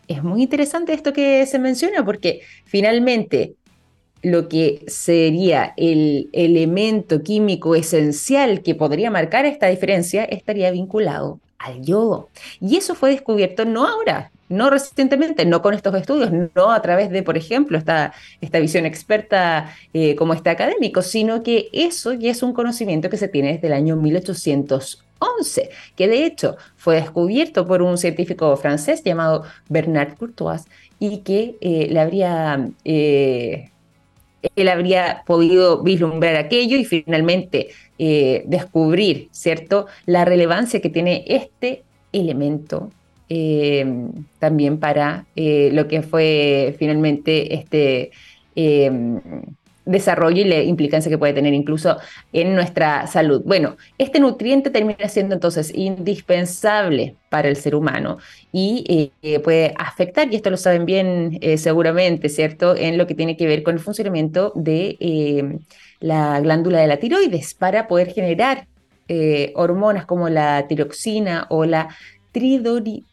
Es 0.07 0.23
muy 0.23 0.41
interesante 0.41 0.93
esto 0.93 1.13
que 1.13 1.45
se 1.45 1.59
menciona 1.59 2.03
porque 2.03 2.41
finalmente 2.65 3.53
lo 4.21 4.47
que 4.49 4.83
sería 4.87 5.73
el 5.77 6.29
elemento 6.33 7.21
químico 7.23 7.75
esencial 7.75 8.61
que 8.61 8.75
podría 8.75 9.11
marcar 9.11 9.45
esta 9.45 9.67
diferencia 9.67 10.23
estaría 10.23 10.71
vinculado 10.71 11.39
al 11.59 11.81
yodo. 11.81 12.29
Y 12.59 12.77
eso 12.77 12.95
fue 12.95 13.11
descubierto 13.11 13.65
no 13.65 13.85
ahora, 13.85 14.31
no 14.47 14.69
recientemente, 14.69 15.45
no 15.45 15.61
con 15.61 15.73
estos 15.73 15.93
estudios, 15.95 16.31
no 16.55 16.71
a 16.71 16.81
través 16.81 17.11
de, 17.11 17.21
por 17.21 17.37
ejemplo, 17.37 17.77
esta, 17.77 18.13
esta 18.41 18.59
visión 18.59 18.85
experta 18.85 19.73
eh, 19.93 20.15
como 20.15 20.33
este 20.33 20.49
académico, 20.49 21.01
sino 21.01 21.43
que 21.43 21.69
eso 21.71 22.13
ya 22.13 22.31
es 22.31 22.41
un 22.41 22.53
conocimiento 22.53 23.09
que 23.09 23.17
se 23.17 23.27
tiene 23.27 23.53
desde 23.53 23.67
el 23.67 23.73
año 23.73 23.95
1811, 23.95 25.69
que 25.95 26.07
de 26.07 26.25
hecho 26.25 26.57
fue 26.77 26.95
descubierto 26.95 27.67
por 27.67 27.81
un 27.81 27.97
científico 27.97 28.55
francés 28.57 29.03
llamado 29.03 29.43
Bernard 29.67 30.17
Courtois 30.17 30.63
y 30.97 31.19
que 31.19 31.57
eh, 31.61 31.87
le 31.89 31.99
habría... 31.99 32.69
Eh, 32.83 33.69
él 34.55 34.69
habría 34.69 35.23
podido 35.25 35.83
vislumbrar 35.83 36.35
aquello 36.35 36.77
y 36.77 36.85
finalmente 36.85 37.69
eh, 37.97 38.43
descubrir, 38.45 39.29
¿cierto?, 39.31 39.87
la 40.05 40.25
relevancia 40.25 40.81
que 40.81 40.89
tiene 40.89 41.25
este 41.27 41.83
elemento 42.11 42.91
eh, 43.27 43.85
también 44.39 44.79
para 44.79 45.25
eh, 45.35 45.69
lo 45.73 45.87
que 45.87 46.01
fue 46.01 46.75
finalmente 46.79 47.53
este 47.55 48.11
desarrollo 49.85 50.41
y 50.41 50.45
la 50.45 50.61
implicancia 50.61 51.09
que 51.09 51.17
puede 51.17 51.33
tener 51.33 51.53
incluso 51.53 51.97
en 52.31 52.53
nuestra 52.53 53.07
salud. 53.07 53.41
Bueno, 53.45 53.75
este 53.97 54.19
nutriente 54.19 54.69
termina 54.69 55.07
siendo 55.07 55.33
entonces 55.33 55.71
indispensable 55.73 57.15
para 57.29 57.47
el 57.47 57.55
ser 57.55 57.73
humano 57.75 58.17
y 58.51 59.11
eh, 59.21 59.39
puede 59.39 59.73
afectar, 59.77 60.31
y 60.31 60.35
esto 60.35 60.49
lo 60.49 60.57
saben 60.57 60.85
bien 60.85 61.37
eh, 61.41 61.57
seguramente, 61.57 62.29
¿cierto?, 62.29 62.75
en 62.75 62.97
lo 62.97 63.05
que 63.05 63.13
tiene 63.13 63.37
que 63.37 63.45
ver 63.45 63.61
con 63.61 63.75
el 63.75 63.79
funcionamiento 63.79 64.51
de 64.55 64.97
eh, 64.99 65.59
la 65.99 66.39
glándula 66.39 66.79
de 66.79 66.87
la 66.87 66.97
tiroides 66.97 67.53
para 67.53 67.87
poder 67.87 68.11
generar 68.11 68.67
hormonas 69.55 70.05
como 70.05 70.29
la 70.29 70.67
tiroxina 70.67 71.47
o 71.49 71.65
la 71.65 71.89
tridori, 72.31 73.03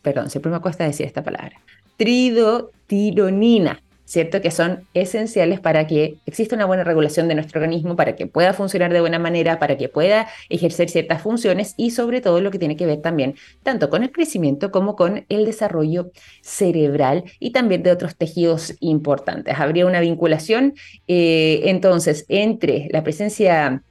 perdón, 0.00 0.30
siempre 0.30 0.50
me 0.50 0.58
cuesta 0.60 0.84
decir 0.84 1.04
esta 1.04 1.22
palabra, 1.22 1.60
tridotironina, 1.98 3.82
¿cierto? 4.12 4.42
Que 4.42 4.50
son 4.50 4.86
esenciales 4.92 5.58
para 5.58 5.86
que 5.86 6.16
exista 6.26 6.54
una 6.54 6.66
buena 6.66 6.84
regulación 6.84 7.28
de 7.28 7.34
nuestro 7.34 7.62
organismo, 7.62 7.96
para 7.96 8.14
que 8.14 8.26
pueda 8.26 8.52
funcionar 8.52 8.92
de 8.92 9.00
buena 9.00 9.18
manera, 9.18 9.58
para 9.58 9.78
que 9.78 9.88
pueda 9.88 10.28
ejercer 10.50 10.90
ciertas 10.90 11.22
funciones 11.22 11.72
y 11.78 11.92
sobre 11.92 12.20
todo 12.20 12.38
lo 12.42 12.50
que 12.50 12.58
tiene 12.58 12.76
que 12.76 12.84
ver 12.84 13.00
también 13.00 13.36
tanto 13.62 13.88
con 13.88 14.02
el 14.02 14.12
crecimiento 14.12 14.70
como 14.70 14.96
con 14.96 15.24
el 15.30 15.46
desarrollo 15.46 16.10
cerebral 16.42 17.24
y 17.40 17.52
también 17.52 17.82
de 17.82 17.90
otros 17.90 18.14
tejidos 18.14 18.74
importantes. 18.80 19.58
Habría 19.58 19.86
una 19.86 20.00
vinculación 20.00 20.74
eh, 21.08 21.62
entonces 21.64 22.26
entre 22.28 22.88
la 22.92 23.02
presencia 23.02 23.82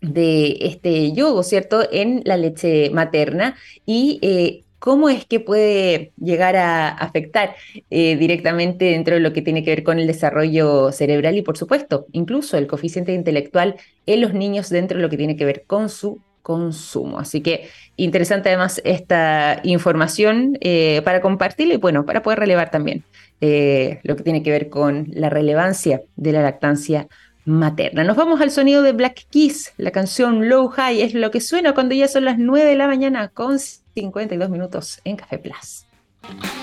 de 0.00 0.58
este 0.60 1.10
yogo, 1.10 1.42
¿cierto?, 1.42 1.88
en 1.90 2.22
la 2.24 2.36
leche 2.36 2.90
materna 2.90 3.56
y 3.84 4.20
eh, 4.22 4.62
¿Cómo 4.78 5.08
es 5.08 5.24
que 5.24 5.40
puede 5.40 6.12
llegar 6.16 6.56
a 6.56 6.88
afectar 6.88 7.54
eh, 7.90 8.16
directamente 8.16 8.86
dentro 8.86 9.14
de 9.14 9.20
lo 9.20 9.32
que 9.32 9.42
tiene 9.42 9.64
que 9.64 9.70
ver 9.70 9.82
con 9.82 9.98
el 9.98 10.06
desarrollo 10.06 10.92
cerebral 10.92 11.36
y, 11.36 11.42
por 11.42 11.56
supuesto, 11.56 12.06
incluso 12.12 12.56
el 12.58 12.66
coeficiente 12.66 13.14
intelectual 13.14 13.76
en 14.06 14.20
los 14.20 14.34
niños 14.34 14.68
dentro 14.68 14.98
de 14.98 15.02
lo 15.02 15.10
que 15.10 15.16
tiene 15.16 15.36
que 15.36 15.44
ver 15.44 15.64
con 15.66 15.88
su 15.88 16.20
consumo? 16.42 17.18
Así 17.18 17.40
que 17.40 17.68
interesante 17.96 18.50
además 18.50 18.80
esta 18.84 19.60
información 19.64 20.58
eh, 20.60 21.00
para 21.04 21.20
compartirla 21.20 21.74
y, 21.74 21.78
bueno, 21.78 22.04
para 22.04 22.22
poder 22.22 22.38
relevar 22.38 22.70
también 22.70 23.02
eh, 23.40 24.00
lo 24.02 24.14
que 24.14 24.22
tiene 24.22 24.42
que 24.42 24.50
ver 24.50 24.68
con 24.68 25.08
la 25.12 25.30
relevancia 25.30 26.02
de 26.16 26.32
la 26.32 26.42
lactancia 26.42 27.08
materna. 27.46 28.04
Nos 28.04 28.16
vamos 28.16 28.40
al 28.40 28.50
sonido 28.50 28.82
de 28.82 28.92
Black 28.92 29.26
Kiss, 29.30 29.72
la 29.76 29.90
canción 29.90 30.48
Low 30.48 30.68
High, 30.68 31.00
es 31.00 31.14
lo 31.14 31.30
que 31.30 31.40
suena 31.40 31.74
cuando 31.74 31.94
ya 31.94 32.08
son 32.08 32.24
las 32.24 32.38
9 32.38 32.68
de 32.68 32.76
la 32.76 32.88
mañana 32.88 33.28
con 33.28 33.58
52 33.96 34.50
minutos 34.50 35.00
en 35.04 35.16
Café 35.16 35.38
Plus. 35.38 35.86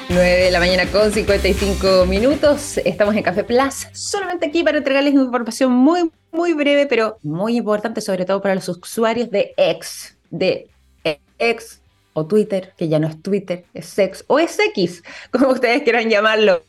9 0.09 0.23
de 0.23 0.51
la 0.51 0.59
mañana 0.59 0.86
con 0.91 1.11
55 1.11 2.05
minutos. 2.05 2.77
Estamos 2.86 3.15
en 3.15 3.23
Café 3.23 3.43
Plus, 3.43 3.88
solamente 3.91 4.45
aquí 4.45 4.63
para 4.63 4.77
entregarles 4.77 5.15
información 5.15 5.71
muy, 5.71 6.11
muy 6.31 6.53
breve, 6.53 6.86
pero 6.86 7.17
muy 7.23 7.57
importante, 7.57 8.01
sobre 8.01 8.25
todo 8.25 8.39
para 8.39 8.53
los 8.53 8.69
usuarios 8.69 9.31
de 9.31 9.55
X, 9.57 10.15
de 10.29 10.69
X 11.39 11.81
o 12.14 12.26
Twitter, 12.26 12.74
que 12.78 12.88
ya 12.88 12.99
no 12.99 13.07
es 13.07 13.22
Twitter, 13.22 13.66
es 13.74 13.88
Sex 13.88 14.24
o 14.28 14.39
es 14.39 14.57
X, 14.59 15.03
como 15.32 15.49
ustedes 15.49 15.84
quieran 15.84 16.09
llamarlo. 16.09 16.64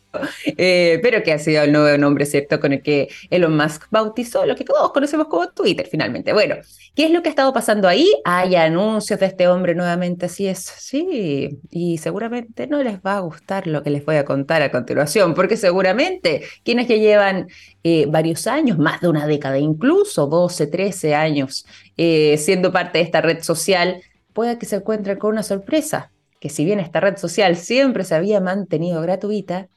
Eh, 0.45 1.01
pero 1.03 1.23
que 1.23 1.33
ha 1.33 1.39
sido 1.39 1.63
el 1.63 1.73
nuevo 1.73 1.97
nombre, 1.99 2.27
¿cierto? 2.27 2.61
Con 2.61 2.73
el 2.73 2.83
que 2.83 3.09
Elon 3.31 3.57
Musk 3.57 3.87
bautizó 3.91 4.47
lo 4.47 4.55
que 4.55 4.65
todos 4.65 4.93
conocemos 4.93 5.29
como 5.29 5.49
Twitter, 5.49 5.89
finalmente. 5.91 6.33
Bueno, 6.33 6.57
¿qué 6.95 7.07
es 7.07 7.11
lo 7.11 7.23
que 7.23 7.29
ha 7.29 7.31
estado 7.31 7.53
pasando 7.53 7.89
ahí? 7.89 8.09
Hay 8.25 8.55
anuncios 8.55 9.21
de 9.21 9.27
este 9.27 9.49
hombre 9.49 9.75
nuevamente, 9.75 10.27
así 10.27 10.47
es, 10.47 10.61
sí, 10.61 11.59
y 11.71 11.99
seguramente 11.99 12.67
no 12.67 12.83
les 12.83 12.99
va 13.01 13.17
a 13.17 13.21
gustar 13.21 13.67
lo 13.67 13.83
que 13.83 13.91
les 13.91 14.05
voy 14.05 14.17
a 14.17 14.25
contar 14.25 14.63
a 14.63 14.71
continuación, 14.71 15.35
porque 15.35 15.57
seguramente 15.57 16.43
quienes 16.63 16.87
que 16.87 17.01
llevan 17.01 17.49
eh, 17.83 18.07
varios 18.09 18.47
años, 18.47 18.79
más 18.79 19.01
de 19.01 19.09
una 19.09 19.27
década 19.27 19.59
incluso, 19.59 20.27
12, 20.27 20.67
13 20.69 21.15
años, 21.15 21.67
eh, 21.97 22.37
siendo 22.39 22.73
parte 22.73 22.99
de 22.99 23.05
esta 23.05 23.21
red 23.21 23.43
social, 23.43 24.01
pueda 24.35 24.59
que 24.59 24.67
se 24.67 24.77
encuentren 24.77 25.19
con 25.19 25.31
una 25.31 25.43
sorpresa, 25.43 26.11
que 26.41 26.51
si 26.51 26.65
bien 26.65 26.81
esta 26.81 27.01
red 27.01 27.17
social 27.17 27.57
siempre 27.57 28.05
se 28.05 28.15
había 28.15 28.41
mantenido 28.41 29.01
gratuita, 29.01 29.69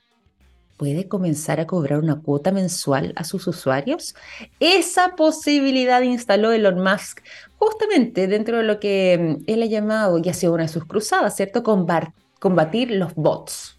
puede 0.78 1.08
comenzar 1.08 1.60
a 1.60 1.68
cobrar 1.68 2.00
una 2.00 2.22
cuota 2.22 2.52
mensual 2.52 3.14
a 3.16 3.24
sus 3.24 3.48
usuarios? 3.48 4.16
Esa 4.60 5.16
posibilidad 5.16 6.02
instaló 6.02 6.52
Elon 6.52 6.82
Musk 6.82 7.22
justamente 7.58 8.28
dentro 8.28 8.58
de 8.58 8.64
lo 8.64 8.80
que 8.80 9.38
mm, 9.40 9.44
él 9.48 9.64
ha 9.64 9.66
llamado, 9.66 10.20
y 10.20 10.30
ha 10.30 10.34
sido 10.34 10.54
una 10.54 10.64
de 10.64 10.70
sus 10.70 10.86
cruzadas, 10.86 11.36
¿cierto? 11.36 11.64
Combatir 11.64 12.92
los 12.92 13.16
bots. 13.16 13.77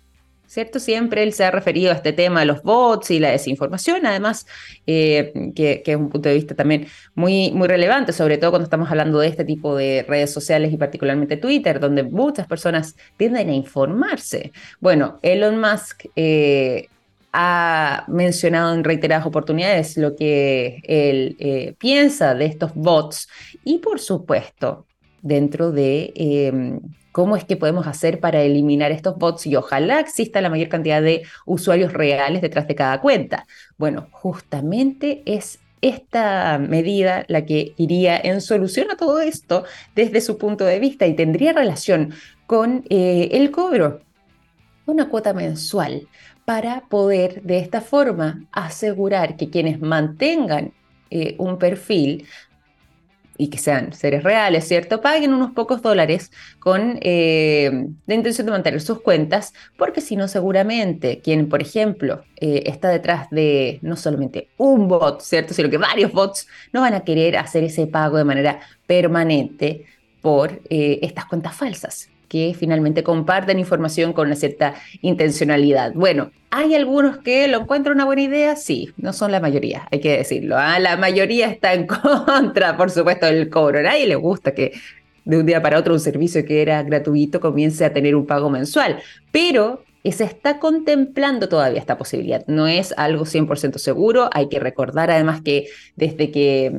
¿Cierto? 0.48 0.80
Siempre 0.80 1.22
él 1.22 1.34
se 1.34 1.44
ha 1.44 1.50
referido 1.50 1.92
a 1.92 1.94
este 1.94 2.14
tema 2.14 2.40
de 2.40 2.46
los 2.46 2.62
bots 2.62 3.10
y 3.10 3.18
la 3.18 3.30
desinformación, 3.30 4.06
además, 4.06 4.46
eh, 4.86 5.52
que, 5.54 5.82
es 5.84 5.96
un 5.96 6.08
punto 6.08 6.30
de 6.30 6.36
vista 6.36 6.54
también 6.54 6.86
muy, 7.14 7.50
muy 7.50 7.68
relevante, 7.68 8.14
sobre 8.14 8.38
todo 8.38 8.52
cuando 8.52 8.64
estamos 8.64 8.90
hablando 8.90 9.18
de 9.18 9.28
este 9.28 9.44
tipo 9.44 9.76
de 9.76 10.06
redes 10.08 10.32
sociales 10.32 10.72
y 10.72 10.78
particularmente 10.78 11.36
Twitter, 11.36 11.78
donde 11.78 12.02
muchas 12.02 12.46
personas 12.46 12.96
tienden 13.18 13.50
a 13.50 13.52
informarse. 13.52 14.52
Bueno, 14.80 15.18
Elon 15.20 15.60
Musk 15.60 16.06
eh, 16.16 16.88
ha 17.34 18.06
mencionado 18.08 18.72
en 18.72 18.84
reiteradas 18.84 19.26
oportunidades 19.26 19.98
lo 19.98 20.16
que 20.16 20.80
él 20.84 21.36
eh, 21.40 21.74
piensa 21.78 22.34
de 22.34 22.46
estos 22.46 22.74
bots 22.74 23.28
y, 23.64 23.80
por 23.80 24.00
supuesto, 24.00 24.86
dentro 25.20 25.72
de 25.72 26.80
cómo 27.18 27.34
es 27.34 27.44
que 27.44 27.56
podemos 27.56 27.88
hacer 27.88 28.20
para 28.20 28.42
eliminar 28.42 28.92
estos 28.92 29.18
bots 29.18 29.44
y 29.48 29.56
ojalá 29.56 29.98
exista 29.98 30.40
la 30.40 30.50
mayor 30.50 30.68
cantidad 30.68 31.02
de 31.02 31.24
usuarios 31.46 31.92
reales 31.92 32.42
detrás 32.42 32.68
de 32.68 32.76
cada 32.76 33.00
cuenta. 33.00 33.44
Bueno, 33.76 34.06
justamente 34.12 35.24
es 35.26 35.58
esta 35.80 36.58
medida 36.58 37.24
la 37.26 37.44
que 37.44 37.74
iría 37.76 38.16
en 38.16 38.40
solución 38.40 38.92
a 38.92 38.96
todo 38.96 39.18
esto 39.18 39.64
desde 39.96 40.20
su 40.20 40.38
punto 40.38 40.64
de 40.64 40.78
vista 40.78 41.08
y 41.08 41.16
tendría 41.16 41.52
relación 41.52 42.14
con 42.46 42.84
eh, 42.88 43.30
el 43.32 43.50
cobro, 43.50 43.98
una 44.86 45.08
cuota 45.08 45.32
mensual, 45.32 46.06
para 46.44 46.82
poder 46.88 47.42
de 47.42 47.58
esta 47.58 47.80
forma 47.80 48.44
asegurar 48.52 49.36
que 49.36 49.50
quienes 49.50 49.80
mantengan 49.80 50.72
eh, 51.10 51.34
un 51.38 51.58
perfil 51.58 52.28
y 53.38 53.48
que 53.48 53.56
sean 53.56 53.92
seres 53.94 54.24
reales, 54.24 54.66
¿cierto? 54.66 55.00
Paguen 55.00 55.32
unos 55.32 55.52
pocos 55.52 55.80
dólares 55.80 56.30
con 56.58 56.98
eh, 57.00 57.86
la 58.06 58.14
intención 58.14 58.46
de 58.46 58.52
mantener 58.52 58.80
sus 58.82 59.00
cuentas, 59.00 59.54
porque 59.78 60.00
si 60.02 60.16
no, 60.16 60.28
seguramente 60.28 61.20
quien, 61.20 61.48
por 61.48 61.62
ejemplo, 61.62 62.24
eh, 62.36 62.64
está 62.66 62.90
detrás 62.90 63.30
de 63.30 63.78
no 63.80 63.96
solamente 63.96 64.50
un 64.58 64.88
bot, 64.88 65.22
¿cierto? 65.22 65.54
Sino 65.54 65.70
que 65.70 65.78
varios 65.78 66.12
bots 66.12 66.48
no 66.72 66.80
van 66.80 66.94
a 66.94 67.04
querer 67.04 67.36
hacer 67.38 67.64
ese 67.64 67.86
pago 67.86 68.18
de 68.18 68.24
manera 68.24 68.60
permanente 68.86 69.86
por 70.20 70.60
eh, 70.68 70.98
estas 71.02 71.26
cuentas 71.26 71.54
falsas 71.54 72.10
que 72.28 72.54
finalmente 72.58 73.02
comparten 73.02 73.58
información 73.58 74.12
con 74.12 74.26
una 74.26 74.36
cierta 74.36 74.74
intencionalidad. 75.02 75.92
Bueno, 75.94 76.30
¿hay 76.50 76.74
algunos 76.74 77.18
que 77.18 77.48
lo 77.48 77.60
encuentran 77.60 77.96
una 77.96 78.04
buena 78.04 78.22
idea? 78.22 78.56
Sí, 78.56 78.90
no 78.96 79.12
son 79.12 79.32
la 79.32 79.40
mayoría, 79.40 79.88
hay 79.90 80.00
que 80.00 80.18
decirlo. 80.18 80.56
¿ah? 80.58 80.78
La 80.78 80.96
mayoría 80.96 81.48
está 81.48 81.74
en 81.74 81.86
contra, 82.26 82.76
por 82.76 82.90
supuesto, 82.90 83.26
del 83.26 83.48
cobro. 83.48 83.78
A 83.80 83.82
nadie 83.82 84.06
le 84.06 84.16
gusta 84.16 84.52
que 84.52 84.72
de 85.24 85.38
un 85.38 85.46
día 85.46 85.62
para 85.62 85.78
otro 85.78 85.92
un 85.94 86.00
servicio 86.00 86.44
que 86.44 86.62
era 86.62 86.82
gratuito 86.82 87.40
comience 87.40 87.84
a 87.84 87.92
tener 87.92 88.14
un 88.14 88.26
pago 88.26 88.48
mensual, 88.48 89.00
pero 89.30 89.82
se 90.12 90.24
está 90.24 90.58
contemplando 90.58 91.48
todavía 91.48 91.80
esta 91.80 91.98
posibilidad. 91.98 92.44
No 92.46 92.66
es 92.66 92.94
algo 92.96 93.24
100% 93.24 93.78
seguro. 93.78 94.30
Hay 94.32 94.48
que 94.48 94.60
recordar 94.60 95.10
además 95.10 95.42
que 95.42 95.68
desde 95.96 96.30
que 96.30 96.72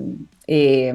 eh, 0.48 0.94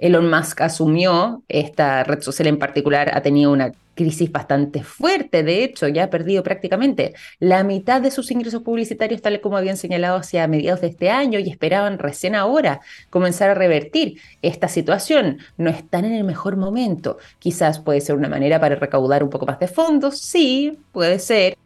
Elon 0.00 0.30
Musk 0.30 0.62
asumió, 0.62 1.42
esta 1.48 2.04
red 2.04 2.22
social 2.22 2.48
en 2.48 2.58
particular 2.58 3.10
ha 3.14 3.20
tenido 3.20 3.52
una 3.52 3.72
crisis 3.94 4.32
bastante 4.32 4.82
fuerte, 4.82 5.42
de 5.42 5.62
hecho 5.62 5.86
ya 5.86 6.04
ha 6.04 6.10
perdido 6.10 6.42
prácticamente 6.42 7.12
la 7.38 7.62
mitad 7.64 8.00
de 8.00 8.10
sus 8.10 8.30
ingresos 8.30 8.62
publicitarios, 8.62 9.20
tal 9.20 9.42
como 9.42 9.58
habían 9.58 9.76
señalado 9.76 10.16
hacia 10.16 10.48
mediados 10.48 10.80
de 10.80 10.86
este 10.86 11.10
año 11.10 11.38
y 11.38 11.50
esperaban 11.50 11.98
recién 11.98 12.34
ahora 12.34 12.80
comenzar 13.10 13.50
a 13.50 13.54
revertir 13.54 14.18
esta 14.40 14.68
situación. 14.68 15.38
No 15.58 15.68
están 15.68 16.06
en 16.06 16.14
el 16.14 16.24
mejor 16.24 16.56
momento. 16.56 17.18
Quizás 17.38 17.78
puede 17.78 18.00
ser 18.00 18.16
una 18.16 18.30
manera 18.30 18.58
para 18.58 18.76
recaudar 18.76 19.22
un 19.22 19.28
poco 19.28 19.44
más 19.44 19.58
de 19.58 19.68
fondos, 19.68 20.18
sí, 20.18 20.78
puede 20.92 21.18
ser, 21.18 21.58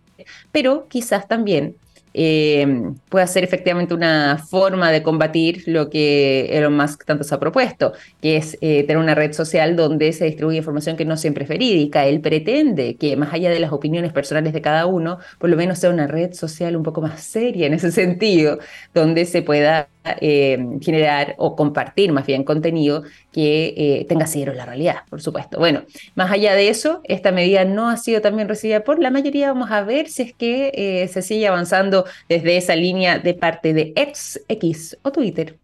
pero 0.51 0.89
quizás 0.89 1.29
también 1.29 1.77
eh, 2.15 2.93
pueda 3.09 3.27
ser 3.27 3.45
efectivamente 3.45 3.93
una 3.93 4.39
forma 4.39 4.91
de 4.93 5.03
combatir 5.03 5.65
lo 5.67 5.91
que 5.91 6.47
Elon 6.57 6.77
Musk 6.77 7.05
tanto 7.05 7.25
se 7.25 7.35
ha 7.35 7.41
propuesto, 7.41 7.93
que 8.21 8.37
es 8.37 8.57
eh, 8.61 8.85
tener 8.85 8.99
una 8.99 9.15
red 9.15 9.33
social 9.33 9.77
donde 9.77 10.13
se 10.13 10.27
distribuye 10.27 10.59
información 10.59 10.97
que 10.97 11.05
no 11.05 11.17
siempre 11.17 11.45
es 11.45 11.49
verídica. 11.51 12.07
Él 12.07 12.21
pretende 12.21 12.97
que 12.97 13.17
más 13.17 13.33
allá 13.35 13.51
de 13.51 13.61
las 13.61 13.73
opiniones 13.73 14.13
personales 14.13 14.53
de 14.53 14.63
cada 14.63 14.87
uno, 14.87 15.19
por 15.39 15.51
lo 15.51 15.57
menos 15.57 15.79
sea 15.79 15.91
una 15.91 16.07
red 16.07 16.33
social 16.35 16.77
un 16.77 16.85
poco 16.85 17.01
más 17.03 17.23
seria 17.23 17.67
en 17.67 17.75
ese 17.75 17.91
sentido, 17.93 18.59
donde 18.95 19.27
se 19.27 19.43
pueda 19.43 19.89
eh, 20.21 20.59
generar 20.81 21.35
o 21.39 21.57
compartir 21.57 22.13
más 22.13 22.27
bien 22.27 22.45
contenido 22.45 23.05
que 23.33 23.75
eh, 23.77 24.07
tenga 24.09 24.27
cero 24.27 24.53
la 24.55 24.67
realidad, 24.67 25.03
por 25.09 25.23
supuesto. 25.23 25.59
Bueno, 25.59 25.83
más 26.15 26.31
allá 26.31 26.55
de 26.55 26.69
eso, 26.69 27.01
esta 27.05 27.33
medida 27.33 27.65
no 27.65 27.89
ha 27.89 27.97
sido 27.97 28.21
también 28.21 28.49
recibida 28.49 28.85
por 28.85 28.99
la 28.99 29.11
mayoría. 29.11 29.53
Vamos 29.53 29.71
a 29.71 29.83
ver 29.83 30.09
si 30.09 30.23
es 30.23 30.35
que 30.35 30.73
eh, 30.75 31.09
se 31.09 31.23
sigue 31.23 31.49
avanzando 31.49 32.05
desde 32.29 32.57
esa 32.57 32.77
línea 32.77 33.19
de 33.19 33.35
parte 33.35 33.73
de 33.73 33.93
X, 33.97 34.45
X 34.49 34.99
o 35.03 35.13
Twitter 35.13 35.59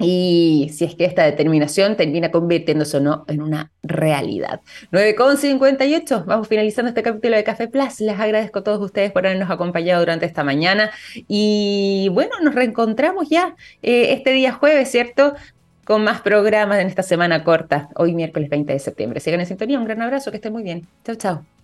y 0.00 0.70
si 0.72 0.84
es 0.84 0.94
que 0.94 1.04
esta 1.04 1.24
determinación 1.24 1.96
termina 1.96 2.30
convirtiéndose 2.30 2.96
o 2.96 3.00
no 3.00 3.24
en 3.28 3.42
una 3.42 3.70
realidad. 3.82 4.60
9.58, 4.92 6.24
vamos 6.24 6.48
finalizando 6.48 6.88
este 6.88 7.02
capítulo 7.02 7.36
de 7.36 7.44
Café 7.44 7.68
Plus. 7.68 8.00
Les 8.00 8.18
agradezco 8.18 8.60
a 8.60 8.64
todos 8.64 8.80
ustedes 8.80 9.12
por 9.12 9.26
habernos 9.26 9.50
acompañado 9.50 10.00
durante 10.00 10.26
esta 10.26 10.44
mañana 10.44 10.90
y 11.28 12.08
bueno, 12.12 12.32
nos 12.42 12.54
reencontramos 12.54 13.28
ya 13.28 13.54
eh, 13.82 14.12
este 14.12 14.32
día 14.32 14.52
jueves, 14.52 14.90
¿cierto? 14.90 15.34
Con 15.84 16.04
más 16.04 16.20
programas 16.20 16.78
en 16.78 16.86
esta 16.86 17.02
semana 17.02 17.44
corta, 17.44 17.88
hoy 17.96 18.14
miércoles 18.14 18.48
20 18.48 18.72
de 18.72 18.78
septiembre. 18.78 19.20
Sigan 19.20 19.40
en 19.40 19.46
sintonía, 19.46 19.78
un 19.78 19.84
gran 19.84 20.00
abrazo, 20.02 20.30
que 20.30 20.36
estén 20.36 20.52
muy 20.52 20.62
bien. 20.62 20.86
Chao, 21.04 21.16
chao. 21.16 21.59